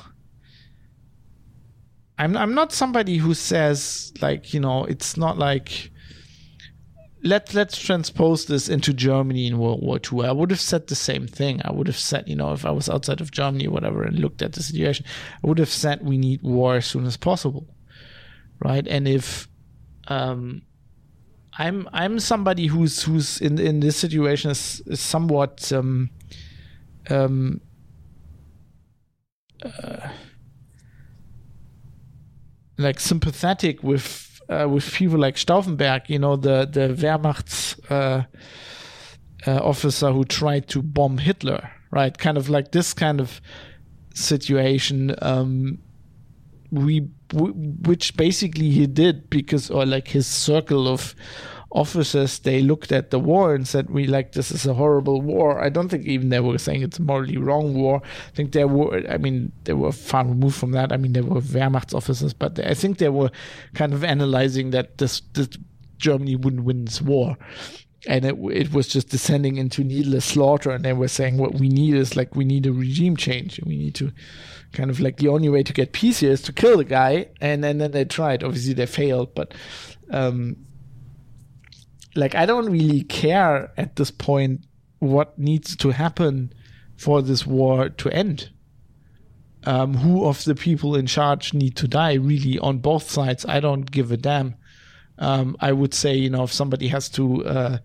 I'm 2.19 2.37
I'm 2.37 2.55
not 2.55 2.73
somebody 2.73 3.17
who 3.17 3.35
says 3.35 4.13
like 4.21 4.53
you 4.55 4.61
know 4.61 4.85
it's 4.85 5.17
not 5.17 5.39
like 5.39 5.91
let 7.23 7.55
let's 7.55 7.79
transpose 7.79 8.47
this 8.47 8.69
into 8.69 8.93
Germany 8.93 9.47
in 9.47 9.59
World 9.59 9.83
War 9.83 9.99
II. 9.99 10.27
I 10.27 10.33
would 10.33 10.51
have 10.51 10.61
said 10.61 10.87
the 10.87 10.95
same 10.95 11.27
thing. 11.27 11.61
I 11.65 11.73
would 11.73 11.89
have 11.89 11.99
said, 11.99 12.29
you 12.29 12.37
know, 12.37 12.53
if 12.53 12.65
I 12.65 12.71
was 12.71 12.89
outside 12.89 13.21
of 13.21 13.33
Germany 13.33 13.67
or 13.67 13.73
whatever 13.73 14.03
and 14.03 14.19
looked 14.19 14.43
at 14.43 14.53
the 14.53 14.63
situation, 14.63 15.05
I 15.43 15.47
would 15.47 15.59
have 15.59 15.71
said 15.71 16.03
we 16.03 16.19
need 16.19 16.43
war 16.43 16.77
as 16.77 16.87
soon 16.87 17.05
as 17.05 17.17
possible, 17.17 17.67
right? 18.63 18.87
And 18.87 19.07
if 19.09 19.49
um, 20.09 20.63
I'm 21.59 21.89
I'm 21.93 22.21
somebody 22.21 22.67
who's 22.67 23.03
who's 23.03 23.41
in 23.41 23.59
in 23.59 23.81
this 23.81 23.97
situation 23.97 24.51
is, 24.51 24.83
is 24.87 25.01
somewhat 25.01 25.73
um, 25.73 26.11
um, 27.11 27.61
uh, 29.63 30.09
like 32.79 33.01
sympathetic 33.01 33.83
with 33.83 34.41
uh, 34.49 34.69
with 34.69 34.93
people 34.93 35.19
like 35.19 35.37
Stauffenberg, 35.37 36.09
you 36.09 36.19
know, 36.19 36.37
the 36.37 36.69
the 36.71 36.95
Wehrmacht 36.95 37.81
uh, 37.91 38.25
uh, 39.47 39.61
officer 39.63 40.13
who 40.13 40.25
tried 40.25 40.69
to 40.69 40.83
bomb 40.83 41.19
Hitler, 41.19 41.71
right? 41.91 42.17
Kind 42.17 42.37
of 42.37 42.49
like 42.49 42.73
this 42.73 42.93
kind 42.93 43.21
of 43.21 43.41
situation. 44.15 45.15
Um, 45.23 45.79
we, 46.71 47.01
which 47.33 48.17
basically 48.17 48.71
he 48.71 48.87
did 48.87 49.29
because, 49.31 49.71
or 49.71 49.87
like 49.87 50.09
his 50.09 50.27
circle 50.27 50.89
of 50.89 51.15
officers 51.73 52.39
they 52.39 52.63
looked 52.63 52.91
at 52.93 53.11
the 53.11 53.19
war 53.19 53.55
and 53.55 53.69
said 53.69 53.91
we 53.91 54.07
like 54.07 54.33
this 54.33 54.51
is 54.51 54.67
a 54.67 54.75
horrible 54.75 55.21
war. 55.21 55.63
I 55.63 55.69
don't 55.69 55.89
think 55.89 56.07
even 56.07 56.31
they 56.31 56.41
were 56.41 56.59
saying 56.59 56.83
it's 56.83 56.99
a 56.99 57.03
morally 57.03 57.37
wrong 57.37 57.75
war. 57.75 58.01
I 58.05 58.31
think 58.35 58.53
they 58.53 58.65
were 58.65 59.05
i 59.11 59.19
mean 59.19 59.53
they 59.65 59.75
were 59.75 59.93
far 59.93 60.25
removed 60.25 60.57
from 60.57 60.71
that. 60.73 60.93
I 60.93 60.97
mean 60.97 61.13
they 61.13 61.21
were 61.21 61.41
wehrmacht 61.41 61.95
officers 61.95 62.33
but 62.33 62.55
they, 62.55 62.65
i 62.65 62.75
think 62.75 62.99
they 62.99 63.09
were 63.09 63.31
kind 63.75 63.93
of 63.93 64.05
analyzing 64.05 64.71
that 64.71 64.99
this, 64.99 65.21
this 65.35 65.49
germany 65.99 66.37
wouldn't 66.37 66.65
win 66.65 66.85
this 66.85 67.03
war 67.03 67.37
and 68.07 68.25
it, 68.25 68.37
it 68.53 68.73
was 68.73 68.89
just 68.89 69.09
descending 69.09 69.57
into 69.57 69.83
needless 69.83 70.25
slaughter 70.25 70.71
and 70.71 70.85
they 70.85 70.93
were 70.93 71.09
saying 71.09 71.39
what 71.39 71.55
we 71.55 71.69
need 71.69 71.95
is 71.95 72.17
like 72.17 72.37
we 72.37 72.45
need 72.45 72.67
a 72.67 72.73
regime 72.73 73.17
change 73.17 73.59
we 73.65 73.77
need 73.77 73.95
to 73.95 74.13
kind 74.73 74.91
of 74.91 75.01
like 75.01 75.17
the 75.17 75.29
only 75.29 75.49
way 75.49 75.63
to 75.63 75.73
get 75.73 75.93
peace 75.93 76.21
here 76.21 76.33
is 76.33 76.43
to 76.43 76.53
kill 76.53 76.77
the 76.77 76.85
guy 76.85 77.27
and, 77.41 77.65
and 77.65 77.81
then 77.81 77.91
they 77.93 78.05
tried 78.05 78.45
obviously 78.45 78.75
they 78.75 78.87
failed 78.87 79.35
but 79.35 79.55
um 80.11 80.57
like 82.17 82.35
I 82.35 82.47
don't 82.47 82.71
really 82.71 83.03
care 83.03 83.73
at 83.77 83.97
this 83.97 84.11
point 84.11 84.67
what 84.99 85.39
needs 85.39 85.77
to 85.77 85.91
happen 85.91 86.53
for 86.97 87.23
this 87.23 87.47
war 87.47 87.91
to 87.91 88.11
end. 88.11 88.51
Um, 89.65 89.95
who 89.95 90.25
of 90.25 90.45
the 90.45 90.55
people 90.55 90.95
in 90.95 91.07
charge 91.07 91.53
need 91.53 91.77
to 91.77 91.89
die 91.89 92.15
really 92.15 92.59
on 92.59 92.79
both 92.79 93.11
sides? 93.11 93.45
I 93.47 93.61
don't 93.61 93.91
give 93.91 94.11
a 94.13 94.17
damn. 94.17 94.55
Um, 95.19 95.57
I 95.61 95.73
would 95.73 95.95
say, 95.95 96.15
you 96.15 96.31
know, 96.31 96.45
if 96.45 96.53
somebody 96.53 96.89
has 96.89 97.09
to 97.11 97.45
uh, 97.47 97.79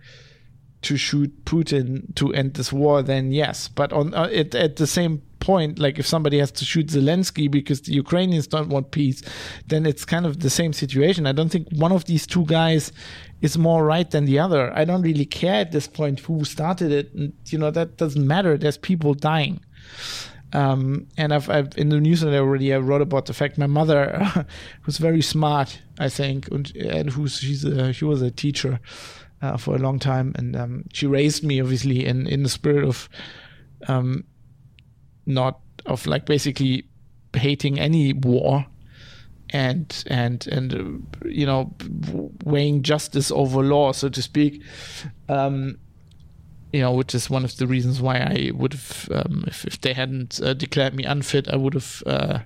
to 0.81 0.97
shoot 0.97 1.45
Putin 1.45 2.13
to 2.15 2.33
end 2.33 2.55
this 2.55 2.73
war, 2.73 3.01
then 3.01 3.31
yes. 3.31 3.67
But 3.67 3.93
on 3.93 4.13
uh, 4.13 4.29
it, 4.31 4.55
at 4.55 4.77
the 4.77 4.87
same 4.87 5.21
point, 5.39 5.79
like 5.79 5.99
if 5.99 6.07
somebody 6.07 6.39
has 6.39 6.51
to 6.53 6.65
shoot 6.65 6.87
Zelensky 6.87 7.49
because 7.49 7.81
the 7.81 7.93
Ukrainians 7.93 8.47
don't 8.47 8.69
want 8.69 8.91
peace, 8.91 9.21
then 9.67 9.85
it's 9.85 10.05
kind 10.05 10.25
of 10.25 10.39
the 10.39 10.49
same 10.49 10.73
situation. 10.73 11.27
I 11.27 11.33
don't 11.33 11.49
think 11.49 11.67
one 11.71 11.91
of 11.91 12.05
these 12.05 12.25
two 12.25 12.45
guys 12.45 12.91
is 13.41 13.57
more 13.57 13.83
right 13.83 14.09
than 14.09 14.25
the 14.25 14.39
other. 14.39 14.71
I 14.75 14.85
don't 14.85 15.01
really 15.01 15.25
care 15.25 15.55
at 15.55 15.71
this 15.71 15.87
point 15.87 16.19
who 16.21 16.45
started 16.45 16.91
it. 16.91 17.13
And, 17.13 17.33
you 17.47 17.57
know, 17.57 17.71
that 17.71 17.97
doesn't 17.97 18.25
matter. 18.25 18.57
There's 18.57 18.77
people 18.77 19.13
dying. 19.13 19.59
Um, 20.53 21.07
and 21.17 21.33
I've, 21.33 21.49
I've, 21.49 21.77
in 21.77 21.89
the 21.89 21.99
newsletter 21.99 22.37
already 22.37 22.73
I 22.73 22.77
wrote 22.77 23.01
about 23.01 23.25
the 23.25 23.33
fact 23.33 23.57
my 23.57 23.67
mother 23.67 24.45
was 24.85 24.97
very 24.97 25.21
smart, 25.21 25.81
I 25.97 26.09
think, 26.09 26.49
and, 26.49 26.75
and 26.75 27.09
who's 27.09 27.37
she's 27.37 27.63
a, 27.63 27.93
she 27.93 28.05
was 28.05 28.21
a 28.21 28.31
teacher 28.31 28.79
uh, 29.41 29.57
for 29.57 29.75
a 29.75 29.79
long 29.79 29.99
time, 29.99 30.33
and 30.35 30.55
um, 30.55 30.85
she 30.93 31.07
raised 31.07 31.43
me 31.43 31.61
obviously 31.61 32.05
in 32.05 32.27
in 32.27 32.43
the 32.43 32.49
spirit 32.49 32.83
of 32.83 33.09
um, 33.87 34.25
not 35.25 35.59
of 35.85 36.05
like 36.05 36.25
basically 36.25 36.85
hating 37.33 37.79
any 37.79 38.13
war 38.13 38.65
and 39.51 40.03
and 40.07 40.47
and 40.47 40.73
uh, 40.73 41.27
you 41.27 41.45
know 41.45 41.73
weighing 42.43 42.83
justice 42.83 43.31
over 43.31 43.63
law 43.63 43.91
so 43.91 44.09
to 44.09 44.21
speak. 44.21 44.61
Um, 45.29 45.77
you 46.73 46.81
know 46.81 46.91
which 46.91 47.13
is 47.13 47.29
one 47.29 47.43
of 47.43 47.55
the 47.57 47.67
reasons 47.67 48.01
why 48.01 48.17
i 48.17 48.51
would 48.53 48.73
have 48.73 49.09
um, 49.11 49.43
if, 49.47 49.65
if 49.65 49.79
they 49.81 49.93
hadn't 49.93 50.39
uh, 50.43 50.53
declared 50.53 50.93
me 50.93 51.03
unfit 51.03 51.47
i 51.49 51.55
would 51.55 51.73
have 51.73 52.03
uh, 52.05 52.39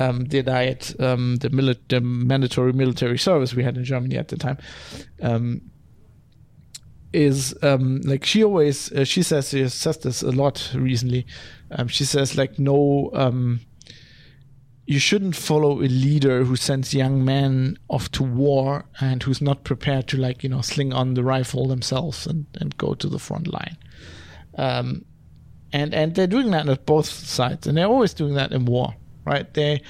um, 0.00 0.24
denied 0.24 0.84
um, 1.00 1.36
the, 1.36 1.50
mili- 1.50 1.78
the 1.88 2.00
mandatory 2.00 2.72
military 2.72 3.18
service 3.18 3.54
we 3.54 3.62
had 3.64 3.76
in 3.76 3.84
germany 3.84 4.16
at 4.16 4.28
the 4.28 4.36
time 4.36 4.58
um, 5.22 5.60
is 7.12 7.54
um, 7.62 8.00
like 8.02 8.24
she 8.24 8.42
always 8.42 8.90
uh, 8.92 9.04
she 9.04 9.22
says 9.22 9.50
she 9.50 9.68
says 9.68 9.98
this 9.98 10.22
a 10.22 10.30
lot 10.30 10.70
recently. 10.74 11.26
Um, 11.70 11.88
she 11.88 12.04
says 12.04 12.36
like 12.36 12.58
no, 12.58 13.10
um, 13.14 13.60
you 14.86 14.98
shouldn't 14.98 15.36
follow 15.36 15.80
a 15.80 15.86
leader 15.86 16.44
who 16.44 16.56
sends 16.56 16.92
young 16.92 17.24
men 17.24 17.78
off 17.88 18.10
to 18.12 18.22
war 18.22 18.84
and 19.00 19.22
who's 19.22 19.40
not 19.40 19.64
prepared 19.64 20.08
to 20.08 20.16
like 20.16 20.42
you 20.42 20.48
know 20.48 20.60
sling 20.60 20.92
on 20.92 21.14
the 21.14 21.22
rifle 21.22 21.68
themselves 21.68 22.26
and, 22.26 22.46
and 22.60 22.76
go 22.76 22.94
to 22.94 23.08
the 23.08 23.18
front 23.18 23.52
line. 23.52 23.76
Um, 24.56 25.04
and 25.72 25.94
and 25.94 26.14
they're 26.14 26.26
doing 26.26 26.50
that 26.50 26.68
at 26.68 26.84
both 26.84 27.06
sides, 27.06 27.66
and 27.66 27.76
they're 27.78 27.86
always 27.86 28.12
doing 28.12 28.34
that 28.34 28.52
in 28.52 28.64
war, 28.64 28.94
right? 29.24 29.52
They 29.54 29.82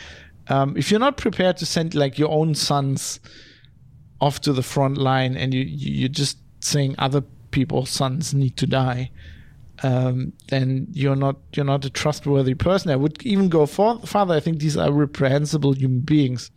um, 0.49 0.77
if 0.77 0.91
you're 0.91 1.01
not 1.01 1.17
prepared 1.17 1.57
to 1.59 1.67
send 1.67 1.95
like 1.95 2.19
your 2.19 2.31
own 2.31 2.55
sons 2.55 3.21
off 4.21 4.41
to 4.43 4.53
the 4.53 4.63
front 4.63 4.99
line 4.99 5.37
and 5.37 5.53
you 5.53 5.63
you're 5.63 6.09
just 6.09 6.39
saying 6.61 6.95
other 6.99 7.23
people's 7.51 7.91
sons 7.91 8.35
need 8.35 8.57
to 8.59 8.67
die, 8.67 9.11
um, 9.83 10.33
then 10.49 10.87
you're 10.93 11.17
not 11.17 11.37
you're 11.55 11.65
not 11.65 11.85
a 11.85 11.91
trustworthy 11.91 12.55
person. 12.55 12.91
I 12.91 12.97
would 12.97 13.23
even 13.25 13.49
go 13.49 13.67
for, 13.67 13.99
farther. 14.01 14.35
I 14.35 14.41
think 14.41 14.61
these 14.61 14.77
are 14.77 14.93
reprehensible 14.93 15.73
human 15.73 16.01
beings, 16.01 16.51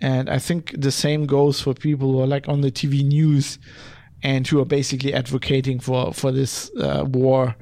and 0.00 0.28
I 0.28 0.38
think 0.38 0.74
the 0.76 0.90
same 0.90 1.26
goes 1.26 1.60
for 1.60 1.74
people 1.74 2.12
who 2.12 2.20
are 2.20 2.26
like 2.26 2.48
on 2.48 2.60
the 2.60 2.70
TV 2.70 3.04
news 3.04 3.58
and 4.22 4.46
who 4.46 4.60
are 4.60 4.64
basically 4.66 5.14
advocating 5.14 5.80
for 5.80 6.12
for 6.12 6.32
this 6.32 6.70
uh, 6.78 7.04
war. 7.06 7.56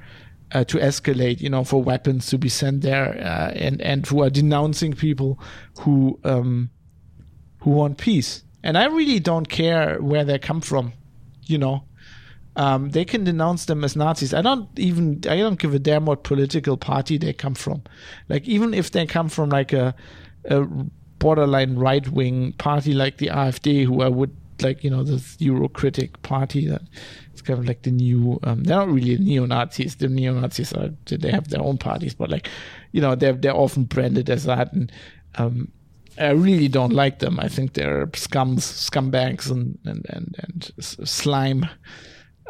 Uh, 0.50 0.64
to 0.64 0.78
escalate, 0.78 1.42
you 1.42 1.50
know, 1.50 1.62
for 1.62 1.82
weapons 1.82 2.28
to 2.28 2.38
be 2.38 2.48
sent 2.48 2.80
there, 2.80 3.10
uh, 3.22 3.50
and 3.50 3.82
and 3.82 4.06
who 4.06 4.22
are 4.22 4.30
denouncing 4.30 4.94
people 4.94 5.38
who 5.80 6.18
um, 6.24 6.70
who 7.58 7.70
want 7.70 7.98
peace. 7.98 8.44
And 8.62 8.78
I 8.78 8.86
really 8.86 9.20
don't 9.20 9.46
care 9.50 10.00
where 10.00 10.24
they 10.24 10.38
come 10.38 10.62
from 10.62 10.94
you 11.48 11.58
know, 11.58 11.82
um, 12.58 12.90
they 12.90 13.04
can 13.04 13.22
denounce 13.22 13.66
them 13.66 13.84
as 13.84 13.94
Nazis. 13.94 14.34
I 14.34 14.42
don't 14.42 14.68
even 14.76 15.20
I 15.28 15.38
don't 15.38 15.60
give 15.60 15.74
a 15.74 15.78
damn 15.78 16.06
what 16.06 16.24
political 16.24 16.76
party 16.76 17.16
they 17.16 17.32
come 17.32 17.54
from. 17.54 17.84
Like 18.28 18.46
even 18.48 18.74
if 18.74 18.90
they 18.90 19.06
come 19.06 19.28
from 19.28 19.50
like 19.50 19.72
a, 19.72 19.94
a 20.44 20.66
borderline 21.20 21.76
right 21.76 22.06
wing 22.08 22.52
party 22.54 22.92
like 22.92 23.18
the 23.18 23.28
AfD, 23.28 23.84
who 23.84 24.02
I 24.02 24.08
would 24.08 24.36
like, 24.60 24.82
you 24.82 24.90
know, 24.90 25.04
this 25.04 25.36
Eurocritic 25.36 26.20
party 26.22 26.66
that 26.66 26.82
it's 27.32 27.42
kind 27.42 27.60
of 27.60 27.64
like 27.64 27.82
the 27.82 27.92
new. 27.92 28.40
Um, 28.42 28.64
they're 28.64 28.76
not 28.76 28.88
really 28.88 29.16
neo 29.18 29.46
Nazis. 29.46 29.94
The 29.94 30.08
neo 30.08 30.34
Nazis 30.34 30.72
are 30.72 30.90
they 31.06 31.30
have 31.30 31.50
their 31.50 31.62
own 31.62 31.78
parties, 31.78 32.14
but 32.14 32.28
like, 32.28 32.48
you 32.90 33.00
know, 33.00 33.14
they're 33.14 33.34
they're 33.34 33.56
often 33.56 33.84
branded 33.84 34.28
as 34.28 34.44
that 34.44 34.72
and. 34.72 34.92
Um, 35.36 35.70
I 36.20 36.30
really 36.30 36.66
don't 36.66 36.92
like 36.92 37.20
them. 37.20 37.38
I 37.38 37.46
think 37.46 37.74
they're 37.74 38.08
scums, 38.08 38.62
scumbags, 38.62 39.52
and 39.52 39.78
and 39.84 40.04
and, 40.08 40.34
and 40.42 40.70
slime. 41.06 41.68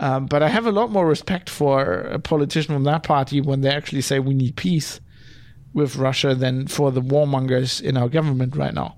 Um, 0.01 0.27
but 0.27 0.43
I 0.43 0.49
have 0.49 0.67
a 0.67 0.73
lot 0.73 0.91
more 0.91 1.07
respect 1.07 1.51
for 1.51 2.03
a 2.03 2.19
politician 2.19 2.75
from 2.75 2.85
that 2.85 3.03
party 3.03 3.41
when 3.41 3.63
they 3.63 3.71
actually 3.71 4.03
say 4.03 4.21
we 4.21 4.35
need 4.35 4.57
peace 4.57 5.01
with 5.73 5.97
Russia 5.97 6.35
than 6.35 6.69
for 6.69 6.93
the 6.93 7.03
warmongers 7.03 7.81
in 7.81 7.97
our 7.97 8.09
government 8.09 8.57
right 8.57 8.75
now, 8.75 8.97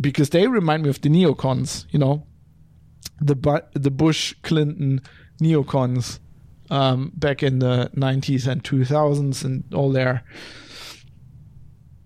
because 0.00 0.30
they 0.30 0.46
remind 0.46 0.84
me 0.84 0.88
of 0.88 1.00
the 1.02 1.10
neocons. 1.10 1.86
You 1.90 1.98
know, 1.98 2.26
the 3.20 3.64
the 3.74 3.90
Bush 3.90 4.34
Clinton 4.42 5.02
neocons 5.40 6.20
um, 6.70 7.12
back 7.14 7.42
in 7.42 7.58
the 7.58 7.90
90s 7.94 8.46
and 8.46 8.64
2000s 8.64 9.44
and 9.44 9.64
all 9.74 9.92
their 9.92 10.24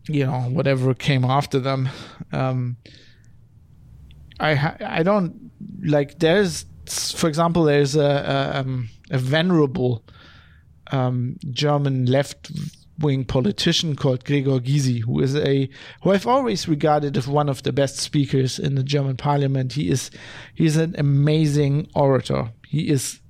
you 0.08 0.24
know 0.24 0.40
whatever 0.50 0.94
came 0.94 1.24
after 1.24 1.58
them 1.58 1.88
um, 2.32 2.76
i 4.38 4.54
ha- 4.54 4.76
i 4.80 5.02
don't 5.02 5.50
like 5.82 6.18
there's 6.18 6.64
for 6.88 7.28
example 7.28 7.64
there's 7.64 7.96
a 7.96 8.00
a, 8.00 8.60
um, 8.60 8.88
a 9.10 9.18
venerable 9.18 10.04
um, 10.92 11.36
german 11.50 12.06
left 12.06 12.50
wing 12.98 13.24
politician 13.24 13.94
called 13.94 14.24
Gregor 14.24 14.58
Gysi, 14.58 15.02
who 15.02 15.20
is 15.20 15.36
a 15.36 15.68
who 16.02 16.12
I've 16.12 16.26
always 16.26 16.68
regarded 16.68 17.16
as 17.16 17.28
one 17.28 17.48
of 17.48 17.62
the 17.62 17.72
best 17.72 17.96
speakers 17.96 18.58
in 18.58 18.74
the 18.74 18.82
German 18.82 19.16
parliament. 19.16 19.74
He 19.74 19.90
is 19.90 20.10
he's 20.54 20.76
an 20.76 20.94
amazing 20.98 21.88
orator. 21.94 22.52
He 22.66 22.88
is 22.88 23.20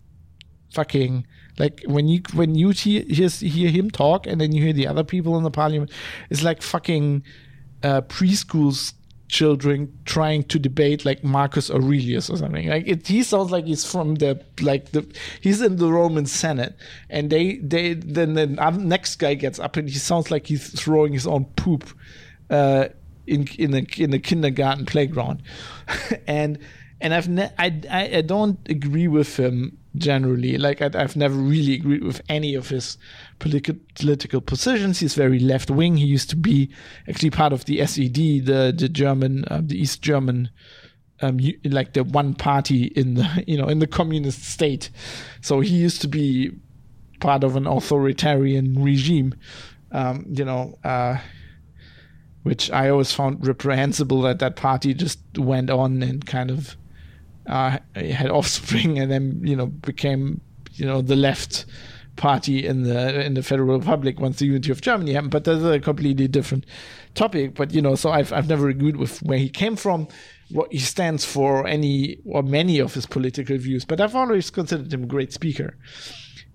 fucking 0.73 1.27
like 1.59 1.83
when 1.87 2.07
you 2.09 2.23
when 2.35 2.55
you 2.55 2.71
hear, 2.71 3.03
hear 3.03 3.71
him 3.71 3.91
talk 3.91 4.27
and 4.27 4.41
then 4.41 4.53
you 4.53 4.63
hear 4.63 4.73
the 4.73 4.87
other 4.87 5.05
people 5.05 5.37
in 5.37 5.43
the 5.43 5.51
parliament, 5.51 5.91
it's 6.31 6.43
like 6.43 6.63
fucking 6.63 7.23
uh, 7.83 8.03
children 9.29 9.93
trying 10.05 10.45
to 10.45 10.59
debate 10.59 11.05
like 11.05 11.25
Marcus 11.25 11.71
Aurelius 11.71 12.31
or 12.31 12.37
something. 12.37 12.69
Like 12.69 12.87
it, 12.87 13.07
he 13.07 13.23
sounds 13.23 13.51
like 13.51 13.65
he's 13.65 13.85
from 13.85 14.17
the 14.17 14.43
like 14.61 14.93
the 14.93 15.07
he's 15.41 15.61
in 15.61 15.77
the 15.77 15.93
Roman 15.93 16.27
Senate, 16.27 16.77
and 17.11 17.31
they 17.31 17.57
they 17.57 17.95
then 17.95 18.35
the 18.35 18.47
next 18.47 19.17
guy 19.17 19.35
gets 19.35 19.59
up 19.59 19.77
and 19.77 19.89
he 19.89 19.99
sounds 19.99 20.31
like 20.31 20.47
he's 20.47 20.69
throwing 20.79 21.13
his 21.13 21.27
own 21.27 21.47
poop 21.57 21.89
uh, 22.51 22.89
in 23.27 23.49
in 23.59 23.75
a 23.75 23.87
in 23.97 24.13
a 24.15 24.19
kindergarten 24.19 24.87
playground, 24.87 25.43
and 26.27 26.59
and 27.01 27.13
I've 27.13 27.29
ne- 27.29 27.53
I, 27.59 27.81
I 27.91 28.17
I 28.19 28.21
don't 28.23 28.59
agree 28.69 29.09
with 29.09 29.39
him 29.39 29.79
generally. 29.97 30.59
Like 30.59 30.81
I, 30.83 30.91
have 30.95 31.17
never 31.17 31.35
really 31.35 31.75
agreed 31.75 32.05
with 32.05 32.21
any 32.29 32.55
of 32.55 32.69
his 32.69 32.99
politi- 33.41 33.79
political 33.95 34.41
positions. 34.41 35.01
He's 35.01 35.15
very 35.15 35.39
left 35.39 35.71
wing. 35.71 35.97
He 35.97 36.07
used 36.07 36.31
to 36.31 36.37
be 36.37 36.71
actually 37.09 37.31
part 37.31 37.53
of 37.53 37.65
the 37.67 37.85
SED, 37.87 38.47
the 38.47 38.75
the 38.77 38.89
German, 38.89 39.45
uh, 39.47 39.61
the 39.63 39.79
East 39.79 40.03
German, 40.03 40.51
um, 41.21 41.39
like 41.65 41.93
the 41.93 42.05
one 42.05 42.35
party 42.35 42.85
in 42.85 43.15
the 43.15 43.45
you 43.47 43.59
know 43.59 43.69
in 43.69 43.79
the 43.79 43.87
communist 43.87 44.45
state. 44.45 44.91
So 45.41 45.61
he 45.61 45.75
used 45.75 46.01
to 46.03 46.09
be 46.09 46.53
part 47.21 47.45
of 47.45 47.57
an 47.57 47.67
authoritarian 47.67 48.83
regime. 48.83 49.35
Um, 49.93 50.27
you 50.29 50.45
know. 50.45 50.79
Uh, 50.85 51.19
which 52.43 52.71
I 52.71 52.91
always 52.91 53.11
found 53.11 53.45
reprehensible 53.45 54.23
that 54.23 54.39
that 54.39 54.55
party 54.55 54.95
just 54.95 55.19
went 55.37 55.69
on 55.69 56.01
and 56.01 56.25
kind 56.25 56.53
of 56.53 56.77
uh, 57.47 57.79
had 57.95 58.31
offspring 58.31 58.99
and 58.99 59.11
then 59.11 59.41
you 59.45 59.57
know 59.57 59.67
became 59.67 60.41
you 60.73 60.87
know 60.87 61.01
the 61.01 61.17
left 61.17 61.67
party 62.17 62.67
in 62.67 62.83
the 62.83 63.25
in 63.25 63.35
the 63.35 63.43
Federal 63.43 63.79
Republic 63.79 64.19
once 64.19 64.39
the 64.39 64.47
unity 64.47 64.73
of 64.73 64.81
Germany 64.81 65.13
happened. 65.13 65.31
But 65.31 65.45
that's 65.45 65.63
a 65.63 65.79
completely 65.79 66.29
different 66.29 66.65
topic. 67.15 67.55
But 67.55 67.73
you 67.73 67.81
know, 67.81 67.95
so 67.95 68.11
I've 68.11 68.33
I've 68.33 68.49
never 68.49 68.69
agreed 68.69 68.97
with 68.97 69.23
where 69.23 69.39
he 69.39 69.49
came 69.49 69.77
from, 69.77 70.09
what 70.51 70.73
he 70.73 70.79
stands 70.79 71.25
for, 71.25 71.67
any 71.67 72.19
or 72.25 72.43
many 72.43 72.79
of 72.79 72.95
his 72.95 73.07
political 73.07 73.57
views. 73.59 73.85
But 73.85 74.01
I've 74.01 74.17
always 74.17 74.51
considered 74.51 74.93
him 74.93 75.05
a 75.05 75.07
great 75.07 75.33
speaker, 75.33 75.77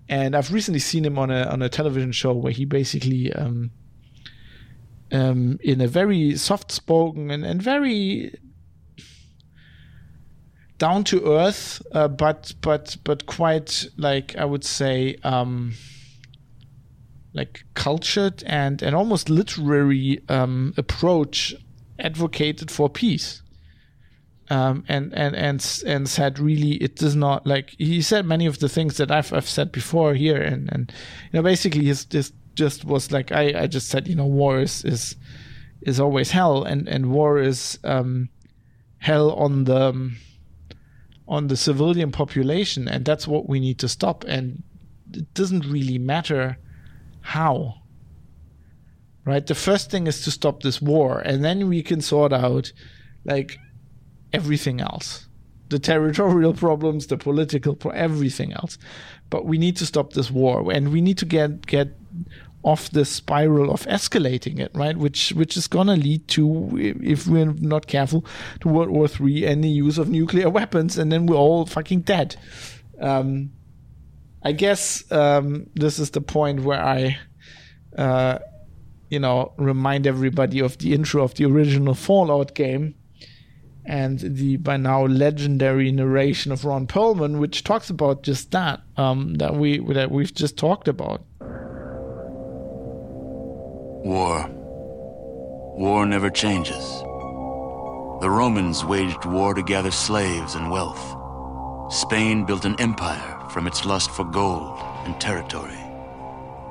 and 0.08 0.36
I've 0.36 0.52
recently 0.52 0.80
seen 0.80 1.04
him 1.04 1.18
on 1.18 1.30
a 1.30 1.44
on 1.44 1.62
a 1.62 1.68
television 1.68 2.12
show 2.12 2.32
where 2.32 2.52
he 2.52 2.64
basically. 2.64 3.32
Um, 3.32 3.70
um, 5.14 5.58
in 5.62 5.82
a 5.82 5.86
very 5.86 6.36
soft 6.36 6.72
spoken 6.72 7.30
and, 7.30 7.44
and 7.44 7.60
very 7.60 8.34
down 10.82 11.04
to 11.04 11.24
earth, 11.32 11.80
uh, 11.92 12.08
but 12.08 12.54
but 12.60 12.96
but 13.04 13.24
quite 13.26 13.86
like 13.96 14.34
I 14.36 14.44
would 14.44 14.64
say 14.64 15.14
um, 15.22 15.74
like 17.32 17.62
cultured 17.74 18.42
and 18.46 18.82
and 18.82 18.96
almost 18.96 19.30
literary 19.30 20.20
um, 20.28 20.74
approach 20.76 21.54
advocated 22.00 22.68
for 22.68 22.88
peace. 22.88 23.42
Um, 24.50 24.82
and 24.88 25.14
and 25.14 25.36
and 25.36 25.82
and 25.86 26.08
said 26.08 26.40
really 26.40 26.72
it 26.82 26.96
does 26.96 27.14
not 27.14 27.46
like 27.46 27.76
he 27.78 28.02
said 28.02 28.26
many 28.26 28.46
of 28.46 28.58
the 28.58 28.68
things 28.68 28.96
that 28.96 29.12
I've 29.12 29.32
I've 29.32 29.48
said 29.48 29.70
before 29.70 30.14
here 30.14 30.42
and 30.42 30.68
and 30.72 30.92
you 31.30 31.38
know 31.38 31.44
basically 31.44 31.84
his 31.84 32.04
just 32.06 32.34
just 32.56 32.84
was 32.84 33.12
like 33.12 33.30
I 33.30 33.62
I 33.62 33.66
just 33.68 33.88
said 33.88 34.08
you 34.08 34.16
know 34.16 34.26
war 34.26 34.58
is 34.58 34.84
is 34.84 35.14
is 35.80 36.00
always 36.00 36.32
hell 36.32 36.64
and 36.64 36.88
and 36.88 37.12
war 37.12 37.38
is 37.38 37.78
um, 37.84 38.30
hell 38.98 39.30
on 39.34 39.64
the 39.64 39.90
um, 39.90 40.16
on 41.32 41.46
the 41.46 41.56
civilian 41.56 42.12
population, 42.12 42.86
and 42.86 43.06
that's 43.06 43.26
what 43.26 43.48
we 43.48 43.58
need 43.58 43.78
to 43.78 43.88
stop. 43.88 44.22
And 44.28 44.62
it 45.14 45.32
doesn't 45.32 45.64
really 45.64 45.96
matter 45.96 46.58
how. 47.22 47.76
Right? 49.24 49.46
The 49.46 49.54
first 49.54 49.90
thing 49.90 50.06
is 50.06 50.22
to 50.24 50.30
stop 50.30 50.62
this 50.62 50.82
war, 50.82 51.20
and 51.20 51.42
then 51.42 51.68
we 51.68 51.82
can 51.82 52.02
sort 52.02 52.34
out 52.34 52.72
like 53.24 53.56
everything 54.32 54.80
else 54.80 55.28
the 55.70 55.78
territorial 55.78 56.52
problems, 56.66 57.06
the 57.06 57.16
political, 57.16 57.74
pro- 57.74 57.92
everything 57.92 58.52
else. 58.52 58.76
But 59.30 59.46
we 59.46 59.56
need 59.56 59.76
to 59.78 59.86
stop 59.86 60.12
this 60.12 60.30
war, 60.30 60.70
and 60.70 60.92
we 60.92 61.00
need 61.00 61.16
to 61.18 61.24
get 61.24 61.66
get 61.66 61.88
off 62.62 62.90
the 62.90 63.04
spiral 63.04 63.70
of 63.72 63.84
escalating 63.86 64.58
it, 64.60 64.70
right? 64.74 64.96
Which 64.96 65.30
which 65.30 65.56
is 65.56 65.66
gonna 65.66 65.96
lead 65.96 66.28
to, 66.28 66.70
if 67.02 67.26
we're 67.26 67.52
not 67.52 67.86
careful, 67.86 68.24
to 68.60 68.68
World 68.68 68.90
War 68.90 69.08
Three 69.08 69.44
and 69.44 69.62
the 69.62 69.68
use 69.68 69.98
of 69.98 70.08
nuclear 70.08 70.48
weapons, 70.48 70.98
and 70.98 71.10
then 71.10 71.26
we're 71.26 71.36
all 71.36 71.66
fucking 71.66 72.02
dead. 72.02 72.36
Um, 73.00 73.50
I 74.42 74.52
guess 74.52 75.10
um, 75.12 75.66
this 75.74 75.98
is 75.98 76.10
the 76.10 76.20
point 76.20 76.62
where 76.62 76.82
I, 76.82 77.18
uh, 77.96 78.38
you 79.08 79.18
know, 79.18 79.52
remind 79.56 80.06
everybody 80.06 80.60
of 80.60 80.78
the 80.78 80.94
intro 80.94 81.22
of 81.22 81.34
the 81.34 81.44
original 81.44 81.94
Fallout 81.94 82.54
game 82.54 82.94
and 83.84 84.20
the 84.20 84.56
by 84.58 84.76
now 84.76 85.04
legendary 85.04 85.90
narration 85.90 86.52
of 86.52 86.64
Ron 86.64 86.86
Perlman, 86.86 87.38
which 87.38 87.64
talks 87.64 87.90
about 87.90 88.22
just 88.22 88.50
that 88.52 88.80
um, 88.96 89.34
that 89.34 89.56
we 89.56 89.78
that 89.92 90.10
we've 90.10 90.32
just 90.32 90.56
talked 90.56 90.88
about. 90.88 91.24
War. 94.04 94.50
War 95.78 96.04
never 96.06 96.28
changes. 96.28 97.00
The 98.20 98.28
Romans 98.28 98.84
waged 98.84 99.24
war 99.24 99.54
to 99.54 99.62
gather 99.62 99.92
slaves 99.92 100.56
and 100.56 100.70
wealth. 100.70 101.16
Spain 101.92 102.44
built 102.44 102.64
an 102.64 102.74
empire 102.80 103.38
from 103.50 103.68
its 103.68 103.84
lust 103.84 104.10
for 104.10 104.24
gold 104.24 104.78
and 105.04 105.20
territory. 105.20 105.78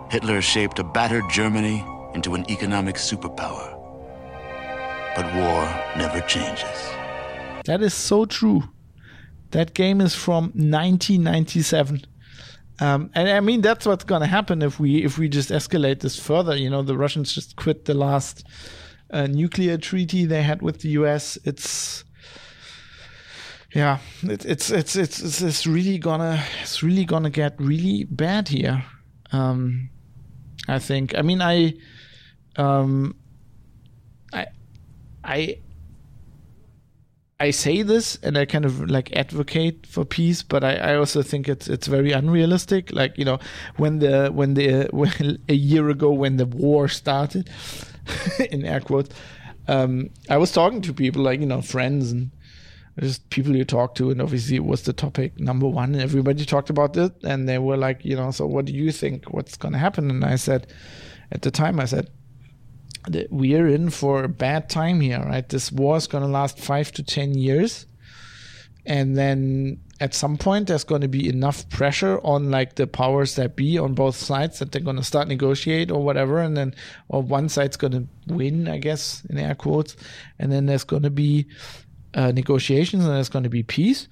Hitler 0.09 0.41
shaped 0.41 0.79
a 0.79 0.83
battered 0.83 1.23
Germany 1.29 1.85
into 2.13 2.35
an 2.35 2.49
economic 2.51 2.95
superpower. 2.95 3.77
But 5.15 5.33
war 5.33 5.63
never 5.97 6.19
changes. 6.27 6.91
That 7.63 7.81
is 7.81 7.93
so 7.93 8.25
true. 8.25 8.63
That 9.51 9.73
game 9.73 10.01
is 10.01 10.15
from 10.15 10.51
1997. 10.55 12.03
Um, 12.81 13.11
and 13.13 13.29
I 13.29 13.39
mean 13.39 13.61
that's 13.61 13.85
what's 13.85 14.03
going 14.03 14.21
to 14.21 14.27
happen 14.27 14.63
if 14.63 14.79
we 14.79 15.03
if 15.03 15.19
we 15.19 15.29
just 15.29 15.51
escalate 15.51 15.99
this 15.99 16.19
further. 16.19 16.55
You 16.55 16.69
know, 16.69 16.81
the 16.81 16.97
Russians 16.97 17.33
just 17.33 17.55
quit 17.55 17.85
the 17.85 17.93
last 17.93 18.45
uh, 19.11 19.27
nuclear 19.27 19.77
treaty 19.77 20.25
they 20.25 20.41
had 20.41 20.63
with 20.63 20.81
the 20.81 20.89
U.S. 20.89 21.37
It's 21.43 22.03
yeah, 23.73 23.99
it, 24.23 24.45
it's 24.45 24.71
it's 24.71 24.95
it's 24.95 25.41
it's 25.41 25.67
really 25.67 25.99
gonna 25.99 26.43
it's 26.63 26.81
really 26.81 27.05
gonna 27.05 27.29
get 27.29 27.53
really 27.59 28.05
bad 28.05 28.47
here. 28.47 28.83
Um, 29.31 29.89
I 30.67 30.79
think. 30.79 31.15
I 31.15 31.21
mean, 31.21 31.41
I 31.41 31.73
um, 32.55 33.15
I 34.33 34.47
I 35.23 35.59
I 37.41 37.49
say 37.49 37.81
this 37.81 38.19
and 38.21 38.37
I 38.37 38.45
kind 38.45 38.65
of 38.65 38.87
like 38.87 39.11
advocate 39.13 39.87
for 39.87 40.05
peace, 40.05 40.43
but 40.43 40.63
I, 40.63 40.75
I 40.75 40.95
also 40.95 41.23
think 41.23 41.49
it's 41.49 41.67
it's 41.67 41.87
very 41.87 42.11
unrealistic. 42.11 42.91
Like 42.91 43.17
you 43.17 43.25
know, 43.25 43.39
when 43.77 43.97
the 43.97 44.29
when 44.31 44.53
the 44.53 44.87
when, 44.91 45.39
a 45.49 45.55
year 45.55 45.89
ago 45.89 46.11
when 46.11 46.37
the 46.37 46.45
war 46.45 46.87
started, 46.87 47.49
in 48.51 48.63
air 48.63 48.79
quotes, 48.79 49.09
um, 49.67 50.11
I 50.29 50.37
was 50.37 50.51
talking 50.51 50.81
to 50.83 50.93
people 50.93 51.23
like 51.23 51.39
you 51.39 51.47
know 51.47 51.63
friends 51.63 52.11
and 52.11 52.29
just 52.99 53.27
people 53.31 53.55
you 53.55 53.65
talk 53.65 53.95
to, 53.95 54.11
and 54.11 54.21
obviously 54.21 54.57
it 54.57 54.65
was 54.65 54.83
the 54.83 54.93
topic 54.93 55.39
number 55.39 55.67
one, 55.67 55.93
and 55.93 56.01
everybody 56.03 56.45
talked 56.45 56.69
about 56.69 56.95
it, 56.95 57.11
and 57.23 57.49
they 57.49 57.57
were 57.57 57.77
like, 57.77 58.05
you 58.05 58.15
know, 58.15 58.29
so 58.29 58.45
what 58.45 58.65
do 58.65 58.73
you 58.73 58.91
think? 58.91 59.33
What's 59.33 59.57
going 59.57 59.73
to 59.73 59.79
happen? 59.79 60.11
And 60.11 60.23
I 60.23 60.35
said, 60.35 60.71
at 61.31 61.41
the 61.41 61.49
time, 61.49 61.79
I 61.79 61.85
said, 61.85 62.11
we're 63.29 63.67
in 63.67 63.89
for 63.89 64.23
a 64.23 64.29
bad 64.29 64.69
time 64.69 65.01
here, 65.01 65.19
right? 65.19 65.47
This 65.47 65.71
war 65.71 65.97
is 65.97 66.07
going 66.07 66.23
to 66.23 66.29
last 66.29 66.59
five 66.59 66.91
to 66.93 67.03
10 67.03 67.35
years. 67.35 67.85
And 68.85 69.15
then 69.15 69.79
at 69.99 70.13
some 70.15 70.37
point, 70.37 70.67
there's 70.67 70.83
going 70.83 71.01
to 71.01 71.07
be 71.07 71.29
enough 71.29 71.69
pressure 71.69 72.19
on 72.23 72.49
like 72.49 72.75
the 72.75 72.87
powers 72.87 73.35
that 73.35 73.55
be 73.55 73.77
on 73.77 73.93
both 73.93 74.15
sides 74.15 74.59
that 74.59 74.71
they're 74.71 74.81
going 74.81 74.97
to 74.97 75.03
start 75.03 75.27
negotiate 75.27 75.91
or 75.91 76.03
whatever. 76.03 76.39
And 76.39 76.57
then, 76.57 76.73
or 77.07 77.21
one 77.21 77.49
side's 77.49 77.77
going 77.77 77.93
to 77.93 78.07
win, 78.33 78.67
I 78.67 78.79
guess, 78.79 79.23
in 79.29 79.37
air 79.37 79.55
quotes. 79.55 79.95
And 80.39 80.51
then 80.51 80.65
there's 80.65 80.83
going 80.83 81.03
to 81.03 81.11
be 81.11 81.47
uh, 82.13 82.31
negotiations 82.31 83.05
and 83.05 83.15
there's 83.15 83.29
going 83.29 83.43
to 83.43 83.49
be 83.49 83.63
peace. 83.63 84.07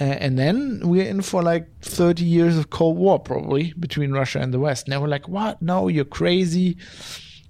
And 0.00 0.38
then 0.38 0.80
we're 0.84 1.08
in 1.08 1.22
for 1.22 1.42
like 1.42 1.66
30 1.80 2.24
years 2.24 2.56
of 2.56 2.70
Cold 2.70 2.96
War, 2.96 3.18
probably 3.18 3.72
between 3.80 4.12
Russia 4.12 4.38
and 4.38 4.54
the 4.54 4.60
West. 4.60 4.86
They 4.86 4.96
were 4.96 5.08
like, 5.08 5.28
what? 5.28 5.60
No, 5.60 5.88
you're 5.88 6.04
crazy 6.04 6.76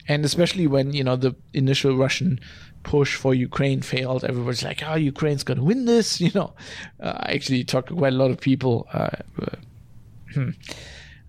and 0.08 0.24
especially 0.24 0.66
when 0.66 0.94
you 0.94 1.04
know 1.04 1.16
the 1.16 1.36
initial 1.52 1.96
Russian 1.96 2.40
push 2.82 3.14
for 3.14 3.34
Ukraine 3.34 3.82
failed, 3.82 4.24
everybody's 4.24 4.64
like, 4.64 4.82
"Oh, 4.84 4.94
Ukraine's 4.94 5.44
going 5.44 5.58
to 5.58 5.64
win 5.64 5.84
this." 5.84 6.20
You 6.28 6.32
know, 6.34 6.54
uh, 7.00 7.14
I 7.16 7.32
actually 7.32 7.62
talked 7.64 7.88
to 7.88 7.94
quite 7.94 8.14
a 8.14 8.16
lot 8.16 8.30
of 8.30 8.40
people. 8.40 8.88
Uh, 8.92 9.10
uh 9.42 9.56
hmm, 10.34 10.50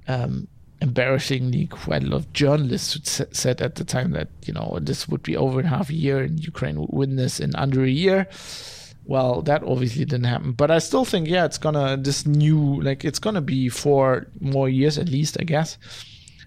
um, 0.07 0.47
embarrassingly, 0.81 1.67
quite 1.67 2.03
a 2.03 2.07
lot 2.07 2.17
of 2.17 2.33
journalists 2.33 3.21
said 3.31 3.61
at 3.61 3.75
the 3.75 3.83
time 3.83 4.11
that 4.11 4.29
you 4.45 4.53
know 4.53 4.79
this 4.81 5.07
would 5.09 5.23
be 5.23 5.35
over 5.35 5.59
in 5.59 5.65
half 5.65 5.89
a 5.89 5.93
year 5.93 6.19
and 6.19 6.43
Ukraine 6.43 6.79
would 6.79 6.93
win 6.93 7.17
this 7.17 7.39
in 7.39 7.55
under 7.55 7.83
a 7.83 7.89
year. 7.89 8.27
Well, 9.05 9.41
that 9.41 9.63
obviously 9.63 10.05
didn't 10.05 10.25
happen, 10.25 10.51
but 10.51 10.69
I 10.69 10.77
still 10.77 11.03
think, 11.03 11.27
yeah, 11.27 11.45
it's 11.45 11.57
gonna 11.57 11.97
this 11.97 12.25
new 12.25 12.81
like 12.81 13.03
it's 13.03 13.19
gonna 13.19 13.41
be 13.41 13.67
four 13.67 14.27
more 14.39 14.69
years 14.69 14.97
at 14.97 15.09
least, 15.09 15.37
I 15.39 15.43
guess 15.43 15.77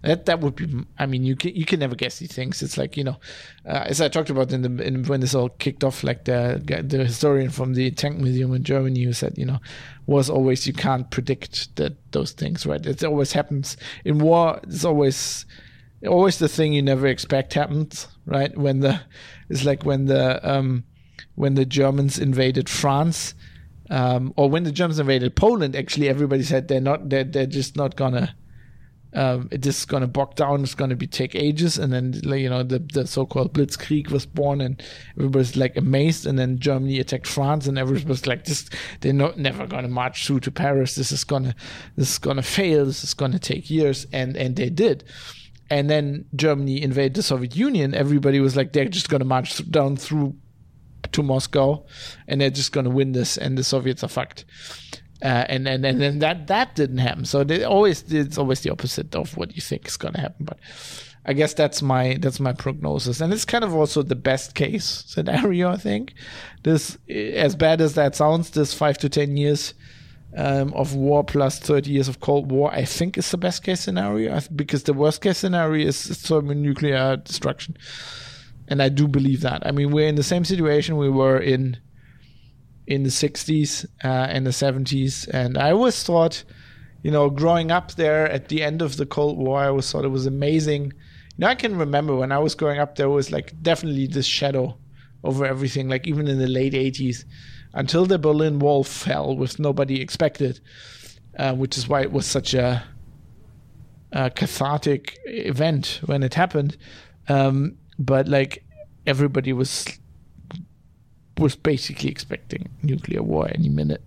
that 0.02 0.26
that 0.26 0.40
would 0.40 0.56
be. 0.56 0.68
I 0.98 1.06
mean, 1.06 1.22
you 1.22 1.36
can 1.36 1.54
you 1.54 1.64
can 1.64 1.80
never 1.80 1.94
guess 1.94 2.18
these 2.18 2.32
things. 2.32 2.60
It's 2.62 2.76
like 2.76 2.96
you 2.96 3.04
know, 3.04 3.18
uh, 3.64 3.84
as 3.86 4.00
I 4.00 4.08
talked 4.08 4.30
about 4.30 4.52
in 4.52 4.62
the 4.62 4.84
in, 4.84 5.04
when 5.04 5.20
this 5.20 5.34
all 5.34 5.48
kicked 5.48 5.84
off, 5.84 6.02
like 6.02 6.24
the 6.24 6.60
the 6.84 7.04
historian 7.04 7.50
from 7.50 7.74
the 7.74 7.90
tank 7.92 8.18
museum 8.18 8.52
in 8.52 8.64
Germany 8.64 9.02
who 9.04 9.12
said, 9.12 9.38
you 9.38 9.46
know, 9.46 9.60
was 10.06 10.28
always 10.28 10.66
you 10.66 10.72
can't 10.72 11.10
predict 11.10 11.76
that 11.76 11.96
those 12.12 12.32
things, 12.32 12.66
right? 12.66 12.84
It 12.84 13.04
always 13.04 13.32
happens 13.32 13.76
in 14.04 14.18
war. 14.18 14.60
It's 14.64 14.84
always 14.84 15.46
always 16.06 16.38
the 16.38 16.48
thing 16.48 16.72
you 16.72 16.82
never 16.82 17.06
expect 17.06 17.54
happens, 17.54 18.08
right? 18.26 18.56
When 18.58 18.80
the 18.80 19.00
it's 19.48 19.64
like 19.64 19.84
when 19.84 20.06
the 20.06 20.40
um 20.48 20.82
when 21.36 21.54
the 21.54 21.64
Germans 21.64 22.18
invaded 22.18 22.68
France. 22.68 23.34
Um, 23.90 24.32
or 24.36 24.48
when 24.48 24.62
the 24.62 24.72
Germans 24.72 24.98
invaded 24.98 25.36
Poland, 25.36 25.76
actually 25.76 26.08
everybody 26.08 26.44
said 26.44 26.68
they're 26.68 26.80
not 26.80 27.10
they're, 27.10 27.24
they're 27.24 27.44
just 27.44 27.76
not 27.76 27.94
gonna 27.94 28.34
um, 29.14 29.48
it 29.50 29.64
is 29.66 29.84
going 29.84 30.00
to 30.00 30.06
bog 30.06 30.34
down. 30.36 30.62
It's 30.62 30.74
going 30.74 30.90
to 30.90 30.96
be 30.96 31.06
take 31.06 31.34
ages, 31.34 31.78
and 31.78 31.92
then 31.92 32.14
you 32.24 32.48
know 32.48 32.62
the 32.62 32.78
the 32.78 33.06
so-called 33.06 33.52
Blitzkrieg 33.52 34.10
was 34.10 34.24
born, 34.24 34.60
and 34.60 34.82
everybody's 35.16 35.56
like 35.56 35.76
amazed. 35.76 36.26
And 36.26 36.38
then 36.38 36.58
Germany 36.58 36.98
attacked 36.98 37.26
France, 37.26 37.66
and 37.66 37.78
everybody's 37.78 38.26
like, 38.26 38.44
"This 38.44 38.68
they're 39.00 39.12
not 39.12 39.38
never 39.38 39.66
going 39.66 39.82
to 39.82 39.88
march 39.88 40.26
through 40.26 40.40
to 40.40 40.50
Paris. 40.50 40.94
This 40.94 41.12
is 41.12 41.24
gonna 41.24 41.54
this 41.96 42.12
is 42.12 42.18
gonna 42.18 42.42
fail. 42.42 42.86
This 42.86 43.04
is 43.04 43.14
going 43.14 43.32
to 43.32 43.38
take 43.38 43.70
years." 43.70 44.06
And 44.12 44.36
and 44.36 44.56
they 44.56 44.70
did. 44.70 45.04
And 45.68 45.88
then 45.88 46.26
Germany 46.34 46.82
invaded 46.82 47.14
the 47.14 47.22
Soviet 47.22 47.56
Union. 47.56 47.94
Everybody 47.94 48.40
was 48.40 48.56
like, 48.56 48.72
"They're 48.72 48.88
just 48.88 49.08
going 49.08 49.20
to 49.20 49.26
march 49.26 49.70
down 49.70 49.96
through 49.96 50.36
to 51.10 51.22
Moscow, 51.22 51.84
and 52.26 52.40
they're 52.40 52.50
just 52.50 52.72
going 52.72 52.84
to 52.84 52.90
win 52.90 53.12
this, 53.12 53.36
and 53.36 53.58
the 53.58 53.64
Soviets 53.64 54.02
are 54.02 54.08
fucked. 54.08 54.44
Uh, 55.22 55.46
and 55.48 55.68
and 55.68 55.84
and 55.86 56.00
then 56.00 56.18
that 56.18 56.48
that 56.48 56.74
didn't 56.74 56.98
happen. 56.98 57.24
So 57.24 57.44
they 57.44 57.62
always 57.62 58.02
it's 58.12 58.38
always 58.38 58.60
the 58.62 58.70
opposite 58.70 59.14
of 59.14 59.36
what 59.36 59.54
you 59.54 59.62
think 59.62 59.86
is 59.86 59.96
going 59.96 60.14
to 60.14 60.20
happen. 60.20 60.44
But 60.44 60.58
I 61.24 61.32
guess 61.32 61.54
that's 61.54 61.80
my 61.80 62.18
that's 62.20 62.40
my 62.40 62.52
prognosis, 62.52 63.20
and 63.20 63.32
it's 63.32 63.44
kind 63.44 63.62
of 63.62 63.72
also 63.72 64.02
the 64.02 64.16
best 64.16 64.56
case 64.56 65.04
scenario. 65.06 65.70
I 65.70 65.76
think 65.76 66.14
this, 66.64 66.98
as 67.08 67.54
bad 67.54 67.80
as 67.80 67.94
that 67.94 68.16
sounds, 68.16 68.50
this 68.50 68.74
five 68.74 68.98
to 68.98 69.08
ten 69.08 69.36
years 69.36 69.74
um, 70.36 70.72
of 70.74 70.94
war 70.94 71.22
plus 71.24 71.58
30 71.58 71.90
years 71.90 72.08
of 72.08 72.20
Cold 72.20 72.50
War, 72.50 72.72
I 72.72 72.84
think 72.84 73.18
is 73.18 73.30
the 73.30 73.36
best 73.36 73.62
case 73.62 73.80
scenario 73.80 74.40
because 74.54 74.84
the 74.84 74.94
worst 74.94 75.20
case 75.20 75.38
scenario 75.38 75.86
is 75.86 76.04
thermonuclear 76.06 77.18
destruction. 77.18 77.76
And 78.68 78.82
I 78.82 78.88
do 78.88 79.06
believe 79.06 79.42
that. 79.42 79.66
I 79.66 79.72
mean, 79.72 79.90
we're 79.90 80.08
in 80.08 80.14
the 80.14 80.22
same 80.22 80.44
situation 80.44 80.96
we 80.96 81.10
were 81.10 81.38
in 81.38 81.76
in 82.86 83.02
the 83.02 83.10
60s 83.10 83.84
uh, 84.04 84.08
and 84.08 84.46
the 84.46 84.50
70s. 84.50 85.28
And 85.28 85.56
I 85.56 85.70
always 85.72 86.02
thought, 86.02 86.44
you 87.02 87.10
know, 87.10 87.30
growing 87.30 87.70
up 87.70 87.92
there 87.92 88.28
at 88.28 88.48
the 88.48 88.62
end 88.62 88.82
of 88.82 88.96
the 88.96 89.06
Cold 89.06 89.38
War, 89.38 89.60
I 89.60 89.68
always 89.68 89.90
thought 89.90 90.04
it 90.04 90.08
was 90.08 90.26
amazing. 90.26 90.84
You 90.84 91.38
know, 91.38 91.46
I 91.48 91.54
can 91.54 91.76
remember 91.76 92.14
when 92.14 92.32
I 92.32 92.38
was 92.38 92.54
growing 92.54 92.78
up, 92.78 92.96
there 92.96 93.08
was 93.08 93.30
like 93.30 93.54
definitely 93.62 94.06
this 94.06 94.26
shadow 94.26 94.78
over 95.24 95.44
everything, 95.44 95.88
like 95.88 96.06
even 96.06 96.28
in 96.28 96.38
the 96.38 96.46
late 96.48 96.74
80s 96.74 97.24
until 97.74 98.06
the 98.06 98.18
Berlin 98.18 98.58
Wall 98.58 98.84
fell, 98.84 99.36
which 99.36 99.58
nobody 99.58 100.00
expected, 100.00 100.60
uh, 101.38 101.54
which 101.54 101.78
is 101.78 101.88
why 101.88 102.02
it 102.02 102.12
was 102.12 102.26
such 102.26 102.54
a, 102.54 102.82
a 104.12 104.30
cathartic 104.30 105.18
event 105.24 106.00
when 106.06 106.22
it 106.22 106.34
happened. 106.34 106.76
Um, 107.28 107.78
but 107.98 108.28
like 108.28 108.64
everybody 109.06 109.52
was 109.52 109.86
was 111.42 111.56
basically 111.56 112.08
expecting 112.08 112.68
nuclear 112.82 113.22
war 113.22 113.48
any 113.52 113.68
minute. 113.68 114.02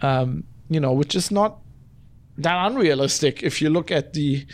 Um, 0.00 0.44
you 0.68 0.80
know, 0.80 0.92
which 0.92 1.14
is 1.14 1.30
not 1.30 1.58
that 2.36 2.70
unrealistic 2.70 3.42
if 3.42 3.60
you 3.60 3.70
look 3.70 3.90
at 3.90 4.12
the 4.12 4.46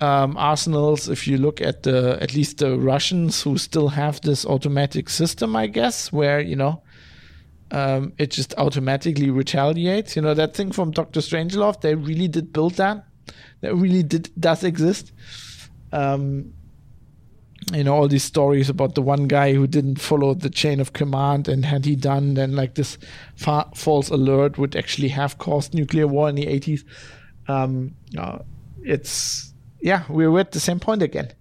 um, 0.00 0.36
arsenals. 0.36 1.08
If 1.08 1.26
you 1.26 1.38
look 1.38 1.60
at 1.60 1.82
the 1.82 2.18
at 2.20 2.34
least 2.34 2.58
the 2.58 2.78
Russians 2.78 3.42
who 3.42 3.58
still 3.58 3.88
have 3.88 4.20
this 4.20 4.46
automatic 4.46 5.08
system, 5.08 5.56
I 5.56 5.66
guess, 5.66 6.12
where 6.12 6.40
you 6.40 6.56
know 6.56 6.82
um, 7.70 8.12
it 8.18 8.30
just 8.30 8.54
automatically 8.56 9.30
retaliates. 9.30 10.16
You 10.16 10.22
know 10.22 10.34
that 10.34 10.54
thing 10.54 10.72
from 10.72 10.90
Doctor 10.90 11.20
Strangelove. 11.20 11.80
They 11.80 11.94
really 11.94 12.28
did 12.28 12.52
build 12.52 12.74
that. 12.74 13.04
That 13.60 13.74
really 13.74 14.02
did 14.02 14.30
does 14.38 14.64
exist. 14.64 15.12
Um, 15.92 16.52
you 17.72 17.84
know 17.84 17.94
all 17.94 18.08
these 18.08 18.24
stories 18.24 18.68
about 18.68 18.94
the 18.94 19.02
one 19.02 19.28
guy 19.28 19.52
who 19.52 19.66
didn't 19.66 20.00
follow 20.00 20.34
the 20.34 20.50
chain 20.50 20.80
of 20.80 20.92
command, 20.92 21.48
and 21.48 21.64
had 21.64 21.84
he 21.84 21.96
done, 21.96 22.34
then 22.34 22.56
like 22.56 22.74
this 22.74 22.98
fa- 23.36 23.70
false 23.74 24.08
alert 24.10 24.58
would 24.58 24.76
actually 24.76 25.08
have 25.08 25.38
caused 25.38 25.74
nuclear 25.74 26.06
war 26.06 26.28
in 26.28 26.34
the 26.34 26.46
eighties. 26.46 26.84
Um, 27.48 27.94
uh, 28.16 28.38
it's 28.82 29.52
yeah, 29.80 30.04
we're 30.08 30.38
at 30.38 30.52
the 30.52 30.60
same 30.60 30.80
point 30.80 31.02
again. 31.02 31.32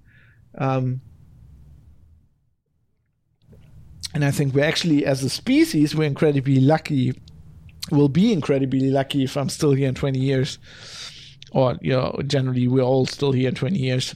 Um, 0.57 1.01
and 4.13 4.25
I 4.25 4.31
think 4.31 4.53
we're 4.53 4.65
actually, 4.65 5.05
as 5.05 5.23
a 5.23 5.29
species, 5.29 5.95
we're 5.95 6.05
incredibly 6.05 6.59
lucky. 6.59 7.19
We'll 7.91 8.09
be 8.09 8.33
incredibly 8.33 8.89
lucky 8.89 9.23
if 9.23 9.37
I'm 9.37 9.49
still 9.49 9.71
here 9.71 9.87
in 9.87 9.95
20 9.95 10.19
years, 10.19 10.57
or 11.51 11.77
you 11.81 11.91
know, 11.91 12.19
generally 12.25 12.67
we're 12.67 12.81
all 12.81 13.05
still 13.05 13.31
here 13.31 13.49
in 13.49 13.55
20 13.55 13.77
years, 13.77 14.15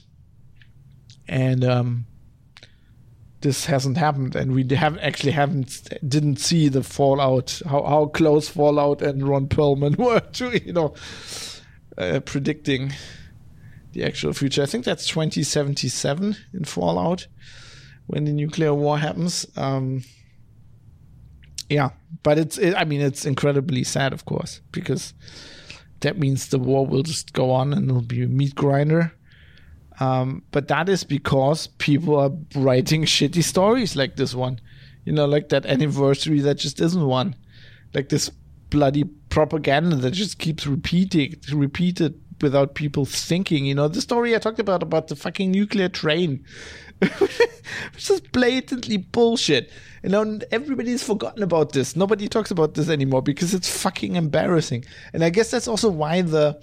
and 1.28 1.64
um, 1.64 2.06
this 3.40 3.66
hasn't 3.66 3.98
happened, 3.98 4.34
and 4.34 4.52
we 4.52 4.66
have 4.74 4.98
actually 4.98 5.32
haven't 5.32 5.88
didn't 6.06 6.40
see 6.40 6.68
the 6.68 6.82
fallout, 6.82 7.60
how 7.66 7.82
how 7.84 8.06
close 8.06 8.48
Fallout 8.48 9.02
and 9.02 9.28
Ron 9.28 9.48
Perlman 9.48 9.96
were 9.98 10.20
to 10.20 10.64
you 10.64 10.72
know 10.72 10.94
uh, 11.96 12.20
predicting 12.20 12.92
the 13.92 14.04
actual 14.04 14.32
future. 14.32 14.62
I 14.62 14.66
think 14.66 14.84
that's 14.84 15.06
2077 15.06 16.36
in 16.52 16.64
Fallout 16.64 17.26
when 18.06 18.24
the 18.24 18.32
nuclear 18.32 18.74
war 18.74 18.98
happens. 18.98 19.46
Um, 19.56 20.04
yeah, 21.68 21.90
but 22.22 22.38
it's 22.38 22.58
it, 22.58 22.74
I 22.74 22.84
mean 22.84 23.00
it's 23.00 23.24
incredibly 23.24 23.84
sad, 23.84 24.12
of 24.12 24.24
course, 24.24 24.60
because 24.72 25.14
that 26.00 26.18
means 26.18 26.48
the 26.48 26.58
war 26.58 26.86
will 26.86 27.02
just 27.02 27.32
go 27.32 27.50
on 27.50 27.72
and 27.72 27.88
it'll 27.88 28.02
be 28.02 28.22
a 28.22 28.28
meat 28.28 28.54
grinder. 28.54 29.14
Um, 30.00 30.42
but 30.50 30.68
that 30.68 30.88
is 30.88 31.04
because 31.04 31.68
people 31.78 32.16
are 32.16 32.30
writing 32.54 33.04
shitty 33.04 33.44
stories 33.44 33.94
like 33.94 34.16
this 34.16 34.34
one, 34.34 34.60
you 35.04 35.12
know, 35.12 35.26
like 35.26 35.50
that 35.50 35.66
anniversary 35.66 36.40
that 36.40 36.54
just 36.54 36.80
isn't 36.80 37.06
one, 37.06 37.36
like 37.94 38.08
this 38.08 38.30
bloody 38.70 39.04
propaganda 39.28 39.96
that 39.96 40.10
just 40.10 40.38
keeps 40.38 40.66
repeating, 40.66 41.36
repeated 41.52 42.20
without 42.40 42.74
people 42.74 43.04
thinking. 43.04 43.64
You 43.66 43.76
know, 43.76 43.86
the 43.86 44.00
story 44.00 44.34
I 44.34 44.38
talked 44.38 44.58
about 44.58 44.82
about 44.82 45.08
the 45.08 45.16
fucking 45.16 45.52
nuclear 45.52 45.88
train 45.88 46.44
which 46.98 48.10
is 48.10 48.20
blatantly 48.20 48.96
bullshit. 48.98 49.70
You 50.02 50.10
know, 50.10 50.38
everybody's 50.50 51.02
forgotten 51.02 51.42
about 51.42 51.72
this. 51.72 51.96
Nobody 51.96 52.28
talks 52.28 52.50
about 52.50 52.74
this 52.74 52.88
anymore 52.88 53.22
because 53.22 53.54
it's 53.54 53.82
fucking 53.82 54.16
embarrassing. 54.16 54.84
And 55.12 55.24
I 55.24 55.30
guess 55.30 55.50
that's 55.50 55.68
also 55.68 55.88
why 55.88 56.22
the 56.22 56.60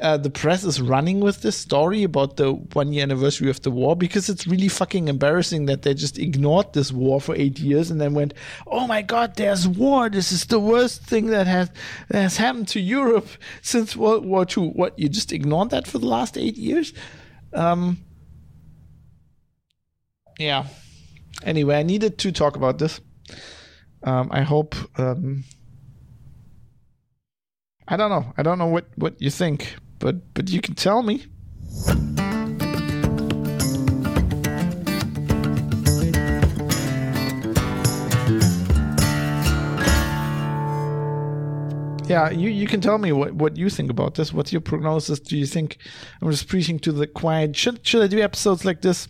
uh, 0.00 0.16
the 0.16 0.30
press 0.30 0.64
is 0.64 0.80
running 0.80 1.20
with 1.20 1.42
this 1.42 1.56
story 1.56 2.02
about 2.02 2.36
the 2.36 2.52
one 2.52 2.92
year 2.92 3.02
anniversary 3.04 3.48
of 3.48 3.62
the 3.62 3.70
war 3.70 3.94
because 3.94 4.28
it's 4.28 4.46
really 4.46 4.66
fucking 4.66 5.06
embarrassing 5.06 5.66
that 5.66 5.82
they 5.82 5.94
just 5.94 6.18
ignored 6.18 6.72
this 6.72 6.90
war 6.90 7.20
for 7.20 7.34
eight 7.36 7.60
years 7.60 7.90
and 7.90 8.00
then 8.00 8.12
went, 8.12 8.34
"Oh 8.66 8.88
my 8.88 9.02
God, 9.02 9.36
there's 9.36 9.68
war! 9.68 10.10
This 10.10 10.32
is 10.32 10.46
the 10.46 10.58
worst 10.58 11.02
thing 11.02 11.26
that 11.26 11.46
has 11.46 11.70
that 12.08 12.22
has 12.22 12.36
happened 12.36 12.68
to 12.68 12.80
Europe 12.80 13.28
since 13.62 13.96
World 13.96 14.26
War 14.26 14.44
II." 14.44 14.70
What 14.70 14.98
you 14.98 15.08
just 15.08 15.32
ignored 15.32 15.70
that 15.70 15.86
for 15.86 15.98
the 15.98 16.06
last 16.06 16.36
eight 16.36 16.56
years? 16.56 16.92
Um, 17.52 17.98
yeah. 20.40 20.66
Anyway, 21.44 21.76
I 21.76 21.84
needed 21.84 22.18
to 22.18 22.32
talk 22.32 22.56
about 22.56 22.78
this. 22.78 23.00
Um, 24.02 24.28
I 24.32 24.42
hope. 24.42 24.74
Um, 24.98 25.44
I 27.86 27.96
don't 27.96 28.10
know. 28.10 28.32
I 28.36 28.42
don't 28.42 28.58
know 28.58 28.66
what 28.66 28.86
what 28.96 29.20
you 29.20 29.30
think, 29.30 29.76
but 29.98 30.34
but 30.34 30.50
you 30.50 30.60
can 30.60 30.74
tell 30.74 31.02
me. 31.02 31.26
yeah, 42.14 42.30
you, 42.30 42.48
you 42.48 42.66
can 42.66 42.80
tell 42.80 42.98
me 42.98 43.12
what, 43.12 43.34
what 43.34 43.56
you 43.56 43.68
think 43.68 43.90
about 43.90 44.14
this. 44.14 44.32
What's 44.32 44.52
your 44.52 44.60
prognosis? 44.60 45.18
Do 45.20 45.36
you 45.36 45.46
think 45.46 45.78
I'm 46.20 46.30
just 46.30 46.48
preaching 46.48 46.78
to 46.80 46.92
the 46.92 47.06
quiet? 47.06 47.56
Should 47.56 47.86
should 47.86 48.02
I 48.02 48.06
do 48.06 48.20
episodes 48.20 48.64
like 48.64 48.82
this? 48.82 49.08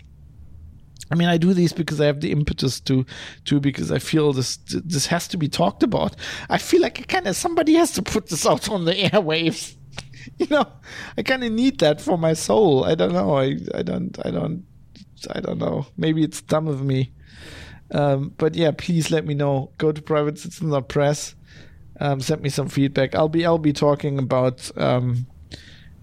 I 1.11 1.16
mean, 1.16 1.28
I 1.28 1.37
do 1.37 1.53
these 1.53 1.72
because 1.72 2.01
I 2.01 2.07
have 2.07 2.20
the 2.20 2.32
impetus 2.32 2.80
to, 2.80 3.05
to 3.45 3.61
because 3.61 3.93
I 3.93 3.99
feel 3.99 4.32
this 4.32 4.57
this 4.68 5.07
has 5.07 5.28
to 5.28 5.37
be 5.37 5.49
talked 5.49 5.82
about. 5.82 6.16
I 6.49 6.59
feel 6.59 6.80
like 6.80 7.07
kind 7.09 7.26
of 7.26 7.37
somebody 7.37 7.74
has 7.74 7.93
to 7.93 8.03
put 8.03 8.28
this 8.28 8.47
out 8.47 8.70
on 8.70 8.85
the 8.85 8.95
airwaves. 9.11 9.76
you 10.39 10.47
know, 10.51 10.66
I 11.16 11.22
kind 11.22 11.45
of 11.45 11.53
need 11.53 11.81
that 11.81 12.01
for 12.01 12.18
my 12.18 12.33
soul. 12.33 12.85
I 12.85 12.95
don't 12.95 13.12
know. 13.12 13.37
I 13.37 13.59
I 13.75 13.83
don't 13.83 14.18
I 14.25 14.31
don't 14.31 14.64
I 15.31 15.41
don't 15.41 15.59
know. 15.59 15.87
Maybe 15.97 16.22
it's 16.22 16.41
dumb 16.41 16.68
of 16.68 16.83
me. 16.83 17.12
Um, 17.91 18.33
but 18.39 18.55
yeah, 18.55 18.72
please 18.77 19.11
let 19.11 19.27
me 19.27 19.35
know. 19.35 19.70
Go 19.79 19.93
to 19.93 20.03
Private 20.03 20.39
Citizen 20.39 20.83
Press. 20.85 21.35
Um, 22.01 22.20
send 22.20 22.43
me 22.43 22.49
some 22.49 22.68
feedback. 22.68 23.14
I'll 23.14 23.29
be 23.29 23.47
I'll 23.47 23.59
be 23.59 23.72
talking 23.72 24.18
about 24.18 24.70
um, 24.77 25.27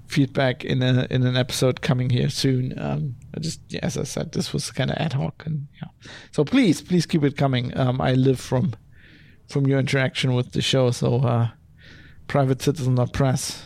feedback 0.08 0.64
in 0.64 0.82
a 0.82 1.08
in 1.10 1.26
an 1.26 1.36
episode 1.36 1.82
coming 1.82 2.10
here 2.10 2.30
soon. 2.30 2.78
Um, 2.80 3.16
I 3.36 3.40
just 3.40 3.62
as 3.82 3.98
I 3.98 4.04
said, 4.04 4.32
this 4.32 4.54
was 4.54 4.72
kind 4.72 4.90
of 4.90 4.98
ad 4.98 5.14
hoc, 5.14 5.44
and 5.46 5.68
yeah. 5.82 5.90
So 6.32 6.46
please, 6.46 6.82
please 6.82 7.06
keep 7.06 7.24
it 7.24 7.36
coming. 7.36 7.76
Um, 7.78 8.00
I 8.00 8.14
live 8.14 8.40
from 8.40 8.74
from 9.50 9.68
your 9.68 9.80
interaction 9.80 10.34
with 10.34 10.54
the 10.54 10.62
show. 10.62 10.92
So, 10.92 11.16
uh, 11.16 11.50
private 12.28 12.62
citizen 12.62 12.96
press. 13.08 13.66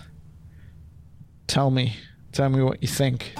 Tell 1.47 1.69
me, 1.69 1.95
tell 2.31 2.49
me 2.49 2.61
what 2.63 2.81
you 2.81 2.87
think. 2.87 3.33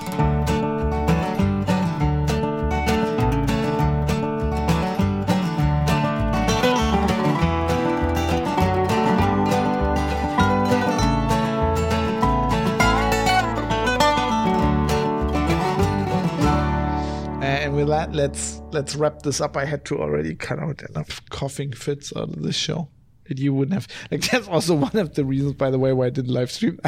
Uh, 17.36 17.43
and 17.43 17.76
with 17.76 17.88
that, 17.88 18.14
let's 18.14 18.62
let's 18.72 18.95
wrap 18.95 19.24
this 19.24 19.41
up. 19.41 19.58
I 19.58 19.66
had 19.66 19.84
to 19.86 19.99
already 19.99 20.36
cut 20.36 20.60
out 20.60 20.82
enough 20.84 21.22
coughing 21.30 21.74
fits 21.74 22.14
out 22.16 22.30
of 22.30 22.43
this 22.43 22.56
show. 22.56 22.88
And 23.28 23.39
you 23.39 23.53
wouldn't 23.53 23.74
have 23.74 23.88
like 24.12 24.22
that's 24.32 24.47
also 24.47 24.76
one 24.76 24.95
of 24.95 25.16
the 25.16 25.26
reasons, 25.26 25.53
by 25.53 25.72
the 25.72 25.80
way, 25.80 25.91
why 25.91 26.06
I 26.06 26.10
didn't 26.12 26.32
live 26.32 26.51
stream 26.51 26.80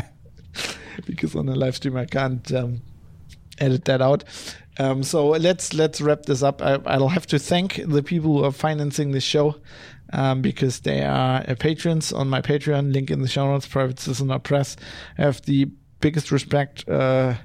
because 1.06 1.36
on 1.36 1.50
a 1.50 1.56
live 1.56 1.76
stream 1.76 1.98
I 1.98 2.06
can't 2.06 2.52
um, 2.54 2.82
edit 3.60 3.86
that 3.86 4.02
out. 4.02 4.24
Um, 4.80 5.04
so 5.04 5.30
let's 5.30 5.74
let's 5.74 6.02
wrap 6.02 6.24
this 6.24 6.44
up. 6.44 6.62
I, 6.62 6.98
will 6.98 7.10
have 7.10 7.26
to 7.28 7.40
thank 7.40 7.82
the 7.86 8.04
people 8.04 8.38
who 8.38 8.44
are 8.44 8.52
financing 8.52 9.12
this 9.12 9.24
show 9.24 9.56
um, 10.14 10.42
because 10.42 10.82
they 10.82 11.04
are 11.04 11.44
uh, 11.48 11.56
patrons 11.58 12.14
on 12.14 12.30
my 12.30 12.42
Patreon. 12.42 12.94
Link 12.94 13.10
in 13.10 13.22
the 13.22 13.28
show 13.28 13.48
notes. 13.48 13.68
Private 13.68 14.00
Citizen 14.00 14.40
Press. 14.42 14.76
I 15.18 15.24
have 15.24 15.42
the 15.44 15.66
biggest 16.00 16.32
respect 16.32 16.88
uh, 16.88 17.36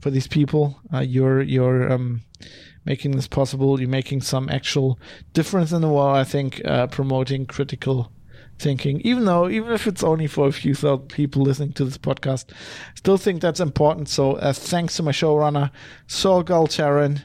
for 0.00 0.10
these 0.10 0.26
people. 0.26 0.78
Uh, 0.92 1.00
you're 1.00 1.40
you're 1.40 1.90
um, 1.90 2.20
making 2.84 3.12
this 3.12 3.28
possible. 3.28 3.80
You're 3.80 3.88
making 3.88 4.20
some 4.20 4.50
actual 4.50 4.98
difference 5.32 5.72
in 5.72 5.80
the 5.80 5.88
world. 5.88 6.16
I 6.16 6.24
think 6.24 6.60
uh, 6.66 6.86
promoting 6.88 7.46
critical 7.46 8.12
thinking, 8.58 9.00
even 9.02 9.24
though 9.24 9.48
even 9.48 9.72
if 9.72 9.86
it's 9.86 10.02
only 10.02 10.26
for 10.26 10.48
a 10.48 10.52
few 10.52 10.74
thousand 10.74 11.08
people 11.08 11.42
listening 11.42 11.72
to 11.74 11.84
this 11.84 11.98
podcast, 11.98 12.50
still 12.94 13.16
think 13.16 13.40
that's 13.40 13.60
important. 13.60 14.08
So 14.08 14.32
uh, 14.34 14.52
thanks 14.52 14.96
to 14.96 15.02
my 15.02 15.12
showrunner 15.12 15.70
Saul 16.06 16.44
Galtaran, 16.44 17.24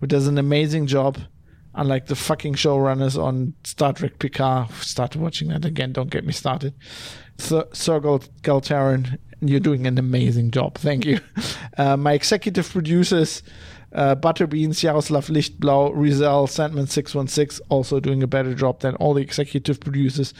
who 0.00 0.06
does 0.06 0.26
an 0.26 0.38
amazing 0.38 0.86
job. 0.86 1.18
Unlike 1.74 2.06
the 2.06 2.16
fucking 2.16 2.54
showrunners 2.54 3.22
on 3.22 3.54
Star 3.62 3.92
Trek 3.92 4.18
Picard, 4.18 4.70
started 4.72 5.20
watching 5.20 5.48
that 5.48 5.64
again. 5.64 5.92
Don't 5.92 6.10
get 6.10 6.24
me 6.24 6.32
started. 6.32 6.74
Sir, 7.36 7.66
Sir 7.72 8.00
Galtaran, 8.00 9.18
you're 9.40 9.60
doing 9.60 9.86
an 9.86 9.96
amazing 9.96 10.50
job. 10.50 10.76
Thank 10.78 11.04
you. 11.04 11.20
Uh, 11.76 11.96
my 11.96 12.12
executive 12.12 12.68
producers 12.68 13.40
uh, 13.92 14.14
Butterbeans, 14.14 14.80
Jaroslav 14.80 15.30
Lichtblau, 15.30 15.92
Rizal, 15.94 16.46
Sandman616 16.46 17.60
also 17.68 18.00
doing 18.00 18.22
a 18.22 18.26
better 18.26 18.54
job 18.54 18.80
than 18.80 18.94
all 18.96 19.14
the 19.14 19.22
executive 19.22 19.80
producers, 19.80 20.34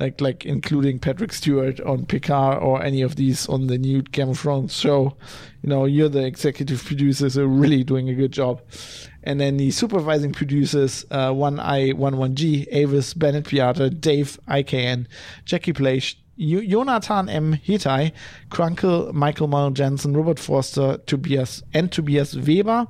like 0.00 0.20
like 0.20 0.46
including 0.46 0.98
Patrick 0.98 1.32
Stewart 1.32 1.78
on 1.80 2.06
Picard 2.06 2.62
or 2.62 2.82
any 2.82 3.02
of 3.02 3.16
these 3.16 3.46
on 3.48 3.66
the 3.66 3.78
new 3.78 4.02
Game 4.02 4.30
of 4.30 4.40
Thrones 4.40 4.74
show. 4.74 5.16
You 5.62 5.68
know, 5.68 5.84
you're 5.84 6.08
the 6.08 6.24
executive 6.24 6.82
producers 6.84 7.36
are 7.36 7.46
really 7.46 7.84
doing 7.84 8.08
a 8.08 8.14
good 8.14 8.32
job. 8.32 8.62
And 9.22 9.38
then 9.38 9.58
the 9.58 9.70
supervising 9.70 10.32
producers, 10.32 11.04
uh, 11.10 11.30
1I11G, 11.30 12.68
Avis, 12.72 13.12
Bennett 13.12 13.44
Piata, 13.44 14.00
Dave, 14.00 14.40
IKN, 14.48 15.06
Jackie 15.44 15.74
Place, 15.74 16.16
Jonathan 16.38 17.28
M. 17.28 17.54
Hitai, 17.54 18.12
Krunkel, 18.50 19.12
Michael 19.12 19.46
Mal 19.46 19.70
Jensen, 19.70 20.16
Robert 20.16 20.38
Forster, 20.38 20.98
Tobias, 21.06 21.62
and 21.74 21.92
Tobias 21.92 22.34
Weber. 22.34 22.86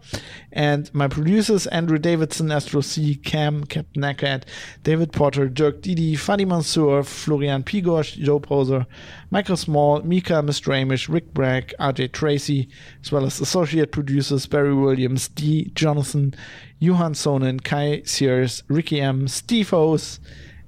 And 0.52 0.92
my 0.94 1.08
producers, 1.08 1.66
Andrew 1.68 1.98
Davidson, 1.98 2.52
Astro 2.52 2.80
C, 2.80 3.16
Cam, 3.16 3.64
Captain 3.64 4.04
Eckert, 4.04 4.44
David 4.82 5.12
Potter, 5.12 5.48
Dirk 5.48 5.82
Didi, 5.82 6.16
Fadi 6.16 6.46
Mansour, 6.46 7.02
Florian 7.02 7.64
Pigosh, 7.64 8.16
Joe 8.16 8.38
Poser, 8.38 8.86
Michael 9.30 9.56
Small, 9.56 10.00
Mika 10.02 10.34
Mistramish, 10.34 11.08
Rick 11.08 11.34
Bragg, 11.34 11.74
RJ 11.80 12.12
Tracy, 12.12 12.68
as 13.02 13.10
well 13.10 13.24
as 13.24 13.40
associate 13.40 13.90
producers 13.90 14.46
Barry 14.46 14.74
Williams, 14.74 15.28
D. 15.28 15.70
Jonathan, 15.74 16.34
Johan 16.78 17.14
Sonen, 17.14 17.62
Kai 17.62 18.02
Sears, 18.04 18.62
Ricky 18.68 19.00
M, 19.00 19.28
Steve 19.28 19.70
Hose, 19.70 20.20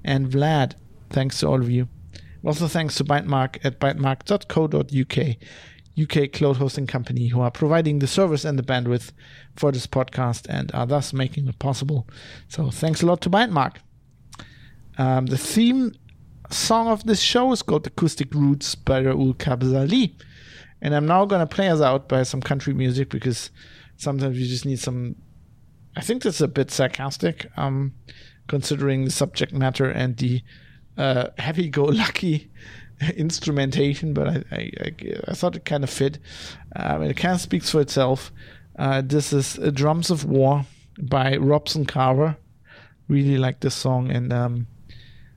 and 0.03 0.29
Vlad. 0.29 0.73
Thanks 1.09 1.39
to 1.39 1.47
all 1.47 1.61
of 1.61 1.69
you. 1.69 1.87
Also, 2.45 2.67
thanks 2.67 2.95
to 2.95 3.03
Bytemark 3.03 3.63
at 3.63 3.79
bytemark.co.uk, 3.79 5.37
UK 6.01 6.31
cloud 6.31 6.57
hosting 6.57 6.87
company, 6.87 7.27
who 7.27 7.39
are 7.39 7.51
providing 7.51 7.99
the 7.99 8.07
service 8.07 8.43
and 8.43 8.59
the 8.59 8.63
bandwidth 8.63 9.11
for 9.55 9.71
this 9.71 9.87
podcast 9.87 10.45
and 10.49 10.71
are 10.73 10.85
thus 10.85 11.13
making 11.13 11.47
it 11.47 11.59
possible. 11.59 12.07
So, 12.49 12.69
thanks 12.69 13.01
a 13.01 13.05
lot 13.05 13.21
to 13.21 13.29
Bytemark. 13.29 13.77
Um, 14.97 15.27
the 15.27 15.37
theme 15.37 15.93
song 16.49 16.87
of 16.87 17.05
this 17.05 17.21
show 17.21 17.51
is 17.51 17.61
called 17.61 17.87
Acoustic 17.87 18.33
Roots 18.33 18.75
by 18.75 19.01
Raúl 19.01 19.35
Cabezalí. 19.35 20.13
And 20.81 20.93
I'm 20.93 21.05
now 21.05 21.25
going 21.25 21.45
to 21.45 21.55
play 21.55 21.69
us 21.69 21.81
out 21.81 22.09
by 22.09 22.23
some 22.23 22.41
country 22.41 22.73
music 22.73 23.09
because 23.09 23.49
sometimes 23.95 24.37
you 24.37 24.45
just 24.45 24.65
need 24.65 24.79
some. 24.79 25.15
I 25.95 26.01
think 26.01 26.23
that's 26.23 26.41
a 26.41 26.47
bit 26.47 26.71
sarcastic, 26.71 27.47
um, 27.55 27.93
considering 28.47 29.05
the 29.05 29.11
subject 29.11 29.53
matter 29.53 29.89
and 29.89 30.17
the 30.17 30.41
uh, 30.97 31.29
happy-go-lucky 31.37 32.51
instrumentation, 33.15 34.13
but 34.13 34.27
I, 34.27 34.43
I, 34.51 34.91
I, 35.27 35.33
thought 35.33 35.55
it 35.55 35.65
kind 35.65 35.83
of 35.83 35.89
fit. 35.89 36.19
Um, 36.75 37.03
it 37.03 37.17
kind 37.17 37.35
of 37.35 37.41
speaks 37.41 37.69
for 37.69 37.81
itself. 37.81 38.31
Uh, 38.77 39.01
this 39.03 39.33
is 39.33 39.59
"Drums 39.73 40.09
of 40.09 40.25
War" 40.25 40.65
by 40.99 41.37
Robson 41.37 41.85
Carver. 41.85 42.37
Really 43.07 43.37
like 43.37 43.59
this 43.59 43.75
song, 43.75 44.09
and 44.11 44.31
um, 44.31 44.67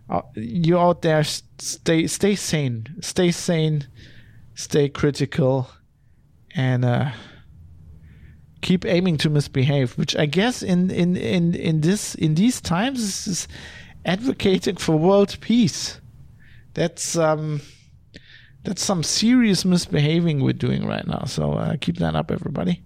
uh, 0.09 0.23
you 0.35 0.79
out 0.79 1.03
there, 1.03 1.25
stay 1.25 2.07
stay 2.07 2.35
sane, 2.35 2.87
stay 3.01 3.31
sane, 3.31 3.87
stay 4.55 4.89
critical, 4.89 5.69
and 6.55 6.85
uh, 6.85 7.11
keep 8.63 8.85
aiming 8.85 9.19
to 9.19 9.31
misbehave. 9.31 9.99
Which 9.99 10.17
I 10.17 10.27
guess 10.27 10.63
in 10.63 10.91
in 10.91 11.17
in 11.17 11.55
in 11.55 11.81
this 11.81 12.15
in 12.15 12.35
these 12.37 12.61
times 12.61 13.27
is 13.27 13.49
advocating 14.07 14.77
for 14.77 14.97
world 14.97 15.37
peace. 15.41 16.01
That's 16.75 17.17
um, 17.17 17.61
that's 18.63 18.83
some 18.83 19.03
serious 19.03 19.65
misbehaving 19.65 20.43
we're 20.43 20.53
doing 20.53 20.87
right 20.87 21.07
now. 21.07 21.25
So 21.27 21.53
uh, 21.53 21.77
keep 21.81 21.99
that 21.99 22.15
up, 22.15 22.31
everybody. 22.31 22.83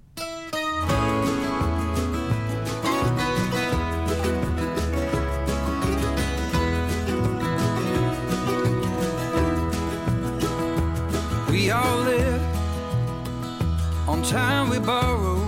We 11.50 11.70
all 11.70 11.98
live 11.98 12.42
on 14.08 14.22
time 14.22 14.70
we 14.70 14.78
borrow, 14.78 15.38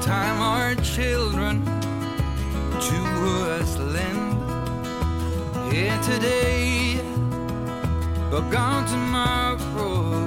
time 0.00 0.40
our 0.40 0.74
children 0.76 1.64
to 2.80 2.96
us 3.58 3.76
here 5.74 6.00
today, 6.02 7.00
but 8.30 8.48
gone 8.48 8.86
tomorrow, 8.86 10.20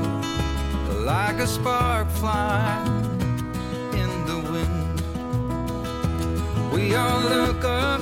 like 1.06 1.38
a 1.40 1.48
spark 1.48 2.10
flying 2.10 3.06
in 3.94 4.12
the 4.26 4.40
wind. 4.52 5.02
We 6.74 6.96
all 6.96 7.22
look 7.22 7.64
up 7.64 8.02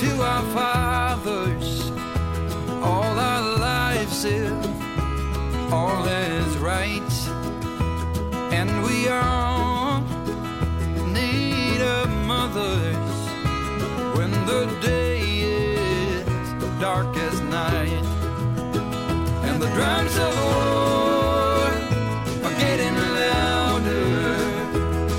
to 0.00 0.10
our 0.20 0.42
fathers, 0.56 1.92
all 2.82 3.16
our 3.30 3.58
lives 3.58 4.24
if 4.24 4.52
all 5.72 6.04
is 6.08 6.56
right, 6.56 7.14
and 8.52 8.82
we 8.82 9.08
all 9.10 10.00
need 11.12 11.80
a 11.80 12.06
mother. 12.26 12.80
When 14.16 14.32
the 14.46 14.66
day 14.80 15.03
drums 19.74 20.16
of 20.16 20.32
war. 20.44 21.66
Are 22.46 22.56
getting 22.64 22.96
louder. 23.20 24.14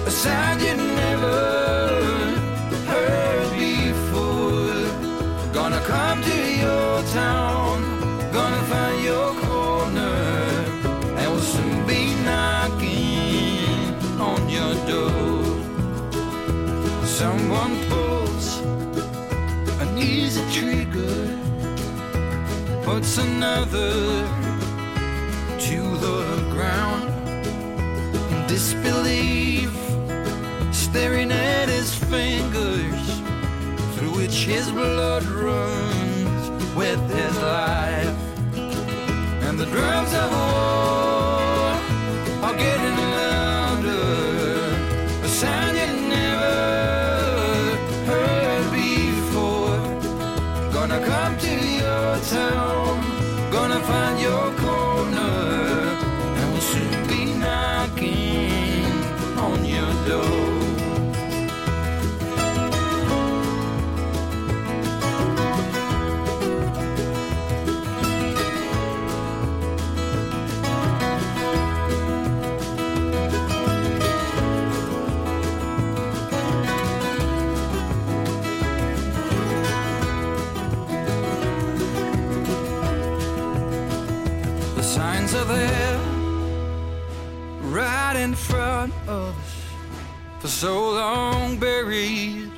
A 0.09 0.11
sound 0.11 0.61
you 0.61 0.75
never 1.03 1.37
heard 2.91 3.49
before. 3.65 4.87
Gonna 5.57 5.81
come 5.93 6.21
to 6.29 6.37
your 6.63 6.93
town. 7.21 7.75
Gonna 8.31 8.63
find 8.71 9.03
your 9.03 9.29
corner. 9.47 10.17
And 11.19 11.27
we'll 11.31 11.49
soon 11.55 11.77
be 11.85 12.01
knocking 12.27 13.93
on 14.29 14.39
your 14.57 14.73
door. 14.91 15.43
Someone 17.19 17.73
pulls 17.89 18.47
an 19.81 19.97
easy 19.97 20.43
trigger. 20.57 21.17
Puts 22.85 23.17
another 23.17 24.34
fingers 32.09 33.19
through 33.95 34.15
which 34.15 34.45
his 34.45 34.69
blood 34.71 35.23
runs 35.23 36.49
with 36.75 36.99
his 37.09 37.35
life, 37.41 37.74
so 90.55 90.91
long 90.91 91.57
buried 91.57 92.49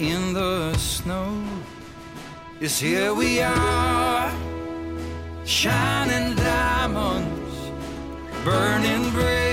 in 0.00 0.32
the 0.32 0.76
snow. 0.76 1.32
Yes, 2.60 2.80
here 2.80 3.14
we 3.14 3.40
are, 3.40 4.32
shining 5.44 6.34
diamonds, 6.34 7.70
burning 8.42 9.10
bright 9.12 9.43